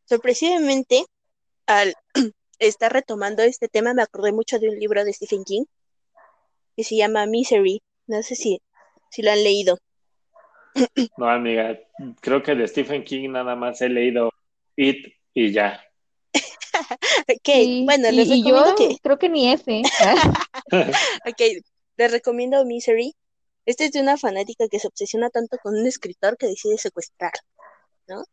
sorpresivamente, 0.05 1.05
al 1.67 1.93
estar 2.59 2.91
retomando 2.91 3.43
este 3.43 3.67
tema, 3.67 3.93
me 3.93 4.01
acordé 4.01 4.31
mucho 4.31 4.59
de 4.59 4.69
un 4.69 4.79
libro 4.79 5.03
de 5.03 5.13
Stephen 5.13 5.43
King 5.43 5.65
que 6.75 6.83
se 6.83 6.95
llama 6.95 7.25
Misery. 7.25 7.81
No 8.07 8.23
sé 8.23 8.35
si, 8.35 8.61
si 9.11 9.21
lo 9.21 9.31
han 9.31 9.43
leído. 9.43 9.77
No, 11.17 11.29
amiga, 11.29 11.77
creo 12.21 12.41
que 12.41 12.55
de 12.55 12.65
Stephen 12.65 13.03
King 13.03 13.31
nada 13.31 13.53
más 13.53 13.81
he 13.81 13.89
leído 13.89 14.31
It 14.77 15.13
y 15.33 15.51
ya. 15.51 15.83
ok, 17.27 17.49
bueno, 17.83 18.09
les 18.11 18.29
y 18.29 18.43
yo 18.47 18.63
creo 19.01 19.19
que 19.19 19.27
ni 19.27 19.51
ese. 19.51 19.81
ok, 20.71 21.41
les 21.97 22.11
recomiendo 22.11 22.63
Misery. 22.63 23.13
Este 23.69 23.85
es 23.85 23.91
de 23.91 24.01
una 24.01 24.17
fanática 24.17 24.67
que 24.67 24.79
se 24.79 24.87
obsesiona 24.87 25.29
tanto 25.29 25.59
con 25.59 25.75
un 25.75 25.85
escritor 25.85 26.37
que 26.37 26.47
decide 26.47 26.79
secuestrar, 26.79 27.33
¿no? 28.07 28.25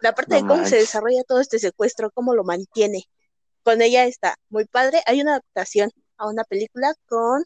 La 0.00 0.14
parte 0.14 0.36
de 0.36 0.40
cómo 0.40 0.64
se 0.64 0.76
desarrolla 0.76 1.22
todo 1.24 1.40
este 1.42 1.58
secuestro, 1.58 2.10
cómo 2.10 2.32
lo 2.32 2.44
mantiene. 2.44 3.04
Con 3.62 3.82
ella 3.82 4.06
está 4.06 4.36
muy 4.48 4.64
padre. 4.64 5.02
Hay 5.04 5.20
una 5.20 5.32
adaptación 5.32 5.90
a 6.16 6.30
una 6.30 6.44
película 6.44 6.94
con. 7.06 7.44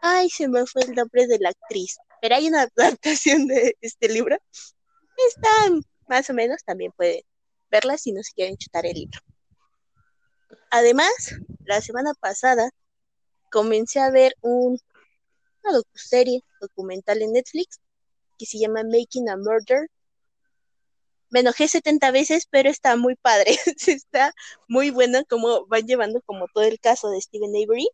Ay, 0.00 0.30
se 0.30 0.48
me 0.48 0.64
fue 0.64 0.80
el 0.84 0.94
nombre 0.94 1.26
de 1.26 1.38
la 1.38 1.50
actriz. 1.50 1.98
Pero 2.22 2.36
hay 2.36 2.48
una 2.48 2.62
adaptación 2.76 3.46
de 3.46 3.76
este 3.82 4.08
libro. 4.08 4.38
Está 5.28 5.50
más 6.08 6.30
o 6.30 6.32
menos, 6.32 6.64
también 6.64 6.92
pueden 6.92 7.20
verla 7.70 7.98
si 7.98 8.12
no 8.12 8.22
se 8.22 8.32
quieren 8.32 8.56
chutar 8.56 8.86
el 8.86 8.94
libro. 8.94 9.20
Además, 10.70 11.34
la 11.66 11.82
semana 11.82 12.14
pasada 12.18 12.70
comencé 13.50 14.00
a 14.00 14.10
ver 14.10 14.34
un 14.40 14.78
una 15.64 15.74
docuserie 15.78 16.44
documental 16.60 17.22
en 17.22 17.32
Netflix 17.32 17.80
que 18.38 18.46
se 18.46 18.58
llama 18.58 18.82
Making 18.84 19.28
a 19.28 19.36
Murder. 19.36 19.88
Me 21.30 21.40
enojé 21.40 21.68
70 21.68 22.10
veces, 22.10 22.46
pero 22.50 22.68
está 22.68 22.96
muy 22.96 23.16
padre. 23.16 23.56
está 23.86 24.32
muy 24.68 24.90
buena 24.90 25.24
como 25.24 25.66
van 25.66 25.86
llevando 25.86 26.20
como 26.22 26.46
todo 26.52 26.64
el 26.64 26.78
caso 26.80 27.10
de 27.10 27.20
Stephen 27.20 27.50
Avery. 27.50 27.88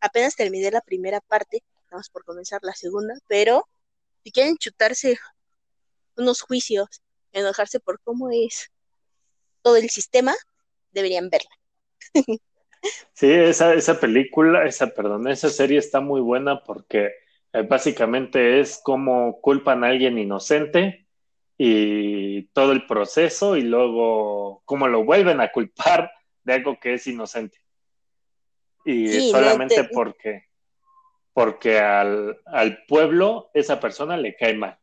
Apenas 0.00 0.36
terminé 0.36 0.70
la 0.70 0.80
primera 0.80 1.20
parte, 1.20 1.62
estamos 1.82 2.10
por 2.10 2.24
comenzar 2.24 2.60
la 2.62 2.74
segunda, 2.74 3.14
pero 3.28 3.68
si 4.24 4.30
quieren 4.30 4.56
chutarse 4.56 5.18
unos 6.16 6.42
juicios, 6.42 6.88
enojarse 7.32 7.80
por 7.80 8.00
cómo 8.00 8.30
es 8.30 8.70
todo 9.62 9.76
el 9.76 9.90
sistema, 9.90 10.34
deberían 10.92 11.28
verla. 11.30 11.50
Sí, 13.12 13.30
esa, 13.30 13.74
esa 13.74 13.98
película, 13.98 14.66
esa, 14.66 14.88
perdón, 14.88 15.28
esa 15.28 15.48
serie 15.48 15.78
está 15.78 16.00
muy 16.00 16.20
buena 16.20 16.62
porque 16.62 17.12
eh, 17.52 17.62
básicamente 17.62 18.60
es 18.60 18.80
como 18.82 19.40
culpan 19.40 19.84
a 19.84 19.88
alguien 19.88 20.18
inocente 20.18 21.06
y 21.56 22.42
todo 22.48 22.72
el 22.72 22.86
proceso 22.86 23.56
y 23.56 23.62
luego 23.62 24.62
cómo 24.66 24.88
lo 24.88 25.04
vuelven 25.04 25.40
a 25.40 25.50
culpar 25.50 26.10
de 26.44 26.52
algo 26.52 26.78
que 26.78 26.94
es 26.94 27.06
inocente. 27.06 27.58
Y 28.84 29.30
solamente 29.30 29.84
porque, 29.84 30.44
porque 31.32 31.78
al, 31.78 32.38
al 32.44 32.84
pueblo 32.86 33.50
esa 33.54 33.80
persona 33.80 34.16
le 34.16 34.36
cae 34.36 34.54
mal. 34.54 34.78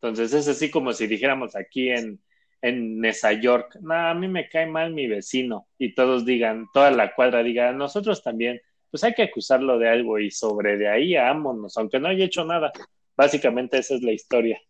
Entonces 0.00 0.32
es 0.32 0.48
así 0.48 0.70
como 0.70 0.92
si 0.92 1.06
dijéramos 1.06 1.54
aquí 1.54 1.90
en, 1.90 2.20
en 2.68 2.98
Nueva 2.98 3.32
York, 3.32 3.78
no, 3.80 3.94
a 3.94 4.14
mí 4.14 4.28
me 4.28 4.48
cae 4.48 4.66
mal 4.66 4.92
mi 4.92 5.06
vecino 5.06 5.68
y 5.78 5.94
todos 5.94 6.24
digan, 6.24 6.66
toda 6.72 6.90
la 6.90 7.14
cuadra 7.14 7.42
diga, 7.42 7.72
nosotros 7.72 8.22
también, 8.22 8.60
pues 8.90 9.04
hay 9.04 9.14
que 9.14 9.22
acusarlo 9.22 9.78
de 9.78 9.88
algo 9.88 10.18
y 10.18 10.30
sobre 10.30 10.76
de 10.76 10.88
ahí 10.88 11.16
ámonos, 11.16 11.76
aunque 11.76 12.00
no 12.00 12.08
haya 12.08 12.24
hecho 12.24 12.44
nada. 12.44 12.72
Básicamente 13.16 13.78
esa 13.78 13.94
es 13.94 14.02
la 14.02 14.12
historia. 14.12 14.60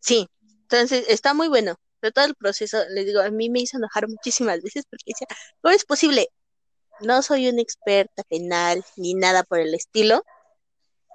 Sí, 0.00 0.26
entonces 0.62 1.06
está 1.08 1.34
muy 1.34 1.48
bueno, 1.48 1.74
pero 2.00 2.12
todo 2.12 2.24
el 2.24 2.34
proceso, 2.34 2.78
les 2.90 3.06
digo, 3.06 3.20
a 3.20 3.30
mí 3.30 3.50
me 3.50 3.60
hizo 3.60 3.78
enojar 3.78 4.08
muchísimas 4.08 4.62
veces 4.62 4.84
porque 4.88 5.04
decía, 5.12 5.26
¿cómo 5.60 5.74
es 5.74 5.84
posible? 5.84 6.28
No 7.00 7.20
soy 7.22 7.48
una 7.48 7.62
experta 7.62 8.22
penal 8.24 8.84
ni 8.96 9.14
nada 9.14 9.42
por 9.42 9.58
el 9.58 9.74
estilo, 9.74 10.24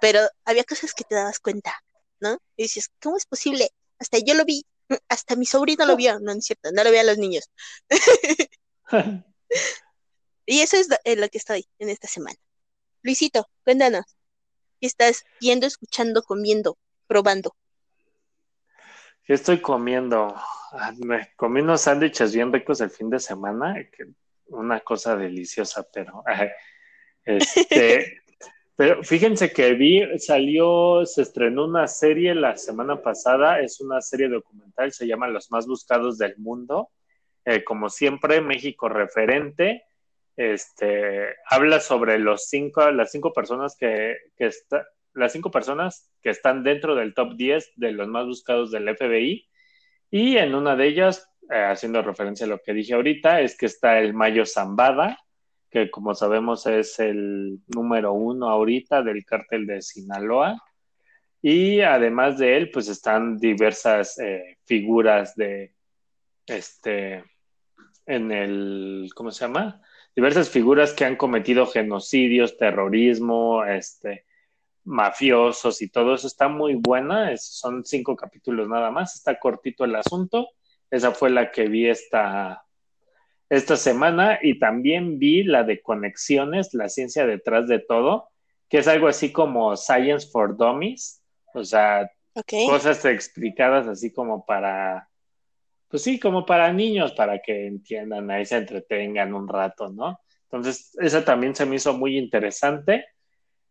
pero 0.01 0.19
había 0.43 0.63
cosas 0.65 0.93
que 0.93 1.05
te 1.05 1.15
dabas 1.15 1.39
cuenta, 1.39 1.73
¿no? 2.19 2.37
Y 2.57 2.63
dices, 2.63 2.91
¿cómo 3.01 3.15
es 3.15 3.25
posible? 3.25 3.69
Hasta 3.99 4.17
yo 4.19 4.33
lo 4.33 4.43
vi, 4.45 4.65
hasta 5.09 5.35
mi 5.35 5.45
sobrino 5.45 5.85
lo 5.85 5.95
vio, 5.95 6.19
no, 6.19 6.31
es 6.31 6.45
cierto, 6.45 6.71
no 6.71 6.83
lo 6.83 6.91
vio 6.91 7.01
a 7.01 7.03
los 7.05 7.17
niños. 7.17 7.49
y 10.45 10.59
eso 10.61 10.77
es 10.77 10.87
lo, 10.89 11.29
que 11.29 11.37
estoy 11.37 11.67
en 11.79 11.89
esta 11.89 12.07
semana. 12.07 12.37
Luisito, 13.03 13.49
cuéntanos, 13.63 14.05
¿qué 14.79 14.87
estás 14.87 15.23
viendo, 15.39 15.65
escuchando, 15.65 16.23
comiendo, 16.23 16.77
probando? 17.07 17.55
¿Qué 19.23 19.33
estoy 19.33 19.61
comiendo? 19.61 20.35
Ah, 20.73 20.93
me 20.97 21.31
comí 21.35 21.61
unos 21.61 21.81
sándwiches 21.81 22.33
bien 22.33 22.51
ricos 22.51 22.81
el 22.81 22.89
fin 22.89 23.09
de 23.09 23.19
semana, 23.19 23.75
que 23.91 24.05
una 24.47 24.79
cosa 24.81 25.15
deliciosa, 25.15 25.87
pero 25.91 26.23
este, 27.23 28.20
pero 28.81 29.03
fíjense 29.03 29.53
que 29.53 29.75
vi, 29.75 30.01
salió, 30.17 31.05
se 31.05 31.21
estrenó 31.21 31.65
una 31.65 31.85
serie 31.85 32.33
la 32.33 32.57
semana 32.57 32.99
pasada, 32.99 33.59
es 33.59 33.79
una 33.79 34.01
serie 34.01 34.27
documental, 34.27 34.91
se 34.91 35.05
llama 35.05 35.27
Los 35.27 35.51
más 35.51 35.67
buscados 35.67 36.17
del 36.17 36.35
mundo. 36.39 36.89
Eh, 37.45 37.63
como 37.63 37.89
siempre, 37.91 38.41
México 38.41 38.89
referente. 38.89 39.83
Este, 40.35 41.27
habla 41.47 41.79
sobre 41.79 42.17
los 42.17 42.47
cinco, 42.49 42.89
las 42.89 43.11
cinco 43.11 43.33
personas 43.33 43.77
que, 43.79 44.17
que 44.35 44.49
las 45.13 45.31
cinco 45.31 45.51
personas 45.51 46.11
que 46.23 46.31
están 46.31 46.63
dentro 46.63 46.95
del 46.95 47.13
top 47.13 47.35
10 47.35 47.73
de 47.75 47.91
los 47.91 48.07
más 48.07 48.25
buscados 48.25 48.71
del 48.71 48.89
FBI. 48.97 49.47
Y 50.09 50.37
en 50.37 50.55
una 50.55 50.75
de 50.75 50.87
ellas, 50.87 51.29
eh, 51.51 51.65
haciendo 51.65 52.01
referencia 52.01 52.47
a 52.47 52.49
lo 52.49 52.57
que 52.57 52.73
dije 52.73 52.95
ahorita, 52.95 53.41
es 53.41 53.55
que 53.55 53.67
está 53.67 53.99
el 53.99 54.15
Mayo 54.15 54.43
Zambada, 54.47 55.19
que 55.71 55.89
como 55.89 56.13
sabemos 56.13 56.67
es 56.67 56.99
el 56.99 57.61
número 57.67 58.11
uno 58.11 58.49
ahorita 58.49 59.01
del 59.01 59.25
cártel 59.25 59.65
de 59.65 59.81
Sinaloa. 59.81 60.61
Y 61.41 61.81
además 61.81 62.37
de 62.37 62.57
él, 62.57 62.69
pues 62.69 62.87
están 62.89 63.37
diversas 63.37 64.19
eh, 64.19 64.59
figuras 64.65 65.35
de, 65.35 65.73
este, 66.45 67.23
en 68.05 68.31
el, 68.31 69.09
¿cómo 69.15 69.31
se 69.31 69.45
llama? 69.45 69.81
Diversas 70.15 70.49
figuras 70.49 70.93
que 70.93 71.05
han 71.05 71.15
cometido 71.15 71.65
genocidios, 71.65 72.57
terrorismo, 72.57 73.63
este, 73.63 74.25
mafiosos 74.83 75.81
y 75.81 75.89
todo 75.89 76.15
eso. 76.15 76.27
Está 76.27 76.49
muy 76.49 76.75
buena, 76.75 77.35
son 77.37 77.85
cinco 77.85 78.15
capítulos 78.15 78.67
nada 78.67 78.91
más, 78.91 79.15
está 79.15 79.39
cortito 79.39 79.85
el 79.85 79.95
asunto. 79.95 80.49
Esa 80.91 81.11
fue 81.11 81.29
la 81.29 81.51
que 81.51 81.67
vi 81.69 81.87
esta, 81.87 82.65
esta 83.51 83.75
semana 83.75 84.39
y 84.41 84.59
también 84.59 85.19
vi 85.19 85.43
la 85.43 85.65
de 85.65 85.81
conexiones, 85.81 86.73
la 86.73 86.87
ciencia 86.87 87.25
detrás 87.27 87.67
de 87.67 87.79
todo, 87.79 88.29
que 88.69 88.77
es 88.77 88.87
algo 88.87 89.09
así 89.09 89.33
como 89.33 89.75
Science 89.75 90.29
for 90.31 90.55
Dummies, 90.55 91.21
o 91.53 91.61
sea, 91.61 92.09
cosas 92.65 93.03
explicadas 93.03 93.87
así 93.87 94.13
como 94.13 94.45
para, 94.45 95.09
pues 95.89 96.01
sí, 96.01 96.17
como 96.17 96.45
para 96.45 96.71
niños, 96.71 97.11
para 97.11 97.41
que 97.41 97.67
entiendan, 97.67 98.31
ahí 98.31 98.45
se 98.45 98.55
entretengan 98.55 99.33
un 99.33 99.49
rato, 99.49 99.89
¿no? 99.89 100.21
Entonces, 100.43 100.97
esa 101.01 101.25
también 101.25 101.53
se 101.53 101.65
me 101.65 101.75
hizo 101.75 101.91
muy 101.91 102.17
interesante. 102.17 103.05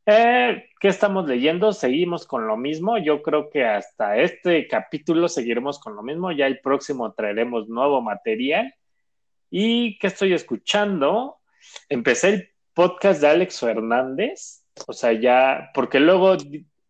Eh, 0.04 0.68
¿Qué 0.78 0.88
estamos 0.88 1.26
leyendo? 1.26 1.72
Seguimos 1.72 2.26
con 2.26 2.46
lo 2.46 2.58
mismo. 2.58 2.98
Yo 2.98 3.22
creo 3.22 3.48
que 3.48 3.64
hasta 3.64 4.18
este 4.18 4.68
capítulo 4.68 5.26
seguiremos 5.28 5.78
con 5.78 5.96
lo 5.96 6.02
mismo. 6.02 6.32
Ya 6.32 6.46
el 6.46 6.60
próximo 6.60 7.14
traeremos 7.14 7.68
nuevo 7.70 8.02
material. 8.02 8.74
¿Y 9.50 9.98
qué 9.98 10.06
estoy 10.06 10.32
escuchando? 10.32 11.38
Empecé 11.88 12.28
el 12.28 12.50
podcast 12.72 13.20
de 13.20 13.28
Alex 13.28 13.60
Fernández, 13.60 14.64
o 14.86 14.92
sea, 14.92 15.12
ya, 15.12 15.70
porque 15.74 15.98
luego, 15.98 16.36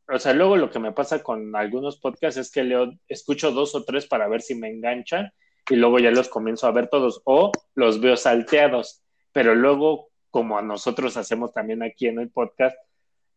o 0.08 0.18
sea, 0.18 0.34
luego 0.34 0.56
lo 0.56 0.70
que 0.70 0.78
me 0.78 0.92
pasa 0.92 1.22
con 1.22 1.56
algunos 1.56 1.98
podcasts 1.98 2.38
es 2.38 2.50
que 2.50 2.62
leo, 2.62 2.92
escucho 3.08 3.50
dos 3.50 3.74
o 3.74 3.84
tres 3.84 4.06
para 4.06 4.28
ver 4.28 4.42
si 4.42 4.54
me 4.54 4.68
enganchan 4.68 5.32
y 5.70 5.76
luego 5.76 5.98
ya 5.98 6.10
los 6.10 6.28
comienzo 6.28 6.66
a 6.66 6.72
ver 6.72 6.88
todos 6.88 7.22
o 7.24 7.50
los 7.74 8.00
veo 8.00 8.16
salteados, 8.16 9.02
pero 9.32 9.54
luego, 9.54 10.10
como 10.30 10.58
a 10.58 10.62
nosotros 10.62 11.16
hacemos 11.16 11.52
también 11.54 11.82
aquí 11.82 12.08
en 12.08 12.18
el 12.18 12.30
podcast, 12.30 12.76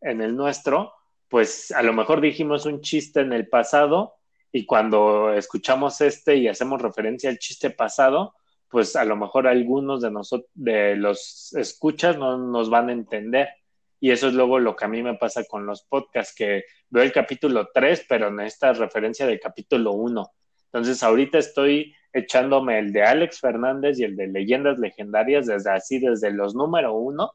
en 0.02 0.22
el 0.22 0.36
nuestro, 0.36 0.94
pues 1.30 1.72
a 1.72 1.82
lo 1.82 1.94
mejor 1.94 2.20
dijimos 2.20 2.66
un 2.66 2.82
chiste 2.82 3.22
en 3.22 3.32
el 3.32 3.48
pasado 3.48 4.16
y 4.52 4.66
cuando 4.66 5.34
escuchamos 5.34 6.02
este 6.02 6.36
y 6.36 6.48
hacemos 6.48 6.82
referencia 6.82 7.30
al 7.30 7.40
chiste 7.40 7.70
pasado, 7.70 8.36
pues 8.74 8.96
a 8.96 9.06
lo 9.06 9.16
mejor 9.16 9.46
algunos 9.48 10.02
de 10.02 10.10
nosotros, 10.10 10.50
de 10.56 10.96
los 10.96 11.54
escuchas 11.54 12.18
no 12.18 12.40
nos 12.40 12.72
van 12.72 12.90
a 12.90 12.94
entender. 12.94 13.50
Y 14.00 14.10
eso 14.10 14.30
es 14.30 14.34
luego 14.34 14.58
lo 14.58 14.76
que 14.76 14.86
a 14.86 14.88
mí 14.88 15.04
me 15.04 15.14
pasa 15.14 15.44
con 15.46 15.68
los 15.68 15.84
podcasts, 15.84 16.34
que 16.36 16.64
veo 16.90 17.04
el 17.04 17.12
capítulo 17.12 17.70
3, 17.72 18.08
pero 18.10 18.30
en 18.30 18.40
esta 18.40 18.74
referencia 18.74 19.28
del 19.28 19.40
capítulo 19.40 19.92
1. 19.92 20.28
Entonces 20.66 21.04
ahorita 21.04 21.38
estoy 21.38 21.94
echándome 22.12 22.80
el 22.80 22.92
de 22.92 23.04
Alex 23.04 23.42
Fernández 23.42 24.00
y 24.00 24.06
el 24.06 24.16
de 24.16 24.26
Leyendas 24.26 24.80
Legendarias 24.80 25.46
desde 25.46 25.70
así, 25.70 26.00
desde 26.00 26.32
los 26.32 26.56
número 26.56 26.96
1. 26.96 27.32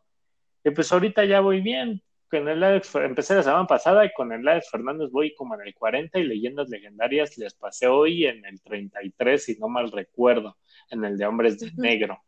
Y 0.64 0.70
pues 0.70 0.90
ahorita 0.90 1.24
ya 1.24 1.38
voy 1.38 1.60
bien 1.60 2.02
con 2.28 2.48
el 2.48 2.62
Alex, 2.62 2.94
empecé 2.96 3.34
la 3.34 3.42
semana 3.42 3.66
pasada 3.66 4.04
y 4.04 4.12
con 4.12 4.32
el 4.32 4.46
Alex 4.46 4.70
Fernández 4.70 5.10
voy 5.10 5.34
como 5.34 5.54
en 5.54 5.66
el 5.66 5.74
40 5.74 6.18
y 6.18 6.24
leyendas 6.24 6.68
legendarias 6.68 7.36
les 7.38 7.54
pasé 7.54 7.86
hoy 7.86 8.26
en 8.26 8.44
el 8.44 8.60
33, 8.62 9.42
si 9.42 9.58
no 9.58 9.68
mal 9.68 9.90
recuerdo, 9.90 10.58
en 10.90 11.04
el 11.04 11.16
de 11.16 11.26
Hombres 11.26 11.58
de 11.58 11.72
Negro. 11.76 12.22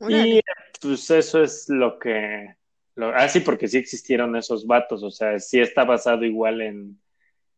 Y 0.00 0.40
pues 0.80 1.10
eso 1.10 1.42
es 1.42 1.68
lo 1.68 1.98
que... 1.98 2.56
ah, 2.96 3.28
sí, 3.28 3.40
porque 3.40 3.68
sí 3.68 3.78
existieron 3.78 4.36
esos 4.36 4.66
vatos, 4.66 5.02
o 5.02 5.10
sea, 5.10 5.38
sí 5.38 5.60
está 5.60 5.84
basado 5.84 6.24
igual 6.24 6.60
en, 6.60 7.00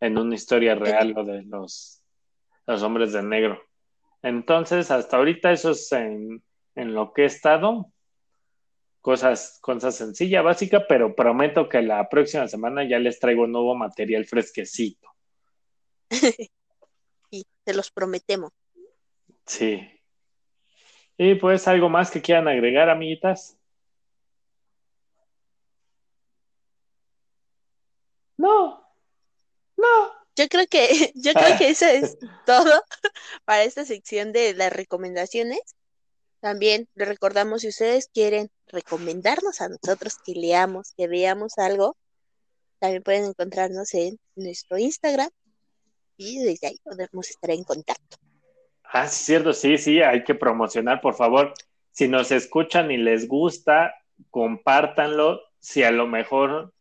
en 0.00 0.18
una 0.18 0.34
historia 0.34 0.74
real 0.74 1.10
lo 1.10 1.24
de 1.24 1.42
los, 1.42 2.02
los 2.66 2.82
Hombres 2.82 3.12
de 3.12 3.22
Negro. 3.22 3.60
Entonces, 4.22 4.90
hasta 4.90 5.16
ahorita 5.16 5.52
eso 5.52 5.70
es 5.70 5.90
en, 5.92 6.42
en 6.74 6.94
lo 6.94 7.12
que 7.12 7.22
he 7.22 7.26
estado 7.26 7.92
cosas, 9.07 9.61
cosas 9.61 9.94
sencilla, 9.94 10.42
básica, 10.42 10.84
pero 10.88 11.14
prometo 11.14 11.68
que 11.68 11.80
la 11.80 12.09
próxima 12.09 12.48
semana 12.48 12.82
ya 12.88 12.98
les 12.98 13.20
traigo 13.20 13.46
nuevo 13.46 13.76
material 13.76 14.26
fresquecito. 14.26 15.09
y 17.30 17.46
te 17.62 17.72
los 17.72 17.92
prometemos. 17.92 18.50
Sí. 19.46 19.88
Y 21.16 21.36
pues 21.36 21.68
algo 21.68 21.88
más 21.88 22.11
que 22.11 22.20
quieran 22.20 22.48
agregar, 22.48 22.90
amiguitas. 22.90 23.57
No. 28.36 28.92
No. 29.76 30.12
Yo 30.34 30.48
creo 30.48 30.66
que, 30.66 30.88
yo 31.14 31.32
creo 31.32 31.57
que 31.57 31.68
eso 31.68 31.86
es 31.86 32.18
todo 32.44 32.82
para 33.44 33.62
esta 33.62 33.84
sección 33.84 34.32
de 34.32 34.52
las 34.54 34.72
recomendaciones. 34.72 35.61
También 36.47 36.86
les 36.94 37.09
recordamos 37.09 37.62
si 37.62 37.68
ustedes 37.70 38.09
quieren 38.14 38.51
recomendarnos 38.68 39.61
a 39.61 39.68
nosotros 39.68 40.14
que 40.24 40.32
leamos, 40.32 40.92
que 40.97 41.09
veamos 41.09 41.59
algo, 41.59 41.97
también 42.78 43.03
pueden 43.03 43.24
encontrarnos 43.24 43.92
en 43.94 44.16
nuestro 44.36 44.78
Instagram 44.78 45.28
y 46.16 46.38
desde 46.38 46.68
ahí 46.68 46.76
podemos 46.84 47.28
estar 47.30 47.51
en 47.51 47.64
contacto. 47.64 48.18
Ah, 48.84 49.09
sí, 49.09 49.24
cierto, 49.24 49.53
sí, 49.53 49.76
sí, 49.76 50.01
hay 50.01 50.22
que 50.22 50.36
promocionar, 50.36 51.01
por 51.01 51.14
favor. 51.16 51.53
Si 51.90 52.07
nos 52.07 52.30
escuchan 52.30 52.92
y 52.92 52.97
les 52.97 53.26
gusta, 53.26 53.97
compártanlo. 54.30 55.40
Si 55.59 55.82
a 55.82 55.90
lo 55.90 56.07
mejor 56.07 56.72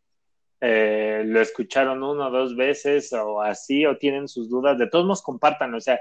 eh, 0.61 1.23
lo 1.25 1.41
escucharon 1.41 2.03
una 2.03 2.27
o 2.27 2.31
dos 2.31 2.55
veces 2.55 3.11
o 3.13 3.41
así, 3.41 3.83
o 3.87 3.97
tienen 3.97 4.27
sus 4.27 4.47
dudas, 4.47 4.77
de 4.77 4.85
todos 4.85 5.05
modos, 5.05 5.23
compártanlo. 5.23 5.77
O 5.77 5.81
sea, 5.81 5.99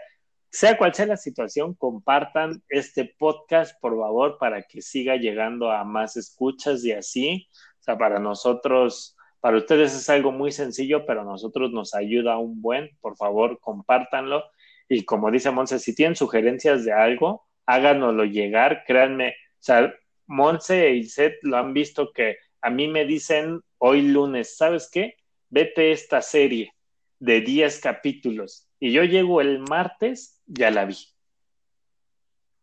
sea 0.55 0.79
cual 0.79 0.95
sea 0.95 1.07
la 1.07 1.17
situación, 1.17 1.75
compartan 1.75 2.63
este 2.69 3.13
podcast, 3.19 3.77
por 3.81 3.99
favor, 3.99 4.39
para 4.39 4.63
que 4.63 4.83
siga 4.83 5.17
llegando 5.17 5.73
a 5.73 5.83
más 5.83 6.17
escuchas 6.17 6.85
y 6.85 6.93
así. 6.93 7.49
O 7.81 7.83
sea, 7.83 7.99
para 7.99 8.21
nosotros, 8.21 9.17
para 9.41 9.57
ustedes 9.57 9.93
es 9.93 10.09
algo 10.09 10.31
muy 10.31 10.53
sencillo, 10.53 11.07
pero 11.07 11.23
a 11.23 11.25
nosotros 11.25 11.73
nos 11.73 11.93
ayuda 11.93 12.39
un 12.39 12.63
buen. 12.63 12.97
Por 13.01 13.17
favor, 13.17 13.59
compártanlo. 13.59 14.45
Y 14.89 15.05
como 15.05 15.29
dice 15.33 15.51
Monse, 15.51 15.81
si 15.81 15.93
tienen 15.93 16.15
sugerencias 16.15 16.85
de 16.85 16.93
algo, 16.93 17.49
háganoslo 17.67 18.25
llegar. 18.25 18.85
Créanme, 18.87 19.31
o 19.31 19.33
sea, 19.59 19.93
Monse 20.29 20.93
y 20.93 21.03
Seth 21.03 21.35
lo 21.43 21.57
han 21.57 21.75
visto 21.75 22.13
que 22.13 22.37
a 22.61 22.71
mí 22.71 22.87
me 22.87 23.05
dicen 23.05 23.61
hoy 23.79 24.03
lunes, 24.03 24.57
¿sabes 24.57 24.89
qué? 24.89 25.17
Vete 25.49 25.91
esta 25.91 26.23
serie 26.23 26.73
de 27.19 27.41
10 27.41 27.81
capítulos. 27.81 28.69
Y 28.85 28.93
yo 28.93 29.03
llego 29.03 29.41
el 29.41 29.61
martes 29.61 30.43
ya 30.45 30.71
la 30.71 30.85
vi. 30.85 30.99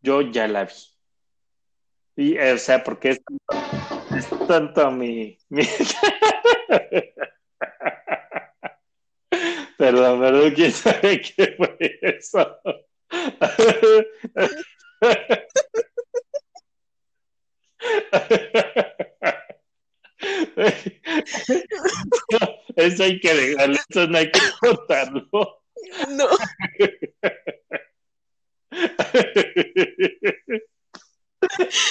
Yo 0.03 0.21
ya 0.21 0.47
la 0.47 0.65
vi. 0.65 0.73
Y, 2.15 2.37
eh, 2.37 2.53
o 2.53 2.59
sea, 2.59 2.83
porque 2.83 3.09
es 3.09 3.19
tanto, 4.47 4.91
mi, 4.91 5.35
perdón, 9.79 10.19
perdón, 10.19 10.53
quién 10.53 10.71
sabe 10.71 11.23
qué 11.23 11.55
fue 11.57 11.75
eso. 12.03 12.55
Eso 22.75 23.03
hay 23.05 23.19
que 23.19 23.33
dejarlo, 23.33 23.77
eso 23.89 24.05
no 24.07 24.19
hay 24.19 24.31
que 24.31 24.39
cortarlo. 24.59 25.61
No. 26.09 26.27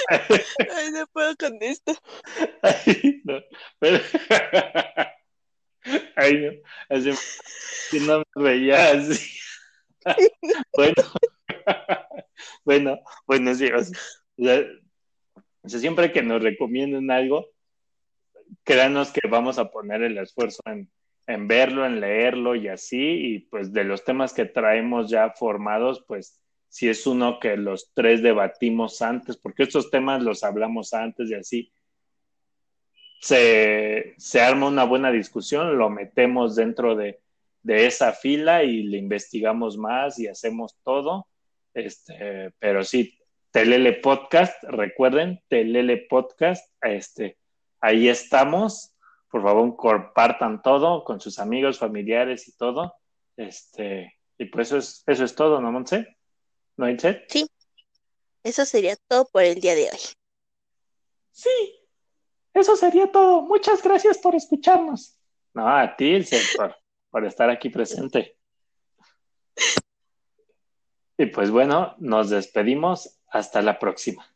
Ay, 0.09 0.91
no 0.93 1.07
puedo 1.13 1.37
con 1.37 1.59
esto. 1.61 1.93
Ay, 2.63 3.21
no. 3.25 3.41
Pero... 3.79 4.01
Ay, 6.17 6.39
no. 6.39 6.97
Así, 6.97 7.13
si 7.91 8.01
no 8.01 8.23
me 8.37 8.40
veía 8.51 8.93
así. 8.93 9.39
bueno. 10.77 11.03
bueno, 12.65 12.99
buenos 13.27 13.59
días. 13.59 13.93
siempre 15.67 16.13
que 16.13 16.23
nos 16.23 16.43
recomienden 16.43 17.11
algo, 17.11 17.47
créanos 18.65 19.13
que 19.13 19.29
vamos 19.29 19.59
a 19.59 19.71
poner 19.71 20.03
el 20.03 20.19
esfuerzo 20.19 20.63
en, 20.67 20.91
en 21.27 21.49
verlo, 21.49 21.85
en 21.85 22.01
leerlo 22.01 22.55
y 22.57 22.69
así, 22.69 22.99
y 22.99 23.39
pues 23.41 23.73
de 23.73 23.85
los 23.85 24.05
temas 24.05 24.33
que 24.33 24.47
traemos 24.47 25.11
ya 25.11 25.31
formados, 25.31 26.05
pues 26.09 26.41
si 26.69 26.89
es 26.89 27.07
uno 27.07 27.39
que 27.41 27.57
los 27.57 27.93
tres 27.95 28.23
debatimos 28.23 29.03
antes, 29.03 29.37
porque 29.37 29.65
estos 29.65 29.91
temas 29.91 30.23
los 30.23 30.45
hablamos 30.45 30.95
antes 30.95 31.31
y 31.31 31.35
así, 31.35 31.73
se, 33.21 34.15
se 34.17 34.41
arma 34.41 34.69
una 34.69 34.85
buena 34.85 35.13
discusión, 35.13 35.77
lo 35.77 35.91
metemos 35.91 36.57
dentro 36.57 36.97
de, 36.97 37.21
de, 37.63 37.87
esa 37.87 38.13
fila 38.13 38.63
y 38.65 38.83
le 38.83 38.99
investigamos 38.99 39.77
más 39.77 40.19
y 40.19 40.29
hacemos 40.29 40.77
todo. 40.83 41.27
Este, 41.75 42.53
pero 42.59 42.85
sí, 42.85 43.19
Telele 43.51 43.95
Podcast, 43.95 44.63
recuerden, 44.65 45.43
Telele 45.49 46.07
Podcast, 46.09 46.73
este, 46.83 47.39
ahí 47.81 48.09
estamos 48.09 48.95
por 49.31 49.43
favor 49.43 49.77
compartan 49.77 50.61
todo 50.61 51.05
con 51.05 51.21
sus 51.21 51.39
amigos, 51.39 51.79
familiares 51.79 52.49
y 52.49 52.53
todo. 52.57 52.95
Este, 53.37 54.19
y 54.37 54.47
pues 54.47 54.69
eso 54.69 54.79
es, 54.79 55.05
eso 55.07 55.25
es 55.25 55.35
todo, 55.35 55.61
¿no, 55.61 55.71
Monse? 55.71 56.17
¿No, 56.77 56.91
Inset? 56.91 57.31
Sí, 57.31 57.49
eso 58.43 58.65
sería 58.65 58.97
todo 59.09 59.27
por 59.27 59.45
el 59.45 59.61
día 59.61 59.75
de 59.75 59.85
hoy. 59.85 59.99
Sí, 61.31 61.49
eso 62.53 62.75
sería 62.75 63.11
todo. 63.13 63.43
Muchas 63.43 63.83
gracias 63.83 64.19
por 64.19 64.35
escucharnos. 64.35 65.17
No, 65.55 65.69
a 65.69 65.95
ti, 65.95 66.07
Ilse, 66.07 66.41
por, 66.57 66.77
por 67.11 67.25
estar 67.25 67.51
aquí 67.51 67.69
presente. 67.69 68.37
Y 71.19 71.27
pues 71.27 71.51
bueno, 71.51 71.97
nos 71.99 72.31
despedimos. 72.31 73.17
Hasta 73.33 73.63
la 73.63 73.79
próxima. 73.79 74.27